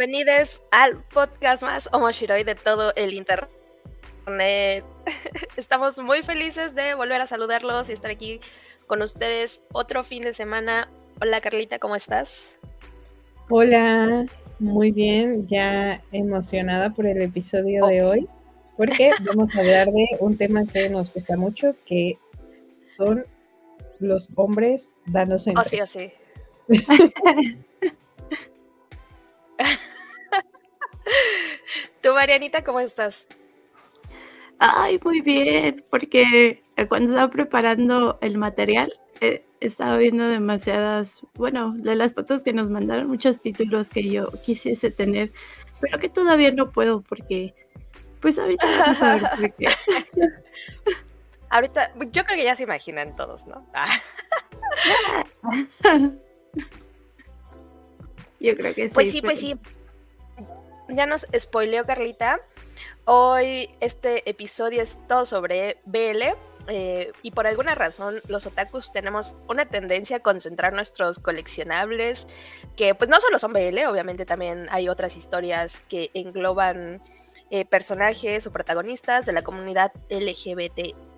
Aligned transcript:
Bienvenidos 0.00 0.62
al 0.70 1.04
podcast 1.12 1.62
más 1.62 1.90
Omoshiroi 1.92 2.42
de 2.42 2.54
todo 2.54 2.94
el 2.96 3.12
internet. 3.12 3.50
Estamos 5.58 5.98
muy 5.98 6.22
felices 6.22 6.74
de 6.74 6.94
volver 6.94 7.20
a 7.20 7.26
saludarlos 7.26 7.90
y 7.90 7.92
estar 7.92 8.10
aquí 8.10 8.40
con 8.86 9.02
ustedes 9.02 9.60
otro 9.72 10.02
fin 10.02 10.22
de 10.22 10.32
semana. 10.32 10.88
Hola 11.20 11.42
Carlita, 11.42 11.78
¿cómo 11.78 11.96
estás? 11.96 12.58
Hola, 13.50 14.24
muy 14.58 14.90
bien, 14.90 15.46
ya 15.46 16.02
emocionada 16.12 16.94
por 16.94 17.06
el 17.06 17.20
episodio 17.20 17.84
de 17.84 18.02
hoy, 18.02 18.28
porque 18.78 19.10
vamos 19.26 19.54
a 19.54 19.58
hablar 19.58 19.92
de 19.92 20.06
un 20.20 20.38
tema 20.38 20.64
que 20.64 20.88
nos 20.88 21.12
gusta 21.12 21.36
mucho, 21.36 21.76
que 21.84 22.18
son 22.88 23.26
los 23.98 24.30
hombres 24.34 24.92
danos 25.04 25.46
en. 25.46 25.58
Oh, 25.58 25.64
sí, 25.64 25.78
oh, 25.78 25.86
sí. 25.86 26.10
¿Tú, 32.02 32.12
Marianita, 32.14 32.64
cómo 32.64 32.80
estás? 32.80 33.26
Ay, 34.58 35.00
muy 35.02 35.22
bien, 35.22 35.84
porque 35.90 36.62
cuando 36.88 37.10
estaba 37.10 37.30
preparando 37.30 38.18
el 38.20 38.36
material, 38.36 38.92
eh, 39.20 39.44
estaba 39.60 39.96
viendo 39.96 40.28
demasiadas, 40.28 41.22
bueno, 41.34 41.74
de 41.76 41.94
las 41.94 42.14
fotos 42.14 42.42
que 42.42 42.52
nos 42.52 42.68
mandaron, 42.68 43.08
muchos 43.08 43.40
títulos 43.40 43.90
que 43.90 44.08
yo 44.08 44.30
quisiese 44.42 44.90
tener, 44.90 45.32
pero 45.80 45.98
que 45.98 46.08
todavía 46.08 46.50
no 46.52 46.72
puedo 46.72 47.02
porque, 47.02 47.54
pues 48.20 48.38
ahorita 48.38 48.66
vamos 48.66 49.02
a 49.02 49.36
ver 49.36 49.54
qué. 49.54 49.68
Ahorita, 51.52 51.92
yo 52.12 52.24
creo 52.24 52.36
que 52.36 52.44
ya 52.44 52.54
se 52.54 52.62
imaginan 52.62 53.16
todos, 53.16 53.48
¿no? 53.48 53.66
yo 58.38 58.56
creo 58.56 58.72
que 58.72 58.88
sí. 58.88 58.94
Pues 58.94 59.10
sí, 59.10 59.20
pues 59.20 59.40
sí. 59.40 59.56
Ya 60.90 61.06
nos 61.06 61.26
spoileó 61.36 61.86
Carlita. 61.86 62.40
Hoy 63.04 63.70
este 63.80 64.28
episodio 64.28 64.82
es 64.82 64.98
todo 65.06 65.24
sobre 65.24 65.80
BL. 65.84 66.34
Eh, 66.68 67.12
y 67.22 67.30
por 67.30 67.46
alguna 67.46 67.74
razón 67.74 68.20
los 68.28 68.46
otakus 68.46 68.92
tenemos 68.92 69.34
una 69.48 69.66
tendencia 69.66 70.18
a 70.18 70.20
concentrar 70.20 70.72
nuestros 70.72 71.18
coleccionables, 71.18 72.26
que 72.76 72.94
pues 72.94 73.08
no 73.08 73.18
solo 73.18 73.38
son 73.38 73.52
BL, 73.52 73.86
obviamente 73.88 74.26
también 74.26 74.68
hay 74.70 74.88
otras 74.88 75.16
historias 75.16 75.82
que 75.88 76.10
engloban 76.12 77.00
eh, 77.50 77.64
personajes 77.64 78.46
o 78.46 78.52
protagonistas 78.52 79.24
de 79.26 79.32
la 79.32 79.42
comunidad 79.42 79.92
LGBTIQ. 80.10 81.09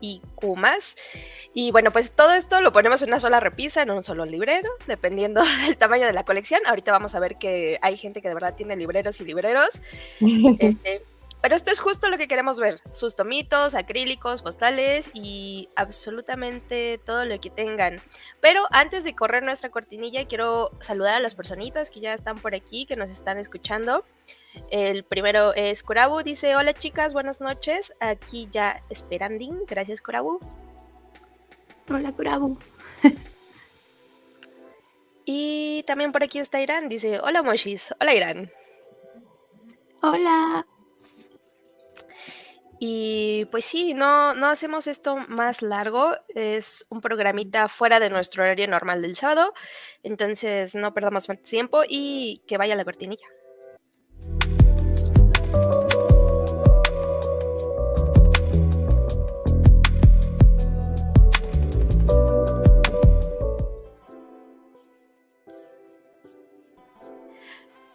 Y 1.54 1.70
bueno, 1.70 1.92
pues 1.92 2.10
todo 2.12 2.32
esto 2.32 2.60
lo 2.60 2.72
ponemos 2.72 3.02
en 3.02 3.08
una 3.08 3.20
sola 3.20 3.40
repisa, 3.40 3.82
en 3.82 3.90
un 3.90 4.02
solo 4.02 4.24
librero, 4.24 4.68
dependiendo 4.86 5.42
del 5.66 5.76
tamaño 5.76 6.06
de 6.06 6.12
la 6.12 6.24
colección. 6.24 6.60
Ahorita 6.66 6.92
vamos 6.92 7.14
a 7.14 7.20
ver 7.20 7.36
que 7.36 7.78
hay 7.82 7.96
gente 7.96 8.20
que 8.20 8.28
de 8.28 8.34
verdad 8.34 8.54
tiene 8.54 8.76
libreros 8.76 9.20
y 9.20 9.24
libreros. 9.24 9.80
este, 10.58 11.02
pero 11.42 11.56
esto 11.56 11.72
es 11.72 11.80
justo 11.80 12.08
lo 12.08 12.18
que 12.18 12.28
queremos 12.28 12.60
ver, 12.60 12.78
sus 12.92 13.16
tomitos, 13.16 13.74
acrílicos, 13.74 14.42
postales 14.42 15.10
y 15.12 15.68
absolutamente 15.74 17.00
todo 17.04 17.24
lo 17.24 17.40
que 17.40 17.50
tengan. 17.50 18.00
Pero 18.40 18.62
antes 18.70 19.02
de 19.02 19.14
correr 19.14 19.42
nuestra 19.42 19.69
cortinilla, 19.69 20.24
quiero 20.26 20.70
saludar 20.80 21.14
a 21.14 21.20
las 21.20 21.34
personitas 21.34 21.90
que 21.90 22.00
ya 22.00 22.14
están 22.14 22.38
por 22.38 22.54
aquí, 22.54 22.86
que 22.86 22.94
nos 22.94 23.10
están 23.10 23.38
escuchando. 23.38 24.04
El 24.70 25.04
primero 25.04 25.54
es 25.54 25.82
Kurabu, 25.82 26.22
dice, 26.22 26.56
hola 26.56 26.74
chicas, 26.74 27.14
buenas 27.14 27.40
noches, 27.40 27.92
aquí 28.00 28.48
ya 28.50 28.82
esperanding, 28.90 29.64
gracias 29.66 30.02
Kurabu. 30.02 30.40
Hola 31.88 32.12
Kurabu. 32.12 32.58
y 35.24 35.82
también 35.86 36.12
por 36.12 36.22
aquí 36.22 36.38
está 36.38 36.60
Irán, 36.60 36.88
dice, 36.88 37.20
hola 37.20 37.42
Moshis, 37.42 37.94
hola 38.00 38.14
Irán. 38.14 38.50
Hola. 40.02 40.66
Y 42.84 43.44
pues 43.52 43.64
sí, 43.64 43.94
no, 43.94 44.34
no 44.34 44.48
hacemos 44.48 44.88
esto 44.88 45.16
más 45.28 45.62
largo, 45.62 46.16
es 46.34 46.84
un 46.88 47.00
programita 47.00 47.69
fuera 47.69 48.00
de 48.00 48.10
nuestro 48.10 48.42
horario 48.42 48.66
normal 48.66 49.02
del 49.02 49.16
sábado, 49.16 49.54
entonces 50.02 50.74
no 50.74 50.92
perdamos 50.92 51.28
más 51.28 51.40
tiempo 51.42 51.82
y 51.88 52.42
que 52.48 52.58
vaya 52.58 52.74
la 52.74 52.84
cortinilla. 52.84 53.26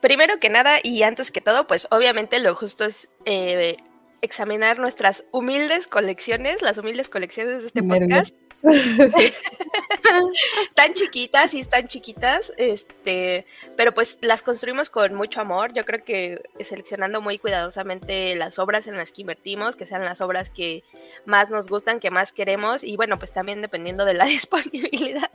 Primero 0.01 0.39
que 0.39 0.49
nada 0.49 0.77
y 0.83 1.03
antes 1.03 1.31
que 1.31 1.41
todo, 1.41 1.67
pues 1.67 1.87
obviamente 1.91 2.39
lo 2.39 2.55
justo 2.55 2.85
es 2.85 3.09
eh, 3.25 3.77
examinar 4.21 4.79
nuestras 4.79 5.25
humildes 5.31 5.87
colecciones, 5.87 6.61
las 6.61 6.77
humildes 6.77 7.09
colecciones 7.09 7.61
de 7.61 7.67
este 7.67 7.83
podcast. 7.83 8.35
tan 10.73 10.93
chiquitas 10.93 11.53
y 11.53 11.59
están 11.59 11.87
chiquitas, 11.87 12.51
este, 12.57 13.45
pero 13.75 13.93
pues 13.93 14.17
las 14.21 14.43
construimos 14.43 14.89
con 14.89 15.13
mucho 15.13 15.41
amor. 15.41 15.73
Yo 15.73 15.85
creo 15.85 16.03
que 16.03 16.41
seleccionando 16.59 17.21
muy 17.21 17.37
cuidadosamente 17.37 18.35
las 18.35 18.59
obras 18.59 18.87
en 18.87 18.97
las 18.97 19.11
que 19.11 19.21
invertimos, 19.21 19.75
que 19.75 19.85
sean 19.85 20.05
las 20.05 20.21
obras 20.21 20.49
que 20.49 20.83
más 21.25 21.49
nos 21.49 21.69
gustan, 21.69 21.99
que 21.99 22.11
más 22.11 22.31
queremos, 22.31 22.83
y 22.83 22.95
bueno, 22.95 23.19
pues 23.19 23.31
también 23.31 23.61
dependiendo 23.61 24.05
de 24.05 24.13
la 24.13 24.25
disponibilidad 24.25 25.31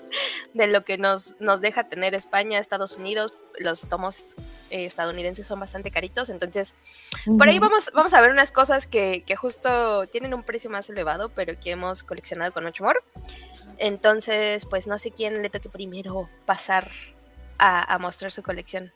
de 0.55 0.67
lo 0.67 0.85
que 0.85 0.99
nos, 0.99 1.41
nos 1.41 1.61
deja 1.61 1.89
tener 1.89 2.15
España, 2.15 2.59
Estados 2.59 2.97
Unidos, 2.97 3.33
los 3.59 3.83
tomos 3.83 4.37
eh, 4.71 4.87
estadounidenses 4.87 5.47
son 5.47 5.61
bastante 5.61 5.91
caritos, 5.91 6.31
entonces 6.31 6.75
por 7.39 7.49
ahí 7.49 7.59
vamos, 7.59 7.91
vamos 7.95 8.15
a 8.15 8.21
ver 8.21 8.31
unas 8.31 8.51
cosas 8.51 8.87
que, 8.87 9.23
que 9.27 9.37
justo 9.37 10.07
tienen 10.07 10.35
un 10.35 10.43
precio 10.43 10.71
más 10.71 10.89
elevado, 10.89 11.29
pero 11.29 11.59
que 11.59 11.71
hemos 11.71 12.03
coleccionado 12.03 12.53
con 12.53 12.65
mucho 12.65 12.85
amor. 12.85 13.03
Entonces, 13.79 14.67
pues 14.67 14.87
no 14.87 14.99
sé 14.99 15.11
quién 15.11 15.43
le 15.43 15.51
toque 15.51 15.69
primero 15.69 16.29
pasar 16.47 16.91
a, 17.59 17.99
mostrar 17.99 18.33
su 18.33 18.43
colección. 18.43 18.93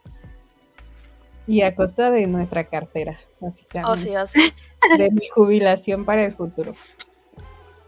Y 1.47 1.63
a 1.63 1.75
costa 1.75 2.11
de 2.11 2.27
nuestra 2.27 2.65
cartera, 2.65 3.19
básicamente. 3.41 3.91
Oh, 3.91 3.97
sí, 3.97 4.17
oh, 4.17 4.27
sí. 4.27 4.53
De 4.99 5.11
mi 5.11 5.29
jubilación 5.29 6.05
para 6.05 6.25
el 6.25 6.33
futuro. 6.33 6.75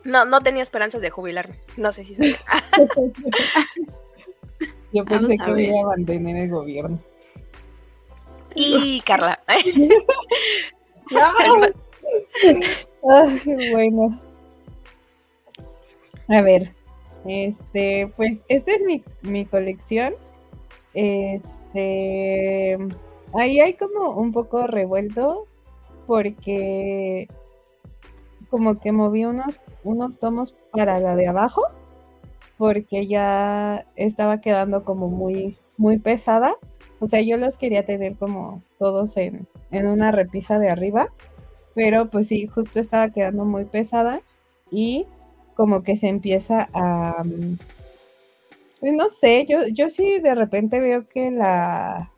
No, 0.04 0.24
no 0.24 0.40
tenía 0.40 0.62
esperanzas 0.62 1.00
de 1.00 1.10
jubilarme. 1.10 1.56
No 1.76 1.92
sé 1.92 2.04
si 2.04 2.14
sabía. 2.14 2.38
Yo 4.92 5.04
pensé 5.04 5.36
que 5.36 5.62
iba 5.62 5.80
a 5.80 5.86
mantener 5.86 6.36
el 6.36 6.50
gobierno. 6.50 7.00
Y 8.54 9.00
Carla. 9.02 9.38
bueno. 13.72 14.20
A 16.28 16.42
ver, 16.42 16.74
este, 17.26 18.12
pues 18.16 18.38
esta 18.48 18.72
es 18.72 18.82
mi, 18.82 19.02
mi 19.22 19.46
colección. 19.46 20.14
Este, 20.94 22.76
ahí 23.34 23.60
hay 23.60 23.74
como 23.74 24.10
un 24.10 24.32
poco 24.32 24.66
revuelto 24.66 25.46
porque 26.06 27.28
como 28.50 28.78
que 28.80 28.92
moví 28.92 29.24
unos, 29.24 29.60
unos 29.84 30.18
tomos 30.18 30.54
para 30.72 31.00
la 31.00 31.16
de 31.16 31.28
abajo 31.28 31.62
porque 32.56 33.06
ya 33.06 33.86
estaba 33.94 34.40
quedando 34.40 34.84
como 34.84 35.08
muy, 35.08 35.56
muy 35.76 35.98
pesada. 35.98 36.56
O 36.98 37.06
sea, 37.06 37.20
yo 37.20 37.36
los 37.36 37.56
quería 37.56 37.86
tener 37.86 38.16
como 38.16 38.62
todos 38.78 39.16
en, 39.16 39.46
en 39.70 39.86
una 39.86 40.10
repisa 40.10 40.58
de 40.58 40.68
arriba, 40.68 41.12
pero 41.74 42.10
pues 42.10 42.26
sí, 42.26 42.48
justo 42.48 42.80
estaba 42.80 43.10
quedando 43.10 43.44
muy 43.44 43.64
pesada 43.64 44.20
y 44.70 45.06
como 45.58 45.82
que 45.82 45.96
se 45.96 46.06
empieza 46.06 46.68
a... 46.72 47.24
Mm, 47.24 47.58
pues 48.78 48.92
no 48.92 49.08
sé, 49.08 49.44
yo, 49.44 49.66
yo 49.66 49.90
sí 49.90 50.20
de 50.20 50.36
repente 50.36 50.78
veo 50.78 51.08
que 51.08 51.32
la, 51.32 52.12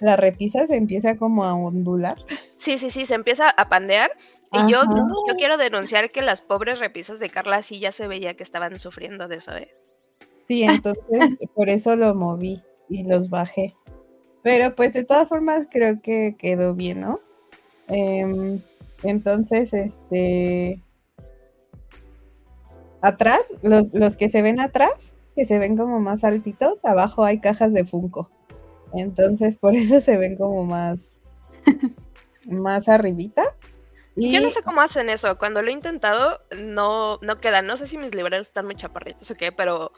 la 0.00 0.16
repisa 0.16 0.66
se 0.66 0.76
empieza 0.76 1.18
como 1.18 1.44
a 1.44 1.52
ondular. 1.52 2.16
Sí, 2.56 2.78
sí, 2.78 2.90
sí, 2.90 3.04
se 3.04 3.16
empieza 3.16 3.50
a 3.50 3.68
pandear. 3.68 4.12
Y 4.50 4.72
yo, 4.72 4.80
yo 5.28 5.34
quiero 5.36 5.58
denunciar 5.58 6.10
que 6.10 6.22
las 6.22 6.40
pobres 6.40 6.78
repisas 6.78 7.20
de 7.20 7.28
Carla 7.28 7.60
sí 7.60 7.80
ya 7.80 7.92
se 7.92 8.08
veía 8.08 8.32
que 8.32 8.42
estaban 8.42 8.78
sufriendo 8.78 9.28
de 9.28 9.36
eso, 9.36 9.54
¿eh? 9.54 9.68
Sí, 10.48 10.62
entonces 10.62 11.04
por 11.54 11.68
eso 11.68 11.96
lo 11.96 12.14
moví 12.14 12.62
y 12.88 13.04
los 13.04 13.28
bajé. 13.28 13.74
Pero 14.42 14.74
pues 14.74 14.94
de 14.94 15.04
todas 15.04 15.28
formas 15.28 15.68
creo 15.70 16.00
que 16.00 16.34
quedó 16.38 16.72
bien, 16.72 17.00
¿no? 17.00 17.20
Em, 17.88 18.58
entonces, 19.02 19.74
este, 19.74 20.80
atrás, 23.04 23.52
los, 23.62 23.92
los 23.92 24.16
que 24.16 24.30
se 24.30 24.40
ven 24.40 24.58
atrás, 24.58 25.14
que 25.36 25.44
se 25.44 25.58
ven 25.58 25.76
como 25.76 26.00
más 26.00 26.24
altitos, 26.24 26.84
abajo 26.84 27.22
hay 27.22 27.38
cajas 27.38 27.74
de 27.74 27.84
Funko. 27.84 28.30
Entonces, 28.94 29.56
por 29.56 29.74
eso 29.74 30.00
se 30.00 30.16
ven 30.16 30.36
como 30.36 30.64
más, 30.64 31.20
más 32.46 32.88
arribita. 32.88 33.44
Yo 34.16 34.40
no 34.40 34.48
sé 34.48 34.62
cómo 34.62 34.80
hacen 34.80 35.10
eso. 35.10 35.36
Cuando 35.38 35.60
lo 35.60 35.68
he 35.68 35.72
intentado, 35.72 36.40
no, 36.62 37.18
no 37.20 37.40
quedan. 37.40 37.66
No 37.66 37.76
sé 37.76 37.88
si 37.88 37.98
mis 37.98 38.14
libreros 38.14 38.46
están 38.46 38.64
muy 38.64 38.76
chaparritos 38.76 39.28
o 39.30 39.34
qué, 39.34 39.50
pero 39.50 39.90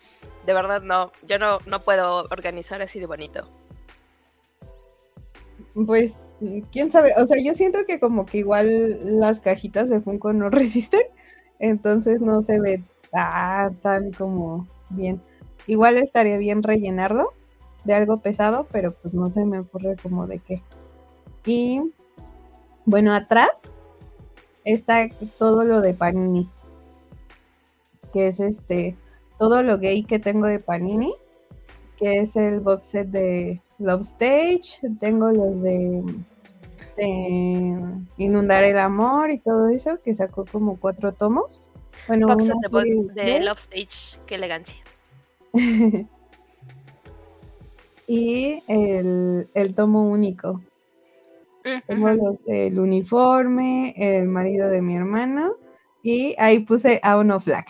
de 0.47 0.55
verdad 0.55 0.81
no. 0.83 1.13
Yo 1.29 1.39
no, 1.39 1.59
no 1.67 1.81
puedo 1.81 2.27
organizar 2.31 2.81
así 2.83 2.99
de 2.99 3.07
bonito. 3.07 3.49
pues, 5.87 6.17
quién 6.73 6.91
sabe, 6.91 7.13
o 7.19 7.27
sea, 7.27 7.37
yo 7.41 7.55
siento 7.55 7.85
que 7.87 8.01
como 8.01 8.27
que 8.27 8.39
igual 8.39 9.21
las 9.21 9.41
cajitas 9.41 9.91
de 9.91 10.01
Funko 10.01 10.33
no 10.33 10.49
resisten, 10.51 11.03
entonces 11.59 12.21
no 12.21 12.43
se 12.43 12.59
ve 12.59 12.83
tan, 13.17 13.77
tan 13.77 14.13
como 14.13 14.69
bien. 14.91 15.23
Igual 15.67 15.97
estaría 15.97 16.37
bien 16.37 16.63
rellenarlo 16.63 17.33
de 17.85 17.95
algo 17.95 18.19
pesado, 18.19 18.67
pero 18.71 18.93
pues 18.93 19.15
no 19.15 19.31
se 19.31 19.47
me 19.47 19.61
ocurre 19.61 19.97
como 20.03 20.27
de 20.27 20.39
qué. 20.39 20.63
Y 21.47 21.81
bueno, 22.85 23.15
atrás 23.15 23.71
está 24.65 25.09
todo 25.39 25.65
lo 25.65 25.81
de 25.81 25.95
Panini, 25.95 26.47
que 28.13 28.29
es 28.29 28.39
este, 28.39 28.97
todo 29.39 29.63
lo 29.63 29.79
gay 29.79 30.03
que 30.05 30.19
tengo 30.19 30.47
de 30.47 30.59
Panini, 30.59 31.15
que 31.97 32.19
es 32.19 32.37
el 32.37 32.61
box 32.61 32.87
set 32.87 33.09
de 33.09 33.63
Love 33.79 34.03
Stage, 34.03 34.79
tengo 35.01 35.31
los 35.31 35.63
de, 35.63 36.05
de 36.99 37.83
Inundar 38.19 38.65
el 38.65 38.79
Amor 38.79 39.31
y 39.31 39.39
todo 39.39 39.71
eso, 39.71 40.03
que 40.05 40.13
sacó 40.13 40.45
como 40.45 40.79
cuatro 40.79 41.13
tomos. 41.13 41.63
Bueno, 42.07 42.27
Box 42.29 42.45
una 42.45 42.55
de, 42.61 42.69
box- 42.69 43.15
de. 43.15 43.41
Love 43.41 43.59
Stage. 43.59 44.19
Qué 44.27 44.35
elegancia. 44.37 44.77
y 48.07 48.63
el, 48.69 49.49
el 49.55 49.75
tomo 49.75 50.09
único. 50.09 50.61
Tengo 51.89 52.07
Ujú. 52.13 52.25
los 52.25 52.45
del 52.45 52.79
uniforme, 52.79 53.93
el 53.97 54.29
marido 54.29 54.69
de 54.69 54.81
mi 54.81 54.95
hermano, 54.97 55.57
y 56.03 56.37
ahí 56.39 56.61
puse 56.61 57.01
a 57.03 57.17
uno 57.17 57.41
flag. 57.41 57.67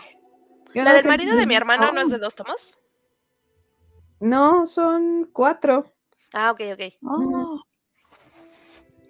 Yo 0.75 0.83
La 0.83 0.91
no 0.91 0.97
del 0.97 1.07
marido 1.07 1.35
de 1.35 1.47
mi 1.47 1.55
hermano 1.55 1.91
no 1.91 2.01
es 2.01 2.09
de 2.11 2.19
dos 2.19 2.35
tomos. 2.35 2.79
No, 4.19 4.67
son 4.67 5.29
cuatro. 5.33 5.91
Ah, 6.33 6.51
ok, 6.51 6.61
ok. 6.73 6.81
Oh, 7.03 7.61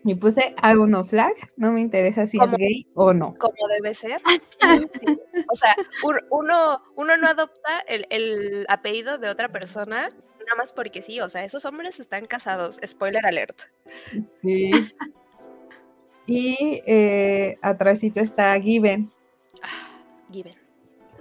Y 0.10 0.16
puse 0.16 0.56
a 0.62 0.72
uno 0.72 1.04
flag. 1.04 1.34
No 1.58 1.72
me 1.72 1.82
interesa 1.82 2.26
si 2.28 2.38
es 2.42 2.52
gay 2.58 2.88
o 2.94 3.14
no. 3.14 3.36
Como 3.36 3.68
debe 3.76 3.94
ser. 3.94 4.22
Sí. 5.00 5.06
O 5.52 5.56
sea, 5.56 5.76
un- 6.04 6.22
uno, 6.32 6.82
uno 6.96 7.18
no 7.18 7.28
adopta 7.28 7.80
el, 7.88 8.08
el 8.10 8.66
apellido 8.70 9.18
de 9.18 9.30
otra 9.30 9.50
persona 9.50 10.10
nada 10.10 10.56
más 10.58 10.72
porque 10.72 11.02
sí. 11.02 11.20
O 11.20 11.28
sea, 11.30 11.44
esos 11.44 11.66
hombres 11.66 12.00
están 12.00 12.26
casados. 12.26 12.80
Spoiler 12.86 13.26
alert. 13.26 13.60
Sí. 14.24 14.72
Y 16.26 16.82
eh, 16.86 17.58
atrásito 17.62 18.20
está 18.22 18.58
Given. 18.60 19.12
Given. 20.32 20.54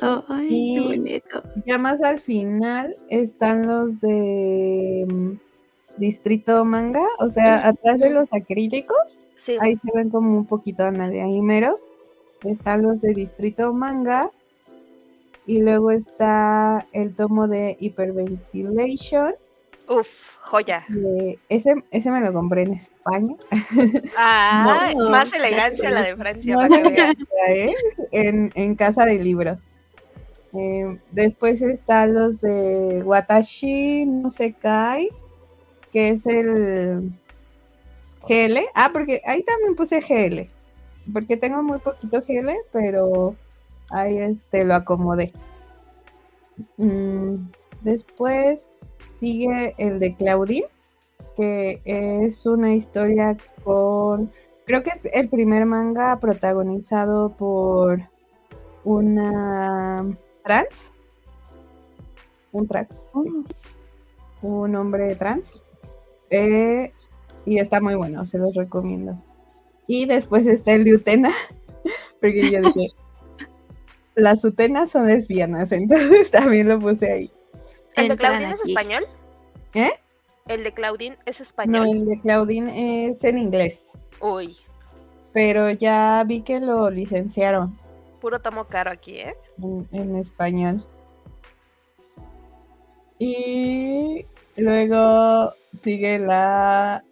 oh, 0.02 0.24
ay, 0.28 0.46
Y- 0.50 0.74
qué 0.74 0.80
bonito. 0.96 1.42
Ya 1.66 1.78
más 1.78 2.02
al 2.02 2.20
final 2.20 2.96
están 3.08 3.66
los 3.66 4.00
de 4.00 5.38
Distrito 5.96 6.64
Manga. 6.64 7.04
O 7.18 7.28
sea, 7.30 7.68
atrás 7.68 7.98
de 8.00 8.10
los 8.10 8.32
acrílicos. 8.32 9.18
Sí. 9.36 9.56
Ahí 9.60 9.76
se 9.76 9.90
ven 9.94 10.10
como 10.10 10.36
un 10.36 10.46
poquito 10.46 10.84
Analia 10.84 11.26
y 11.26 11.40
Mero. 11.40 11.78
Están 12.44 12.82
los 12.82 13.00
de 13.00 13.14
Distrito 13.14 13.72
Manga. 13.72 14.30
Y 15.46 15.60
luego 15.62 15.90
está 15.92 16.86
el 16.92 17.14
tomo 17.14 17.46
de 17.48 17.76
Hyperventilation. 17.78 19.34
Uf, 19.88 20.36
joya. 20.40 20.84
de- 20.88 21.38
ese, 21.48 21.76
ese 21.92 22.10
me 22.10 22.20
lo 22.20 22.32
compré 22.32 22.62
en 22.62 22.72
España. 22.72 23.36
Ah, 24.18 24.92
No, 24.96 25.10
más 25.10 25.32
elegancia 25.32 25.90
la 25.90 26.02
de. 26.02 26.16
Francia, 26.16 26.54
No 26.54 26.60
para 26.68 26.82
que 26.82 27.14
trae, 27.46 27.74
en, 28.10 28.50
en 28.56 28.74
casa 28.74 29.04
del 29.04 29.22
libro. 29.22 29.58
Eh, 30.54 30.98
después 31.12 31.60
están 31.62 32.14
los 32.14 32.40
de 32.40 33.02
Watashi 33.04 34.06
no 34.06 34.30
se 34.30 34.54
cae, 34.54 35.10
que 35.96 36.10
es 36.10 36.26
el 36.26 37.10
GL. 38.28 38.58
Ah, 38.74 38.90
porque 38.92 39.22
ahí 39.24 39.42
también 39.44 39.74
puse 39.74 40.02
GL, 40.02 40.46
porque 41.10 41.38
tengo 41.38 41.62
muy 41.62 41.78
poquito 41.78 42.20
GL, 42.20 42.50
pero 42.70 43.34
ahí 43.88 44.18
este 44.18 44.62
lo 44.66 44.74
acomodé. 44.74 45.32
Mm, 46.76 47.46
después 47.80 48.68
sigue 49.18 49.74
el 49.78 49.98
de 49.98 50.14
Claudine, 50.16 50.66
que 51.34 51.80
es 51.86 52.44
una 52.44 52.74
historia 52.74 53.34
con 53.64 54.30
Creo 54.66 54.82
que 54.82 54.90
es 54.90 55.06
el 55.14 55.30
primer 55.30 55.64
manga 55.64 56.20
protagonizado 56.20 57.30
por 57.30 58.02
una 58.84 60.04
trans. 60.44 60.92
Un 62.52 62.68
trans. 62.68 63.06
Oh, 63.14 63.24
Un 64.42 64.76
hombre 64.76 65.14
trans. 65.16 65.62
Eh, 66.30 66.92
y 67.44 67.58
está 67.58 67.80
muy 67.80 67.94
bueno, 67.94 68.24
se 68.26 68.38
los 68.38 68.54
recomiendo. 68.54 69.16
Y 69.86 70.06
después 70.06 70.46
está 70.46 70.72
el 70.74 70.84
de 70.84 70.94
Utena. 70.94 71.32
Porque 72.20 72.50
yo 72.50 72.60
dije, 72.62 72.88
las 74.16 74.44
Utenas 74.44 74.90
son 74.90 75.06
lesbianas, 75.06 75.70
entonces 75.72 76.30
también 76.32 76.68
lo 76.68 76.78
puse 76.78 77.10
ahí. 77.12 77.30
¿El 77.94 78.08
de 78.08 78.16
Claudine 78.16 78.52
es 78.52 78.60
español? 78.60 79.04
¿Eh? 79.74 79.90
¿El 80.48 80.64
de 80.64 80.72
Claudine 80.72 81.16
es 81.26 81.38
No, 81.40 81.42
español? 81.44 81.88
el 81.88 82.06
de 82.06 82.20
Claudine 82.20 83.08
es 83.10 83.24
en 83.24 83.38
inglés. 83.38 83.84
Uy, 84.20 84.56
Pero 85.32 85.70
ya 85.70 86.22
vi 86.26 86.42
que 86.42 86.60
lo 86.60 86.90
licenciaron. 86.90 87.78
puro 88.20 88.40
tomo 88.40 88.64
caro 88.64 88.90
aquí, 88.90 89.18
¿eh? 89.20 89.34
en, 89.62 89.88
en 89.92 90.16
español. 90.16 90.84
Y 93.18 94.26
luego 94.56 95.52
sigue 95.82 96.18
la 96.18 97.04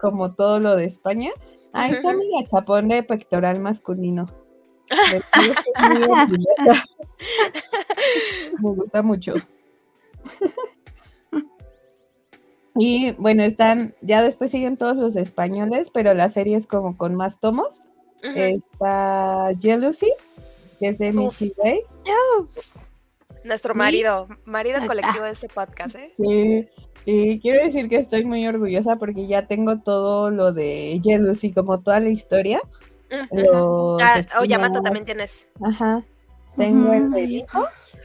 como 0.00 0.34
todo 0.34 0.60
lo 0.60 0.76
de 0.76 0.84
España. 0.84 1.32
Ahí 1.72 1.92
está 1.92 2.12
mi 2.14 2.30
gachapón 2.32 2.88
de 2.88 3.02
pectoral 3.02 3.60
masculino. 3.60 4.28
Me 8.60 8.74
gusta 8.74 9.02
mucho. 9.02 9.34
Y 12.74 13.12
bueno, 13.12 13.42
están, 13.42 13.94
ya 14.00 14.22
después 14.22 14.50
siguen 14.50 14.76
todos 14.76 14.96
los 14.96 15.16
españoles, 15.16 15.90
pero 15.92 16.14
la 16.14 16.28
serie 16.28 16.56
es 16.56 16.66
como 16.66 16.96
con 16.96 17.14
más 17.14 17.40
tomos. 17.40 17.82
Está 18.22 19.50
Jealousy, 19.60 20.12
que 20.78 20.88
es 20.88 20.98
de. 20.98 21.12
Missy 21.12 21.52
Way. 21.56 21.80
Nuestro 23.44 23.74
marido, 23.74 24.28
marido 24.44 24.78
Acá. 24.78 24.86
colectivo 24.86 25.24
de 25.24 25.30
este 25.30 25.48
podcast, 25.48 25.96
¿eh? 25.96 26.12
Sí, 26.16 26.68
y 27.04 27.40
quiero 27.40 27.64
decir 27.64 27.88
que 27.88 27.96
estoy 27.96 28.24
muy 28.24 28.46
orgullosa 28.46 28.96
porque 28.96 29.26
ya 29.26 29.46
tengo 29.46 29.78
todo 29.80 30.30
lo 30.30 30.52
de 30.52 31.00
Jealousy, 31.02 31.52
como 31.52 31.80
toda 31.80 32.00
la 32.00 32.10
historia. 32.10 32.60
Los 33.30 34.00
Ah. 34.02 34.22
Oyamato 34.40 34.80
también 34.80 35.04
tienes. 35.04 35.48
Ajá. 35.62 36.02
Tengo 36.56 36.92
el 36.92 37.10
de 37.10 37.22
Hijo, 37.24 37.64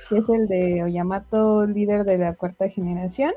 que 0.09 0.17
es 0.17 0.29
el 0.29 0.47
de 0.47 0.83
Oyamato, 0.83 1.65
líder 1.65 2.03
de 2.05 2.17
la 2.17 2.33
cuarta 2.33 2.67
generación. 2.69 3.33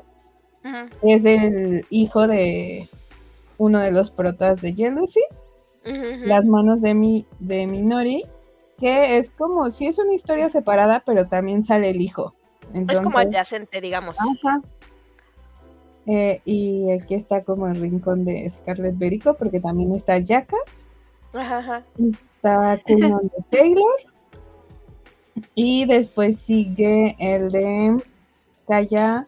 Es 1.01 1.23
el 1.25 1.85
hijo 1.89 2.27
de 2.27 2.89
uno 3.57 3.79
de 3.79 3.91
los 3.91 4.11
protas 4.11 4.61
de 4.61 4.73
Jealousy. 4.73 5.21
Las 5.83 6.45
manos 6.45 6.81
de 6.81 6.93
mi, 6.93 7.25
de 7.39 7.67
Minori, 7.67 8.25
que 8.81 9.17
es 9.17 9.29
como 9.29 9.69
si 9.71 9.85
es 9.87 9.97
una 9.99 10.13
historia 10.13 10.49
separada, 10.49 11.01
pero 11.05 11.27
también 11.27 11.63
sale 11.63 11.89
el 11.91 12.01
hijo. 12.01 12.33
Es 12.63 12.67
como 12.73 12.81
Entonces- 12.81 13.15
adyacente, 13.27 13.79
digamos. 13.79 14.17
Ajá. 14.19 14.61
Eh, 16.07 16.41
y 16.45 16.89
aquí 16.91 17.13
está 17.13 17.43
como 17.43 17.67
el 17.67 17.79
rincón 17.79 18.25
de 18.25 18.49
Scarlett 18.49 18.97
Berico, 18.97 19.35
porque 19.35 19.59
también 19.59 19.93
está 19.93 20.17
Jackass, 20.17 20.87
Ajá, 21.35 21.59
ajá. 21.59 21.83
está 21.99 22.81
Kunon 22.87 23.27
de 23.31 23.43
Taylor, 23.55 23.95
y 25.53 25.85
después 25.85 26.39
sigue 26.39 27.15
el 27.19 27.51
de 27.51 28.03
Kaya 28.67 29.25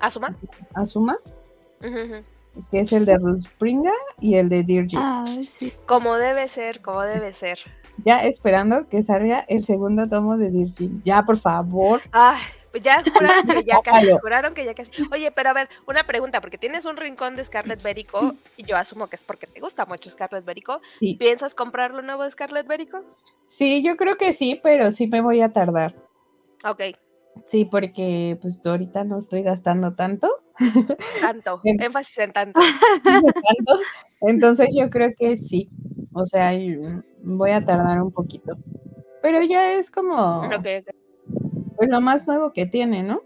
¿Asuma? 0.00 0.36
Azuma, 0.74 1.16
Ujú, 1.80 1.96
ujú. 1.96 2.24
que 2.72 2.80
es 2.80 2.92
el 2.92 3.06
de 3.06 3.16
Ruth 3.18 3.44
Springa 3.46 3.92
y 4.20 4.34
el 4.34 4.48
de 4.48 4.64
Dirge. 4.64 4.96
Ah, 4.98 5.24
sí. 5.48 5.72
Como 5.86 6.16
debe 6.16 6.48
ser, 6.48 6.82
como 6.82 7.02
debe 7.02 7.32
ser. 7.32 7.60
Ya 8.04 8.24
esperando 8.24 8.88
que 8.88 9.02
salga 9.02 9.44
el 9.48 9.64
segundo 9.64 10.08
tomo 10.08 10.36
de 10.36 10.50
Dirge. 10.50 10.90
Ya, 11.04 11.22
por 11.22 11.38
favor. 11.38 12.00
Ay, 12.10 12.40
pues 12.70 12.82
ya 12.82 13.02
juraron 13.02 13.46
que 13.46 13.64
ya 13.64 13.80
casi, 13.84 14.10
juraron 14.20 14.54
que 14.54 14.64
ya 14.64 14.74
casi. 14.74 14.90
Oye, 15.12 15.30
pero 15.30 15.50
a 15.50 15.52
ver, 15.52 15.68
una 15.86 16.04
pregunta, 16.04 16.40
porque 16.40 16.58
tienes 16.58 16.84
un 16.84 16.96
rincón 16.96 17.36
de 17.36 17.44
Scarlett 17.44 17.82
Berico, 17.82 18.34
y 18.56 18.64
yo 18.64 18.76
asumo 18.76 19.08
que 19.08 19.16
es 19.16 19.24
porque 19.24 19.46
te 19.46 19.60
gusta 19.60 19.86
mucho 19.86 20.10
Scarlett 20.10 20.44
Berico. 20.44 20.80
Sí. 21.00 21.14
¿Piensas 21.16 21.54
comprar 21.54 21.92
lo 21.92 22.02
nuevo 22.02 22.24
de 22.24 22.30
Scarlett 22.30 22.66
Berico? 22.66 23.04
Sí, 23.48 23.82
yo 23.82 23.96
creo 23.96 24.16
que 24.16 24.32
sí, 24.32 24.58
pero 24.62 24.90
sí 24.90 25.06
me 25.06 25.20
voy 25.20 25.42
a 25.42 25.52
tardar. 25.52 25.94
Ok. 26.64 26.82
Sí, 27.46 27.64
porque 27.64 28.38
pues 28.40 28.60
ahorita 28.64 29.04
no 29.04 29.18
estoy 29.18 29.42
gastando 29.42 29.94
tanto. 29.94 30.28
Tanto, 31.20 31.60
énfasis 31.64 32.18
en 32.18 32.32
tanto. 32.32 32.60
tanto. 33.04 33.80
Entonces 34.20 34.68
yo 34.74 34.88
creo 34.90 35.10
que 35.18 35.36
sí. 35.36 35.68
O 36.12 36.26
sea, 36.26 36.52
voy 37.22 37.50
a 37.50 37.64
tardar 37.64 38.00
un 38.02 38.12
poquito. 38.12 38.56
Pero 39.22 39.42
ya 39.42 39.74
es 39.74 39.90
como 39.90 40.48
pues, 41.76 41.88
lo 41.88 42.00
más 42.00 42.26
nuevo 42.26 42.52
que 42.52 42.66
tiene, 42.66 43.02
¿no? 43.02 43.22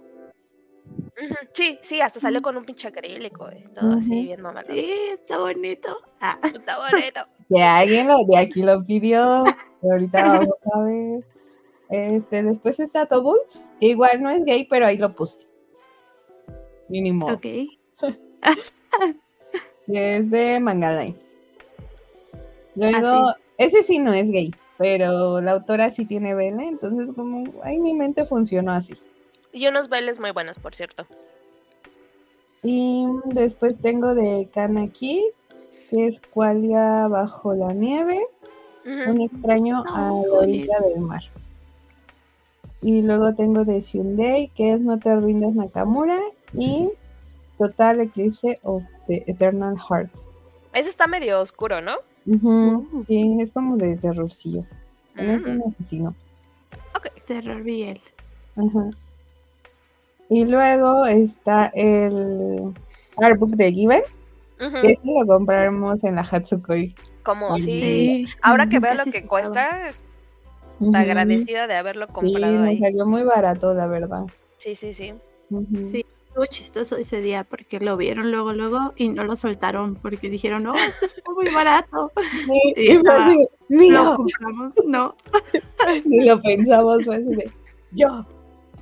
Sí, 1.52 1.78
sí, 1.82 2.00
hasta 2.00 2.20
salió 2.20 2.42
con 2.42 2.56
un 2.56 2.64
pinche 2.64 2.88
acrílico, 2.88 3.48
eh, 3.50 3.64
todo 3.75 3.94
así 3.94 4.25
bien 4.25 4.42
mamalón. 4.42 4.75
Sí, 4.75 4.90
está 5.12 5.38
bonito. 5.38 5.96
Ah, 6.20 6.38
Está 6.42 6.78
bonito. 6.78 7.20
Que 7.48 7.62
alguien 7.62 8.08
lo, 8.08 8.25
de 8.25 8.38
aquí 8.38 8.62
lo 8.62 8.84
pidió. 8.84 9.44
y 9.82 9.88
ahorita 9.88 10.26
vamos 10.26 10.58
a 10.72 10.78
ver. 10.80 11.25
Este, 11.88 12.42
después 12.42 12.80
está 12.80 13.06
Tobul, 13.06 13.38
que 13.80 13.86
igual 13.88 14.22
no 14.22 14.30
es 14.30 14.44
gay, 14.44 14.66
pero 14.68 14.86
ahí 14.86 14.98
lo 14.98 15.14
puse. 15.14 15.38
Mínimo. 16.88 17.26
ok. 17.26 17.46
es 19.86 20.30
de 20.30 20.60
Mangaline. 20.60 21.16
Luego, 22.74 23.34
ese 23.56 23.82
sí 23.82 23.98
no 23.98 24.12
es 24.12 24.30
gay, 24.30 24.54
pero 24.78 25.40
la 25.40 25.52
autora 25.52 25.90
sí 25.90 26.04
tiene 26.04 26.34
vela, 26.34 26.64
entonces 26.64 27.14
como, 27.14 27.44
ay, 27.62 27.78
mi 27.78 27.94
mente 27.94 28.26
funcionó 28.26 28.72
así. 28.72 28.94
Y 29.52 29.66
unos 29.66 29.88
bailes 29.88 30.20
muy 30.20 30.32
buenos, 30.32 30.58
por 30.58 30.74
cierto. 30.74 31.06
Y 32.62 33.06
después 33.26 33.78
tengo 33.80 34.14
de 34.14 34.48
Kanaki, 34.52 35.24
que 35.88 36.06
es 36.06 36.20
Qualia 36.20 37.08
bajo 37.08 37.54
la 37.54 37.72
nieve, 37.72 38.20
un 38.84 39.20
extraño 39.20 39.82
a 39.86 40.00
la 40.02 40.12
orilla 40.12 40.78
del 40.80 41.00
mar. 41.00 41.22
Y 42.83 43.02
luego 43.02 43.35
tengo 43.35 43.64
de 43.64 43.80
Hyundai, 43.80 44.49
que 44.54 44.73
es 44.73 44.80
No 44.80 44.99
te 44.99 45.14
rindas 45.16 45.54
Nakamura, 45.54 46.21
y 46.52 46.90
Total 47.59 48.00
Eclipse 48.00 48.61
of 48.62 48.83
the 49.06 49.25
Eternal 49.26 49.76
Heart. 49.78 50.11
Ese 50.75 50.90
está 50.90 51.06
medio 51.06 51.40
oscuro, 51.40 51.80
¿no? 51.80 51.95
Uh. 52.26 53.02
Sí, 53.06 53.38
es 53.40 53.52
como 53.52 53.76
de 53.76 53.97
terrorcillo. 53.97 54.64
Es 55.16 55.42
Mm. 55.47 55.50
un 55.50 55.62
asesino. 55.66 56.14
Terror 57.25 57.62
Biel. 57.62 58.00
Ajá. 58.56 58.90
Y 60.28 60.45
luego 60.45 61.06
está 61.06 61.73
el 61.75 62.73
artbook 63.16 63.50
de 63.50 63.73
Given, 63.73 64.02
que 64.59 64.92
ese 64.92 65.02
lo 65.06 65.26
compramos 65.26 66.04
en 66.04 66.14
la 66.16 66.23
Hatsukoi. 66.23 66.95
Como 67.25 67.56
sí. 67.59 67.64
Sí. 67.64 68.26
Ahora 68.42 68.68
que 68.68 68.78
veo 68.78 68.95
lo 68.95 69.04
que 69.04 69.12
se 69.12 69.26
agradecida 70.95 71.66
de 71.66 71.75
haberlo 71.76 72.06
Sí, 72.06 72.12
comprado 72.12 72.61
me 72.61 72.68
ahí. 72.68 72.78
salió 72.78 73.06
muy 73.06 73.23
barato, 73.23 73.75
la 73.75 73.87
verdad. 73.87 74.25
Sí, 74.56 74.75
sí, 74.75 74.92
sí. 74.95 75.14
Sí, 75.80 76.04
estuvo 76.28 76.47
chistoso 76.47 76.97
ese 76.97 77.21
día 77.21 77.45
porque 77.45 77.78
lo 77.80 77.97
vieron 77.97 78.30
luego, 78.33 78.52
luego 78.52 78.92
y 78.97 79.09
no 79.09 79.25
lo 79.25 79.37
soltaron 79.37 79.95
porque 79.97 80.28
dijeron, 80.28 80.64
no, 80.64 80.75
esto 80.75 81.06
está 81.06 81.30
muy 81.33 81.49
barato. 81.50 82.11
Sí, 82.30 82.73
Sí, 82.76 82.83
y 82.92 82.97
fue 82.99 83.11
así 83.14 83.47
de, 83.68 83.90
Lo 83.90 84.16
compramos, 84.16 84.75
no. 84.87 85.14
Ni 86.04 86.25
lo 86.26 86.40
pensamos, 86.42 87.04
fue 87.04 87.16
así 87.16 87.35
de, 87.35 87.50
yo. 87.92 88.26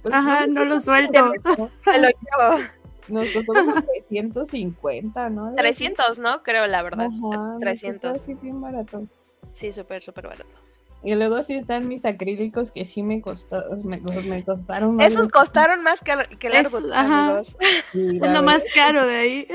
Pues, 0.02 0.14
Ajá, 0.14 0.46
no 0.46 0.64
lo 0.64 0.80
suelto. 0.80 1.32
Lo 1.46 1.62
llevo. 1.94 2.64
Nos 3.08 3.28
costó 3.32 3.52
como 3.54 3.74
350, 3.82 5.28
¿no? 5.30 5.42
Algo 5.46 5.52
así. 5.52 5.58
300, 5.58 6.18
¿no? 6.18 6.42
Creo, 6.42 6.66
la 6.66 6.82
verdad. 6.82 7.06
Ajá, 7.06 7.12
nos 7.20 7.52
costó 7.52 7.58
300. 7.60 8.10
así 8.16 8.34
bien 8.34 8.60
barato. 8.62 9.06
Sí, 9.52 9.72
súper, 9.72 10.02
súper 10.02 10.26
barato. 10.26 10.58
Y 11.04 11.14
luego 11.14 11.42
sí 11.42 11.54
están 11.54 11.86
mis 11.86 12.04
acrílicos 12.06 12.72
que 12.72 12.84
sí 12.86 13.02
me 13.02 13.20
costó, 13.20 13.62
me, 13.84 14.00
me 14.00 14.42
costaron 14.42 14.96
más. 14.96 15.06
Esos 15.08 15.28
costaron 15.28 15.82
más 15.82 16.00
que, 16.00 16.14
que 16.38 16.46
el 16.46 16.54
Eso, 16.54 16.78
árbol, 16.78 16.92
ajá. 16.94 17.42
Sí, 17.92 18.18
Es 18.22 18.32
lo 18.32 18.42
más 18.42 18.62
caro 18.74 19.06
de 19.06 19.14
ahí. 19.16 19.46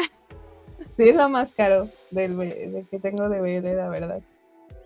sí, 0.96 1.10
es 1.10 1.16
lo 1.16 1.28
más 1.28 1.52
caro 1.54 1.90
del, 2.12 2.38
del 2.38 2.88
que 2.88 3.00
tengo 3.00 3.30
de 3.30 3.42
BL, 3.42 3.76
la 3.76 3.90
verdad. 3.90 4.22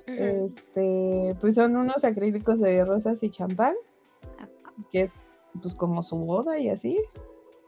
Este, 0.05 1.35
pues 1.41 1.55
son 1.55 1.75
unos 1.75 2.03
acrílicos 2.03 2.59
de 2.59 2.83
rosas 2.85 3.21
y 3.23 3.29
champán, 3.29 3.73
que 4.91 5.01
es 5.01 5.13
pues 5.61 5.75
como 5.75 6.01
su 6.01 6.15
boda 6.17 6.57
y 6.59 6.69
así. 6.69 6.97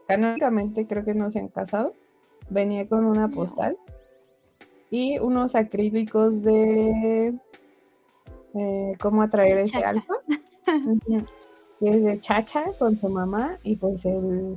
Canónicamente 0.08 0.86
creo 0.86 1.04
que 1.04 1.14
no 1.14 1.30
se 1.30 1.38
han 1.40 1.48
casado. 1.48 1.92
Venía 2.48 2.88
con 2.88 3.04
una 3.04 3.28
postal 3.28 3.76
y 4.90 5.18
unos 5.18 5.54
acrílicos 5.54 6.42
de 6.42 7.34
eh, 8.58 8.92
cómo 9.00 9.22
atraer 9.22 9.58
ese 9.58 9.78
alfa. 9.78 10.14
Que 11.78 11.90
es 11.90 12.02
de 12.02 12.18
Chacha 12.20 12.72
con 12.78 12.96
su 12.96 13.06
mamá 13.10 13.58
y 13.62 13.76
pues 13.76 14.06
el, 14.06 14.56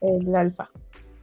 el 0.00 0.36
alfa. 0.36 0.70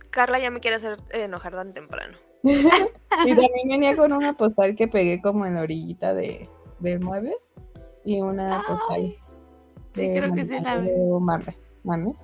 Carla 0.10 0.40
ya 0.40 0.52
me 0.52 0.60
quiere 0.60 0.76
hacer 0.76 0.98
enojar 1.12 1.54
tan 1.54 1.74
temprano. 1.74 2.18
Y 2.44 3.30
también 3.30 3.70
venía 3.70 3.96
con 3.96 4.12
una 4.12 4.34
postal 4.34 4.76
que 4.76 4.90
pegué 4.90 5.22
como 5.22 5.46
en 5.46 5.56
la 5.56 5.62
orillita 5.62 6.14
de, 6.14 6.50
del 6.80 7.00
mueble 7.00 7.34
y 8.04 8.20
una 8.20 8.62
postal. 8.68 9.16
Sí, 9.94 10.08
de 10.08 10.18
creo 10.18 10.34
que 10.34 10.46
sí 10.46 10.60
la 10.60 10.78
veo. 10.78 11.20
¿no? 11.84 12.16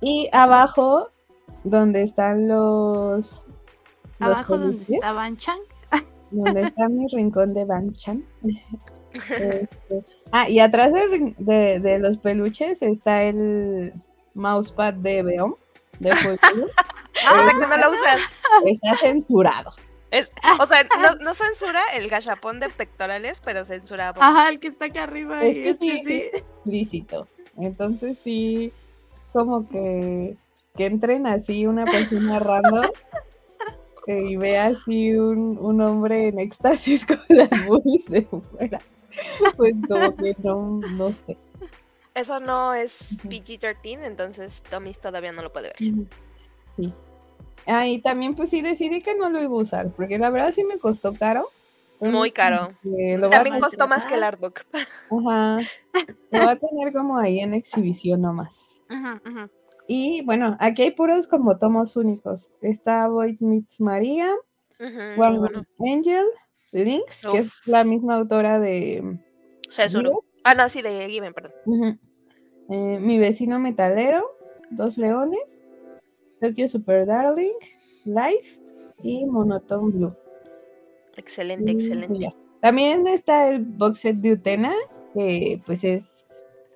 Y 0.00 0.28
abajo, 0.32 1.10
donde 1.62 2.02
están 2.02 2.48
los. 2.48 3.46
los 4.18 4.28
Abajo 4.28 4.58
donde 4.58 4.82
está 4.82 5.12
Banchan. 5.12 5.58
Donde 6.30 6.62
está 6.62 6.88
mi 6.88 7.06
rincón 7.08 7.54
de 7.54 7.64
Banchan. 7.64 8.24
Este, 9.12 9.68
ah, 10.30 10.48
y 10.48 10.60
atrás 10.60 10.92
de, 10.92 11.80
de 11.80 11.98
los 11.98 12.16
peluches 12.18 12.80
está 12.80 13.24
el 13.24 13.92
mousepad 14.34 14.94
de 14.94 15.24
Beom. 15.24 15.56
De 15.98 16.10
Ah, 17.26 17.34
o 17.34 17.44
sea 17.44 17.52
que 17.52 17.66
no 17.66 17.76
lo 17.76 17.90
usas. 17.90 18.20
Está 18.64 18.96
censurado. 18.96 19.72
Es- 20.10 20.30
o 20.60 20.66
sea, 20.66 20.84
no, 21.02 21.16
no 21.24 21.34
censura 21.34 21.80
el 21.94 22.08
gachapón 22.08 22.60
de 22.60 22.68
pectorales, 22.68 23.40
pero 23.44 23.64
censura. 23.64 24.14
Ajá, 24.16 24.48
el 24.48 24.60
que 24.60 24.68
está 24.68 24.86
acá 24.86 25.04
arriba. 25.04 25.44
Es 25.44 25.56
que 25.56 25.70
este 25.70 25.84
sí, 25.84 26.02
sí. 26.04 26.22
explícito. 26.32 27.26
Entonces 27.58 28.18
sí, 28.18 28.72
como 29.32 29.68
que, 29.68 30.36
que 30.76 30.86
entren 30.86 31.26
así 31.26 31.66
una 31.66 31.84
persona 31.84 32.38
random 32.38 32.86
y 34.06 34.36
vea 34.36 34.66
así 34.66 35.12
un, 35.12 35.58
un 35.58 35.80
hombre 35.80 36.28
en 36.28 36.38
éxtasis 36.38 37.04
con 37.06 37.20
las 37.28 37.48
boobies 37.66 38.06
de 38.08 38.22
fuera. 38.22 38.80
Pues 39.56 39.74
como 39.88 40.16
que 40.16 40.34
no, 40.42 40.80
no 40.90 41.10
sé. 41.26 41.36
Eso 42.14 42.40
no 42.40 42.74
es 42.74 43.12
Ujú. 43.12 43.28
PG-13, 43.28 44.04
entonces 44.04 44.62
Tomis 44.68 44.98
todavía 45.00 45.32
no 45.32 45.42
lo 45.42 45.52
puede 45.52 45.68
ver. 45.68 46.06
Sí. 46.76 46.92
Ah, 47.66 47.86
y 47.86 48.00
también 48.00 48.34
pues 48.34 48.50
sí 48.50 48.62
decidí 48.62 49.00
que 49.00 49.14
no 49.14 49.28
lo 49.28 49.40
iba 49.40 49.52
a 49.52 49.60
usar, 49.60 49.90
porque 49.90 50.18
la 50.18 50.30
verdad 50.30 50.52
sí 50.52 50.64
me 50.64 50.78
costó 50.78 51.14
caro. 51.14 51.48
Muy 52.00 52.30
caro. 52.30 52.72
a 52.84 53.30
También 53.30 53.60
costó 53.60 53.86
más 53.86 54.06
que 54.06 54.14
el 54.14 54.22
artbook. 54.22 54.60
Ajá. 54.72 55.58
Lo 56.30 56.38
va 56.44 56.52
a 56.52 56.56
tener 56.56 56.92
como 56.92 57.18
ahí 57.18 57.40
en 57.40 57.54
exhibición 57.54 58.22
nomás. 58.22 58.82
Ujú, 58.88 59.20
ujú. 59.28 59.50
Y 59.92 60.22
bueno, 60.22 60.56
aquí 60.60 60.82
hay 60.82 60.90
puros 60.92 61.26
como 61.26 61.58
tomos 61.58 61.96
únicos. 61.96 62.52
Está 62.62 63.08
Void 63.08 63.40
Meets 63.40 63.80
María, 63.80 64.32
Ujú, 64.78 65.20
One 65.20 65.38
bueno. 65.40 65.62
Angel, 65.80 66.26
Lynx, 66.70 67.22
que 67.28 67.38
es 67.38 67.50
la 67.66 67.82
misma 67.82 68.14
autora 68.14 68.60
de 68.60 69.18
Cesuro. 69.68 70.22
Ah, 70.44 70.54
no, 70.54 70.68
sí, 70.68 70.80
de 70.80 71.08
Given, 71.08 71.34
perdón. 71.34 71.98
Eh, 72.68 72.98
Mi 73.00 73.18
vecino 73.18 73.58
metalero, 73.58 74.30
Dos 74.70 74.96
Leones, 74.96 75.66
Tokyo 76.40 76.68
Super 76.68 77.04
Darling, 77.04 77.56
Life 78.04 78.60
y 79.02 79.26
Monotone 79.26 79.90
Blue. 79.90 80.16
Excelente, 81.16 81.72
Y 81.72 81.74
excelente. 81.74 82.18
ya. 82.20 82.32
También 82.60 83.08
está 83.08 83.48
el 83.48 83.64
box 83.64 83.98
set 83.98 84.18
de 84.18 84.34
Utena, 84.34 84.72
que 85.14 85.60
pues 85.66 85.82
es 85.82 86.24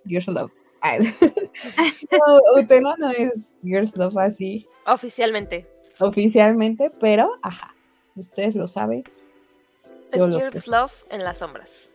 Girls 0.04 0.26
Love. 0.26 0.50
No, 2.10 2.60
Utena 2.60 2.94
no 2.98 3.10
es 3.10 3.56
Girls 3.62 3.96
Love 3.96 4.16
así 4.18 4.68
Oficialmente. 4.86 5.66
oficialmente, 6.00 6.90
pero 7.00 7.32
ajá, 7.42 7.74
ustedes 8.16 8.54
lo 8.54 8.66
saben. 8.66 9.02
Es 10.12 10.22
Girls. 10.26 10.66
Love 10.68 11.04
en 11.10 11.24
las 11.24 11.38
sombras. 11.38 11.94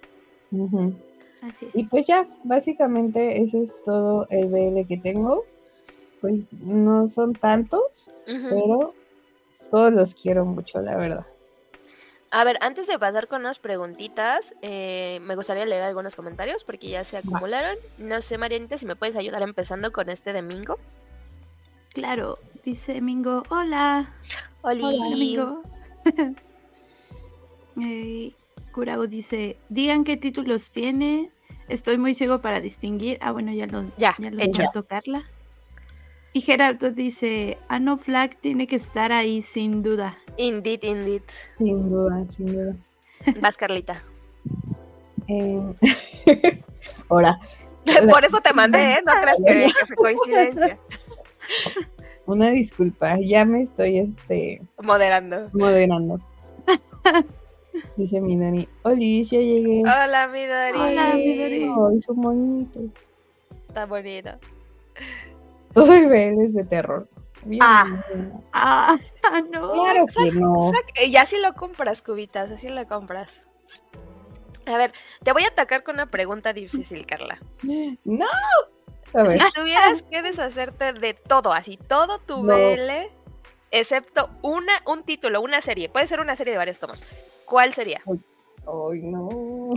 Ujú. 0.52 0.94
Así 1.42 1.66
es. 1.68 1.76
Y 1.76 1.84
pues 1.86 2.08
ya, 2.08 2.28
básicamente 2.44 3.42
ese 3.42 3.62
es 3.64 3.76
todo 3.86 4.26
el 4.30 4.48
BL 4.48 4.86
que 4.88 4.98
tengo. 4.98 5.46
Pues 6.20 6.52
no 6.54 7.08
son 7.08 7.34
tantos, 7.34 8.12
pero 8.26 8.94
todos 9.72 9.94
los 9.94 10.14
quiero 10.16 10.44
mucho, 10.46 10.82
la 10.82 10.98
verdad. 10.98 11.26
A 12.32 12.44
ver, 12.44 12.60
antes 12.62 12.86
de 12.86 13.00
pasar 13.00 13.28
con 13.28 13.42
unas 13.42 13.58
preguntitas, 13.58 14.54
eh, 14.62 15.20
me 15.24 15.36
gustaría 15.36 15.66
leer 15.66 15.82
algunos 15.84 16.16
comentarios 16.16 16.64
porque 16.64 16.90
ya 16.90 17.04
se 17.04 17.18
acumularon. 17.18 17.76
No 17.98 18.22
sé, 18.22 18.38
Marianita, 18.38 18.78
si 18.78 18.86
me 18.86 18.96
puedes 18.96 19.16
ayudar 19.16 19.42
empezando 19.42 19.92
con 19.92 20.10
este 20.10 20.32
de 20.32 20.44
Mingo. 20.44 20.78
Claro, 21.94 22.38
dice 22.64 23.02
Mingo, 23.02 23.44
hola. 23.50 24.14
Oli. 24.62 24.84
Hola, 24.84 25.10
Mingo. 25.16 25.64
eh, 27.82 28.34
dice, 29.10 29.58
digan 29.70 30.04
qué 30.04 30.16
títulos 30.16 30.70
tiene. 30.70 31.32
Estoy 31.68 31.98
muy 31.98 32.14
ciego 32.14 32.42
para 32.42 32.62
distinguir. 32.62 33.18
Ah, 33.22 33.32
bueno, 33.32 33.52
ya 33.54 33.66
lo, 33.66 33.84
Ya, 33.98 34.16
ya 34.20 34.30
lo 34.30 34.40
hecho. 34.40 34.62
dejé 34.62 34.70
tocarla. 34.72 35.26
Y 36.34 36.42
Gerardo 36.42 36.92
dice, 36.92 37.58
Anno 37.68 37.98
Flag 37.98 38.36
tiene 38.40 38.68
que 38.68 38.76
estar 38.76 39.12
ahí 39.12 39.42
sin 39.42 39.82
duda. 39.82 40.18
Indeed, 40.38 40.84
indeed. 40.84 41.24
Sin 41.58 41.90
duda, 41.90 42.24
sin 42.30 42.46
duda. 42.48 42.76
Vas, 43.42 43.58
Carlita. 43.58 44.04
Eh, 45.28 45.62
Ahora, 47.10 47.40
Por 48.10 48.24
eso 48.24 48.40
te 48.42 48.54
mandé, 48.54 48.94
¿eh? 48.94 49.00
No 49.06 49.14
creas 49.20 49.38
que, 49.46 49.72
que 49.80 49.86
fue 49.86 49.96
coincidencia. 49.96 50.80
una 52.26 52.52
disculpa, 52.52 53.18
ya 53.20 53.46
me 53.46 53.64
estoy 53.64 53.98
este 53.98 54.62
Moderando. 54.82 55.50
moderando. 55.54 56.20
Dice 57.96 58.22
mi 58.22 58.38
Dani, 58.38 58.68
Olis, 58.84 59.32
ya 59.32 59.40
llegué. 59.40 59.82
Hola, 59.82 60.28
mi 60.28 60.46
Dori. 60.46 60.80
Hola, 60.80 61.16
mi 61.16 61.38
Dori. 61.38 61.64
Ay, 61.64 62.02
son 62.02 62.22
bonitos. 62.22 62.84
Está 63.68 63.86
bonito. 63.86 64.32
Todo 65.74 65.94
el 65.94 66.08
BL 66.08 66.46
es 66.46 66.54
de 66.54 66.64
terror. 66.64 67.08
Bien, 67.46 67.62
Ah. 67.64 67.86
bien. 68.14 68.34
Ah, 68.54 68.98
no. 69.52 69.72
Claro 69.74 70.06
que 70.08 70.32
no. 70.32 70.54
Sac- 70.72 70.92
eh, 71.02 71.10
Ya 71.12 71.26
sí 71.26 71.38
lo 71.42 71.54
compras, 71.54 72.02
cubitas, 72.02 72.52
así 72.52 72.68
lo 72.68 72.86
compras. 72.88 73.42
A 74.66 74.78
ver, 74.78 74.94
te 75.24 75.32
voy 75.34 75.44
a 75.44 75.48
atacar 75.48 75.84
con 75.84 75.96
una 75.96 76.06
pregunta 76.08 76.54
difícil, 76.54 77.06
Carla. 77.06 77.40
No. 78.04 78.26
A 79.14 79.24
ver, 79.24 79.42
Si 79.42 79.52
tuvieras 79.54 80.04
que 80.04 80.22
deshacerte 80.22 80.94
de 80.94 81.14
todo, 81.16 81.52
así 81.54 81.78
todo 81.78 82.20
tu 82.20 82.44
No. 82.44 82.54
BL, 82.56 83.10
excepto 83.72 84.30
una, 84.44 84.74
un 84.86 85.04
título, 85.04 85.42
una 85.42 85.62
serie, 85.62 85.90
puede 85.90 86.08
ser 86.08 86.20
una 86.20 86.36
serie 86.36 86.52
de 86.52 86.58
varios 86.60 86.78
tomos. 86.78 87.04
¿Cuál 87.46 87.74
sería? 87.74 88.02
ay, 88.06 89.02
no. 89.02 89.70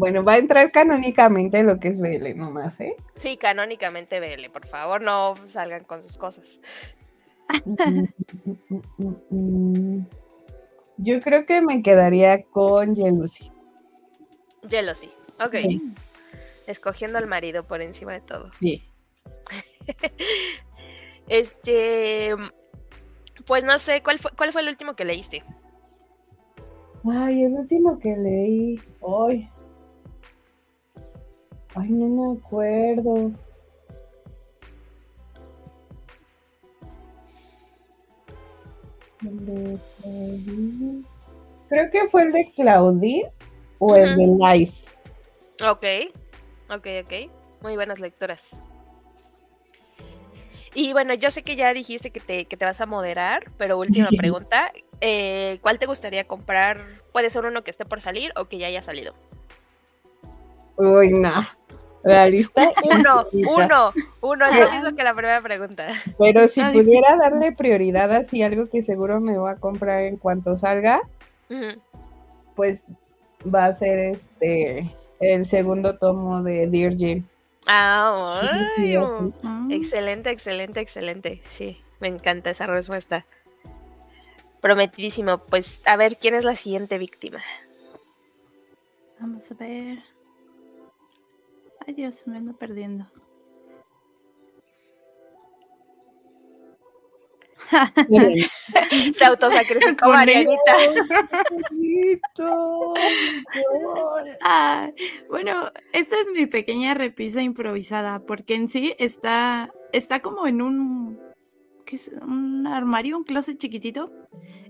Bueno, 0.00 0.24
va 0.24 0.32
a 0.32 0.38
entrar 0.38 0.72
canónicamente 0.72 1.62
lo 1.62 1.78
que 1.78 1.88
es 1.88 2.00
BL 2.00 2.34
nomás, 2.34 2.80
¿eh? 2.80 2.96
Sí, 3.16 3.36
canónicamente 3.36 4.18
BL, 4.18 4.50
por 4.50 4.66
favor, 4.66 5.02
no 5.02 5.34
salgan 5.46 5.84
con 5.84 6.02
sus 6.02 6.16
cosas. 6.16 6.58
Yo 10.96 11.20
creo 11.20 11.44
que 11.44 11.60
me 11.60 11.82
quedaría 11.82 12.42
con 12.44 12.96
Jealousy. 12.96 13.52
Jealousy. 14.70 15.10
Ok. 15.44 15.56
Sí. 15.56 15.92
Escogiendo 16.66 17.18
al 17.18 17.26
marido 17.26 17.64
por 17.64 17.82
encima 17.82 18.14
de 18.14 18.22
todo. 18.22 18.50
Sí. 18.58 18.82
Este. 21.28 22.34
Pues 23.46 23.64
no 23.64 23.78
sé, 23.78 24.02
¿cuál 24.02 24.18
fue, 24.18 24.30
cuál 24.36 24.50
fue 24.52 24.62
el 24.62 24.68
último 24.68 24.96
que 24.96 25.04
leíste? 25.04 25.44
Ay, 27.04 27.44
el 27.44 27.52
último 27.52 27.98
que 27.98 28.16
leí 28.16 28.80
hoy. 29.00 29.48
Ay, 31.74 31.90
no 31.90 32.06
me 32.06 32.38
acuerdo. 32.38 33.32
El 39.22 39.46
de 39.46 39.78
Claudine. 40.02 41.04
Creo 41.68 41.90
que 41.90 42.08
fue 42.08 42.22
el 42.22 42.32
de 42.32 42.52
Claudine 42.56 43.30
o 43.78 43.94
el 43.94 44.16
de 44.16 44.26
Life. 44.26 44.86
Ok, 45.62 45.86
ok, 46.70 46.86
ok. 47.04 47.30
Muy 47.62 47.76
buenas 47.76 48.00
lecturas. 48.00 48.56
Y 50.72 50.92
bueno, 50.92 51.14
yo 51.14 51.30
sé 51.30 51.42
que 51.42 51.56
ya 51.56 51.74
dijiste 51.74 52.10
que 52.10 52.20
te, 52.20 52.44
que 52.46 52.56
te 52.56 52.64
vas 52.64 52.80
a 52.80 52.86
moderar, 52.86 53.50
pero 53.58 53.78
última 53.78 54.08
pregunta. 54.16 54.72
eh, 55.00 55.58
¿Cuál 55.62 55.78
te 55.78 55.86
gustaría 55.86 56.26
comprar? 56.26 56.80
Puede 57.12 57.30
ser 57.30 57.44
uno 57.44 57.62
que 57.62 57.70
esté 57.70 57.84
por 57.84 58.00
salir 58.00 58.32
o 58.36 58.46
que 58.46 58.58
ya 58.58 58.68
haya 58.68 58.82
salido. 58.82 59.14
Uy, 60.76 61.12
no. 61.12 61.59
Realista. 62.02 62.70
Uno, 62.84 63.26
uno, 63.32 63.92
uno. 64.20 64.46
Es 64.46 64.58
lo 64.58 64.70
mismo 64.70 64.96
que 64.96 65.04
la 65.04 65.14
primera 65.14 65.40
pregunta. 65.42 65.88
Pero 66.18 66.48
si 66.48 66.60
Está 66.60 66.72
pudiera 66.72 67.16
darle 67.16 67.52
prioridad 67.52 68.10
así 68.12 68.42
algo 68.42 68.68
que 68.68 68.82
seguro 68.82 69.20
me 69.20 69.38
voy 69.38 69.50
a 69.50 69.56
comprar 69.56 70.02
en 70.04 70.16
cuanto 70.16 70.56
salga, 70.56 71.02
pues 72.54 72.80
va 73.42 73.66
a 73.66 73.74
ser 73.74 73.98
este 73.98 74.96
el 75.20 75.46
segundo 75.46 75.98
tomo 75.98 76.42
de 76.42 76.66
Dear 76.68 76.94
Jane. 76.96 77.24
Ah, 77.66 78.40
Sí. 78.76 78.96
Mm. 79.42 79.70
excelente, 79.70 80.30
excelente, 80.30 80.80
excelente. 80.80 81.42
Sí, 81.50 81.82
me 82.00 82.08
encanta 82.08 82.50
esa 82.50 82.66
respuesta. 82.66 83.26
Prometidísimo. 84.60 85.38
Pues 85.38 85.82
a 85.86 85.96
ver, 85.96 86.16
¿quién 86.16 86.34
es 86.34 86.44
la 86.44 86.56
siguiente 86.56 86.98
víctima? 86.98 87.40
Vamos 89.18 89.50
a 89.50 89.54
ver. 89.54 89.98
Ay, 91.90 91.96
Dios, 91.96 92.24
me 92.28 92.36
ando 92.36 92.52
perdiendo. 92.56 93.10
Se 99.16 99.24
autosacrificó 99.24 100.08
Marianita. 100.08 100.72
Ah, 104.40 104.88
bueno, 105.30 105.72
esta 105.92 106.14
es 106.14 106.28
mi 106.32 106.46
pequeña 106.46 106.94
repisa 106.94 107.42
improvisada, 107.42 108.20
porque 108.20 108.54
en 108.54 108.68
sí 108.68 108.94
está, 109.00 109.74
está 109.92 110.20
como 110.20 110.46
en 110.46 110.62
un, 110.62 111.18
¿qué 111.86 111.96
es? 111.96 112.12
un 112.22 112.68
armario, 112.68 113.16
un 113.16 113.24
closet 113.24 113.58
chiquitito, 113.58 114.12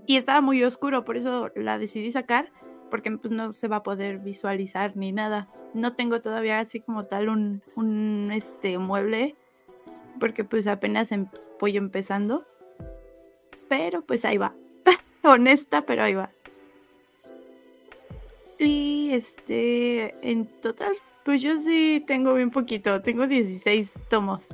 y 0.06 0.16
estaba 0.16 0.40
muy 0.40 0.64
oscuro, 0.64 1.04
por 1.04 1.18
eso 1.18 1.50
la 1.54 1.76
decidí 1.76 2.11
sacar, 2.12 2.50
porque 2.90 3.11
pues 3.12 3.33
no 3.33 3.55
se 3.55 3.68
va 3.68 3.76
a 3.76 3.83
poder 3.83 4.18
visualizar 4.18 4.96
ni 4.96 5.12
nada. 5.12 5.48
No 5.74 5.94
tengo 5.94 6.20
todavía 6.20 6.59
así 6.61 6.81
como 6.81 7.07
tal 7.07 7.29
un, 7.29 7.62
un 7.76 8.31
este 8.33 8.76
mueble, 8.79 9.37
porque 10.18 10.44
pues 10.44 10.66
apenas 10.66 11.12
em- 11.12 11.29
voy 11.59 11.76
empezando, 11.76 12.46
pero 13.68 14.03
pues 14.03 14.24
ahí 14.24 14.37
va. 14.38 14.55
Honesta, 15.22 15.83
pero 15.87 16.03
ahí 16.03 16.14
va. 16.14 16.31
Y 18.59 19.11
este, 19.12 20.14
en 20.29 20.46
total, 20.61 20.92
pues 21.24 21.40
yo 21.40 21.59
sí 21.59 22.05
tengo 22.07 22.35
bien 22.35 22.50
poquito, 22.50 23.00
tengo 23.00 23.26
16 23.26 24.03
tomos. 24.11 24.48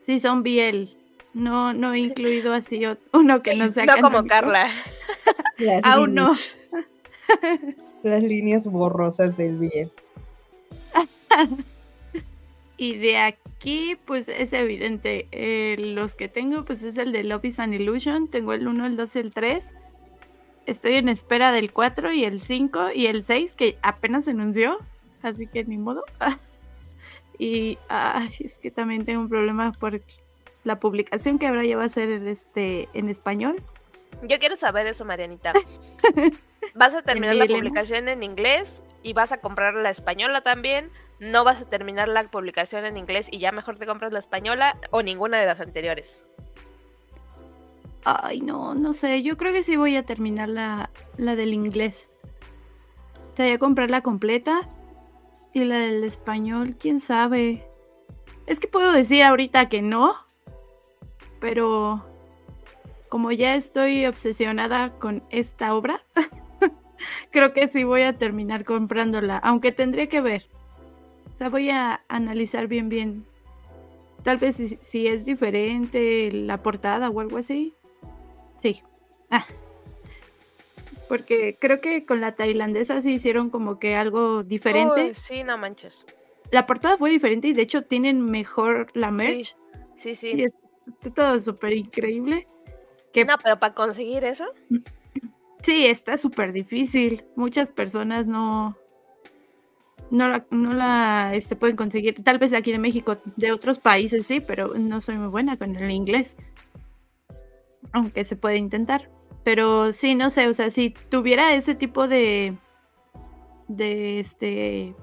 Sí, 0.00 0.20
son 0.20 0.42
BL. 0.42 0.88
No, 1.34 1.72
no 1.72 1.92
he 1.92 1.98
incluido 2.00 2.52
así 2.52 2.82
uno 3.12 3.42
que 3.42 3.54
no 3.56 3.70
sea 3.72 3.86
No 3.86 3.96
como. 4.00 4.24
Carla. 4.26 4.66
Aún 5.82 6.14
no. 6.14 6.36
Las 8.02 8.22
líneas 8.22 8.66
borrosas 8.66 9.36
del 9.36 9.56
bien. 9.58 9.90
Y 12.76 12.96
de 12.96 13.18
aquí, 13.18 13.98
pues 14.06 14.28
es 14.28 14.54
evidente. 14.54 15.28
eh, 15.32 15.76
los 15.78 16.14
que 16.14 16.28
tengo, 16.28 16.64
pues 16.64 16.82
es 16.82 16.96
el 16.96 17.12
de 17.12 17.24
Love 17.24 17.44
is 17.44 17.58
an 17.58 17.74
Illusion. 17.74 18.26
Tengo 18.28 18.54
el 18.54 18.66
1, 18.66 18.86
el 18.86 18.96
2 18.96 19.16
y 19.16 19.18
el 19.18 19.34
3. 19.34 19.74
Estoy 20.64 20.94
en 20.94 21.10
espera 21.10 21.52
del 21.52 21.72
4 21.74 22.12
y 22.12 22.24
el 22.24 22.40
5 22.40 22.92
y 22.94 23.06
el 23.06 23.22
6, 23.22 23.54
que 23.54 23.76
apenas 23.82 24.24
se 24.24 24.30
anunció. 24.30 24.78
Así 25.20 25.46
que 25.46 25.64
ni 25.64 25.76
modo. 25.76 26.04
y 27.38 27.76
ay, 27.88 28.30
es 28.40 28.58
que 28.58 28.70
también 28.70 29.04
tengo 29.04 29.20
un 29.20 29.28
problema 29.28 29.72
por 29.72 30.00
la 30.64 30.80
publicación 30.80 31.38
que 31.38 31.46
ahora 31.46 31.64
ya 31.64 31.76
va 31.76 31.84
a 31.84 31.88
ser 31.90 32.08
este, 32.26 32.88
en 32.94 33.10
español. 33.10 33.62
Yo 34.22 34.38
quiero 34.38 34.56
saber 34.56 34.86
eso, 34.86 35.04
Marianita. 35.04 35.52
¿Vas 36.74 36.94
a 36.94 37.02
terminar 37.02 37.36
la 37.36 37.46
publicación 37.46 38.08
en 38.08 38.22
inglés 38.22 38.82
y 39.02 39.12
vas 39.12 39.32
a 39.32 39.40
comprar 39.40 39.74
la 39.74 39.90
española 39.90 40.40
también? 40.40 40.90
¿No 41.18 41.44
vas 41.44 41.60
a 41.60 41.68
terminar 41.68 42.08
la 42.08 42.24
publicación 42.24 42.84
en 42.84 42.96
inglés 42.96 43.28
y 43.30 43.38
ya 43.38 43.52
mejor 43.52 43.76
te 43.76 43.86
compras 43.86 44.12
la 44.12 44.18
española 44.18 44.78
o 44.90 45.02
ninguna 45.02 45.38
de 45.38 45.46
las 45.46 45.60
anteriores? 45.60 46.26
Ay, 48.04 48.40
no, 48.40 48.74
no 48.74 48.92
sé. 48.92 49.22
Yo 49.22 49.36
creo 49.36 49.52
que 49.52 49.62
sí 49.62 49.76
voy 49.76 49.96
a 49.96 50.04
terminar 50.04 50.48
la, 50.48 50.90
la 51.16 51.36
del 51.36 51.52
inglés. 51.52 52.08
O 53.32 53.34
sea, 53.34 53.46
ya 53.46 53.58
comprarla 53.58 54.00
completa. 54.00 54.68
Y 55.52 55.64
la 55.64 55.78
del 55.78 56.04
español, 56.04 56.76
quién 56.78 57.00
sabe. 57.00 57.66
Es 58.46 58.60
que 58.60 58.68
puedo 58.68 58.92
decir 58.92 59.22
ahorita 59.22 59.68
que 59.68 59.82
no. 59.82 60.14
Pero 61.40 62.06
como 63.08 63.32
ya 63.32 63.56
estoy 63.56 64.06
obsesionada 64.06 64.90
con 64.98 65.24
esta 65.30 65.74
obra, 65.74 66.02
creo 67.30 67.52
que 67.52 67.68
sí 67.68 67.84
voy 67.84 68.02
a 68.02 68.16
terminar 68.16 68.64
comprándola. 68.64 69.38
Aunque 69.38 69.72
tendría 69.72 70.08
que 70.08 70.20
ver. 70.20 70.46
O 71.32 71.34
sea, 71.36 71.48
voy 71.48 71.70
a 71.70 72.02
analizar 72.08 72.66
bien, 72.66 72.88
bien. 72.88 73.24
Tal 74.22 74.36
vez 74.36 74.56
si, 74.56 74.68
si 74.80 75.06
es 75.06 75.24
diferente 75.24 76.30
la 76.32 76.62
portada 76.62 77.08
o 77.08 77.20
algo 77.20 77.38
así. 77.38 77.72
Sí. 78.62 78.82
Ah. 79.30 79.46
Porque 81.08 81.56
creo 81.60 81.80
que 81.80 82.04
con 82.04 82.20
la 82.20 82.36
tailandesa 82.36 83.00
sí 83.02 83.14
hicieron 83.14 83.50
como 83.50 83.78
que 83.78 83.96
algo 83.96 84.42
diferente. 84.44 85.06
Uy, 85.08 85.14
sí, 85.14 85.42
no 85.42 85.58
manches. 85.58 86.06
La 86.50 86.66
portada 86.66 86.96
fue 86.96 87.10
diferente 87.10 87.48
y 87.48 87.52
de 87.52 87.62
hecho 87.62 87.82
tienen 87.82 88.20
mejor 88.24 88.88
la 88.94 89.10
merch. 89.10 89.56
Sí, 89.96 90.14
sí. 90.14 90.30
es- 90.42 90.52
está 90.88 91.10
todo 91.12 91.40
súper 91.40 91.72
increíble. 91.72 92.46
Que 93.12 93.24
No, 93.24 93.36
pero 93.42 93.58
para 93.58 93.74
conseguir 93.74 94.24
eso, 94.24 94.44
Sí, 95.62 95.86
está 95.86 96.16
súper 96.16 96.52
difícil. 96.52 97.24
Muchas 97.36 97.70
personas 97.70 98.26
no, 98.26 98.76
no 100.10 100.28
la, 100.28 100.46
no 100.50 100.72
la 100.72 101.32
este, 101.34 101.56
pueden 101.56 101.76
conseguir. 101.76 102.22
Tal 102.24 102.38
vez 102.38 102.50
de 102.50 102.56
aquí 102.56 102.72
de 102.72 102.78
México, 102.78 103.18
de 103.36 103.52
otros 103.52 103.78
países 103.78 104.26
sí, 104.26 104.40
pero 104.40 104.74
no 104.74 105.00
soy 105.00 105.16
muy 105.16 105.28
buena 105.28 105.56
con 105.56 105.76
el 105.76 105.90
inglés. 105.90 106.36
Aunque 107.92 108.24
se 108.24 108.36
puede 108.36 108.56
intentar. 108.56 109.10
Pero 109.42 109.92
sí, 109.92 110.14
no 110.14 110.30
sé, 110.30 110.48
o 110.48 110.54
sea, 110.54 110.70
si 110.70 110.90
tuviera 111.08 111.54
ese 111.54 111.74
tipo 111.74 112.06
de. 112.08 112.56
de 113.68 114.20
este. 114.20 114.94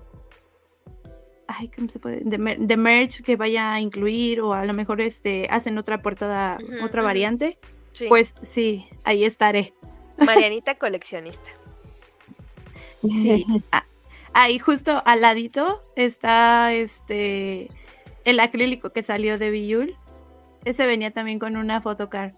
Ay, 1.47 1.69
¿cómo 1.69 1.89
se 1.89 1.99
puede? 1.99 2.21
De, 2.23 2.37
mer- 2.37 2.59
de 2.59 2.77
merch 2.77 3.21
que 3.23 3.35
vaya 3.35 3.73
a 3.73 3.79
incluir, 3.79 4.41
o 4.41 4.53
a 4.53 4.65
lo 4.65 4.73
mejor 4.73 5.01
este 5.01 5.47
hacen 5.49 5.77
otra 5.77 6.01
portada, 6.01 6.57
otra 6.83 7.01
variante. 7.01 7.57
Sí. 7.93 8.05
Pues 8.09 8.35
sí, 8.41 8.85
ahí 9.03 9.23
estaré. 9.23 9.73
Marianita 10.17 10.75
coleccionista. 10.75 11.49
Sí. 13.03 13.45
Ah, 13.71 13.85
Ahí 14.39 14.59
justo 14.59 15.01
al 15.05 15.21
ladito 15.21 15.81
está 15.95 16.71
este 16.71 17.69
el 18.23 18.39
acrílico 18.39 18.91
que 18.91 19.01
salió 19.01 19.39
de 19.39 19.49
Biyul. 19.49 19.95
Ese 20.63 20.85
venía 20.85 21.09
también 21.11 21.39
con 21.39 21.57
una 21.57 21.81
photocard. 21.81 22.33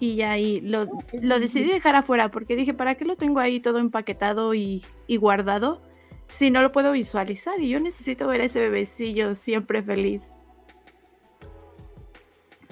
Y 0.00 0.20
ahí 0.20 0.60
lo, 0.60 0.86
lo 1.14 1.40
decidí 1.40 1.68
dejar 1.70 1.96
afuera 1.96 2.30
porque 2.30 2.56
dije, 2.56 2.74
¿para 2.74 2.94
qué 2.96 3.06
lo 3.06 3.16
tengo 3.16 3.40
ahí 3.40 3.58
todo 3.58 3.78
empaquetado 3.78 4.52
y, 4.52 4.84
y 5.06 5.16
guardado? 5.16 5.80
Si 6.26 6.50
no 6.50 6.60
lo 6.60 6.72
puedo 6.72 6.92
visualizar 6.92 7.58
y 7.58 7.70
yo 7.70 7.80
necesito 7.80 8.26
ver 8.26 8.42
a 8.42 8.44
ese 8.44 8.60
bebecillo 8.60 9.34
siempre 9.34 9.82
feliz. 9.82 10.34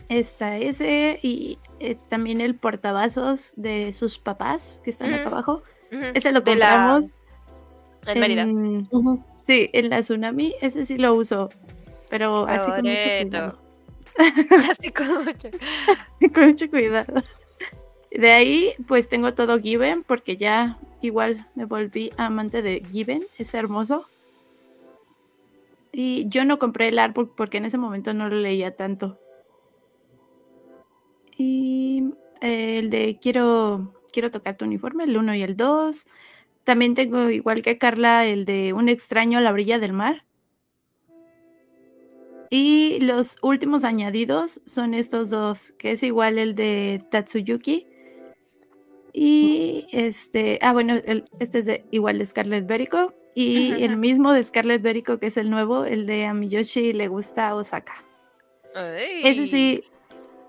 Está 0.08 0.56
ese 0.58 1.18
y 1.22 1.58
eh, 1.80 1.96
también 2.08 2.40
el 2.40 2.54
portavasos 2.54 3.54
de 3.56 3.92
sus 3.92 4.18
papás 4.18 4.80
que 4.84 4.90
están 4.90 5.12
acá 5.12 5.26
abajo. 5.26 5.62
Ese 5.90 6.30
lo 6.32 6.38
la- 6.40 6.44
compramos 6.44 7.12
En 8.06 8.20
Mérida. 8.20 8.42
en- 8.42 8.88
sí, 9.42 9.68
en 9.72 9.90
la 9.90 10.00
Tsunami, 10.00 10.54
ese 10.60 10.84
sí 10.84 10.96
lo 10.96 11.14
uso, 11.14 11.48
pero 12.08 12.46
así 12.46 12.70
con 12.70 12.82
mucho 12.82 13.06
cuidado. 13.22 13.58
Así 14.70 14.90
con 14.92 15.24
mucho. 15.24 15.48
con 16.34 16.46
mucho 16.46 16.70
cuidado. 16.70 17.22
De 18.10 18.30
ahí, 18.32 18.72
pues 18.88 19.08
tengo 19.10 19.34
todo 19.34 19.58
Given, 19.60 20.04
porque 20.04 20.36
ya 20.38 20.78
igual 21.02 21.46
me 21.54 21.66
volví 21.66 22.12
amante 22.16 22.62
de 22.62 22.82
Given, 22.90 23.26
es 23.38 23.52
hermoso. 23.52 24.06
Y 25.92 26.26
yo 26.28 26.44
no 26.44 26.58
compré 26.58 26.88
el 26.88 26.98
artbook 26.98 27.34
porque 27.34 27.58
en 27.58 27.64
ese 27.66 27.76
momento 27.78 28.14
no 28.14 28.28
lo 28.28 28.36
leía 28.36 28.74
tanto. 28.76 29.18
Y 31.36 32.04
eh, 32.40 32.78
el 32.78 32.90
de 32.90 33.18
quiero, 33.20 33.94
quiero 34.12 34.30
tocar 34.30 34.56
tu 34.56 34.64
uniforme, 34.64 35.04
el 35.04 35.16
1 35.16 35.34
y 35.34 35.42
el 35.42 35.56
2. 35.56 36.06
También 36.64 36.94
tengo, 36.94 37.30
igual 37.30 37.62
que 37.62 37.78
Carla, 37.78 38.26
el 38.26 38.44
de 38.44 38.72
un 38.72 38.88
extraño 38.88 39.38
a 39.38 39.42
la 39.42 39.52
orilla 39.52 39.78
del 39.78 39.92
mar. 39.92 40.24
Y 42.50 43.00
los 43.00 43.38
últimos 43.42 43.84
añadidos 43.84 44.60
son 44.66 44.94
estos 44.94 45.30
dos, 45.30 45.72
que 45.78 45.92
es 45.92 46.02
igual 46.02 46.38
el 46.38 46.54
de 46.54 47.02
Tatsuyuki. 47.10 47.86
Y 49.12 49.86
este, 49.92 50.58
ah, 50.62 50.72
bueno, 50.72 50.94
el- 51.06 51.24
este 51.40 51.58
es 51.60 51.66
de, 51.66 51.84
igual 51.90 52.18
de 52.18 52.26
Scarlett 52.26 52.66
Berico. 52.66 53.14
Y 53.34 53.72
el 53.84 53.96
mismo 53.98 54.32
de 54.32 54.42
Scarlett 54.42 54.80
Berico, 54.82 55.18
que 55.18 55.26
es 55.26 55.36
el 55.36 55.50
nuevo, 55.50 55.84
el 55.84 56.06
de 56.06 56.24
Amiyoshi 56.26 56.92
le 56.92 57.08
gusta 57.08 57.48
a 57.48 57.54
Osaka. 57.54 58.02
Ese 59.24 59.44
sí, 59.46 59.82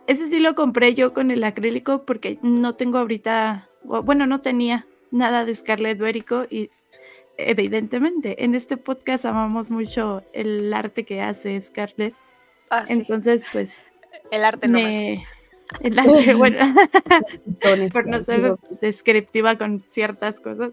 ese 0.07 0.27
sí 0.27 0.39
lo 0.39 0.55
compré 0.55 0.93
yo 0.93 1.13
con 1.13 1.31
el 1.31 1.43
acrílico 1.43 2.03
porque 2.05 2.39
no 2.41 2.75
tengo 2.75 2.97
ahorita, 2.97 3.69
bueno, 3.83 4.25
no 4.25 4.41
tenía 4.41 4.87
nada 5.11 5.45
de 5.45 5.53
Scarlett 5.53 5.99
Berico 5.99 6.45
y 6.49 6.69
evidentemente 7.37 8.43
en 8.43 8.55
este 8.55 8.77
podcast 8.77 9.25
amamos 9.25 9.69
mucho 9.69 10.23
el 10.33 10.73
arte 10.73 11.03
que 11.03 11.21
hace 11.21 11.59
Scarlett. 11.61 12.15
Ah, 12.69 12.85
sí. 12.87 12.93
Entonces, 12.93 13.45
pues 13.51 13.83
El 14.31 14.43
arte 14.43 14.67
nomás. 14.67 14.89
me... 14.89 15.25
El 15.81 15.99
arte, 15.99 16.33
bueno, 16.35 16.59
por 17.93 18.07
no 18.07 18.23
ser 18.23 18.55
descriptiva 18.81 19.57
con 19.57 19.83
ciertas 19.85 20.39
cosas. 20.39 20.71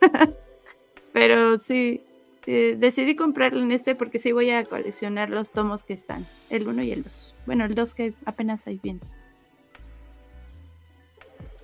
Pero 1.12 1.58
sí, 1.60 2.02
eh, 2.46 2.76
decidí 2.78 3.16
comprarlo 3.16 3.62
en 3.62 3.70
este 3.72 3.94
porque 3.94 4.18
sí 4.18 4.32
voy 4.32 4.50
a 4.50 4.64
coleccionar 4.64 5.30
los 5.30 5.52
tomos 5.52 5.84
que 5.84 5.94
están, 5.94 6.26
el 6.50 6.68
1 6.68 6.82
y 6.82 6.92
el 6.92 7.02
2. 7.02 7.34
Bueno, 7.46 7.64
el 7.64 7.74
2 7.74 7.94
que 7.94 8.14
apenas 8.24 8.66
hay 8.66 8.78
bien. 8.82 9.00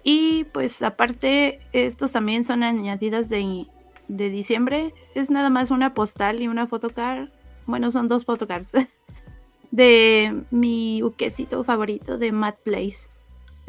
Y 0.03 0.45
pues 0.53 0.83
aparte, 0.83 1.61
estos 1.73 2.13
también 2.13 2.45
son 2.45 2.63
añadidas 2.63 3.29
de, 3.29 3.67
de 4.09 4.31
diciembre. 4.31 4.95
Es 5.15 5.31
nada 5.31 5.51
más 5.51 5.71
una 5.71 5.93
postal 5.93 6.41
y 6.41 6.49
una 6.49 6.67
photocard. 6.67 7.29
Bueno, 7.67 7.91
son 7.91 8.09
dos 8.09 8.25
photocards. 8.25 8.73
De 9.71 10.43
mi 10.51 11.01
uquecito 11.01 11.63
favorito 11.63 12.19
de 12.19 12.33
Mad 12.33 12.57
Place 12.65 13.09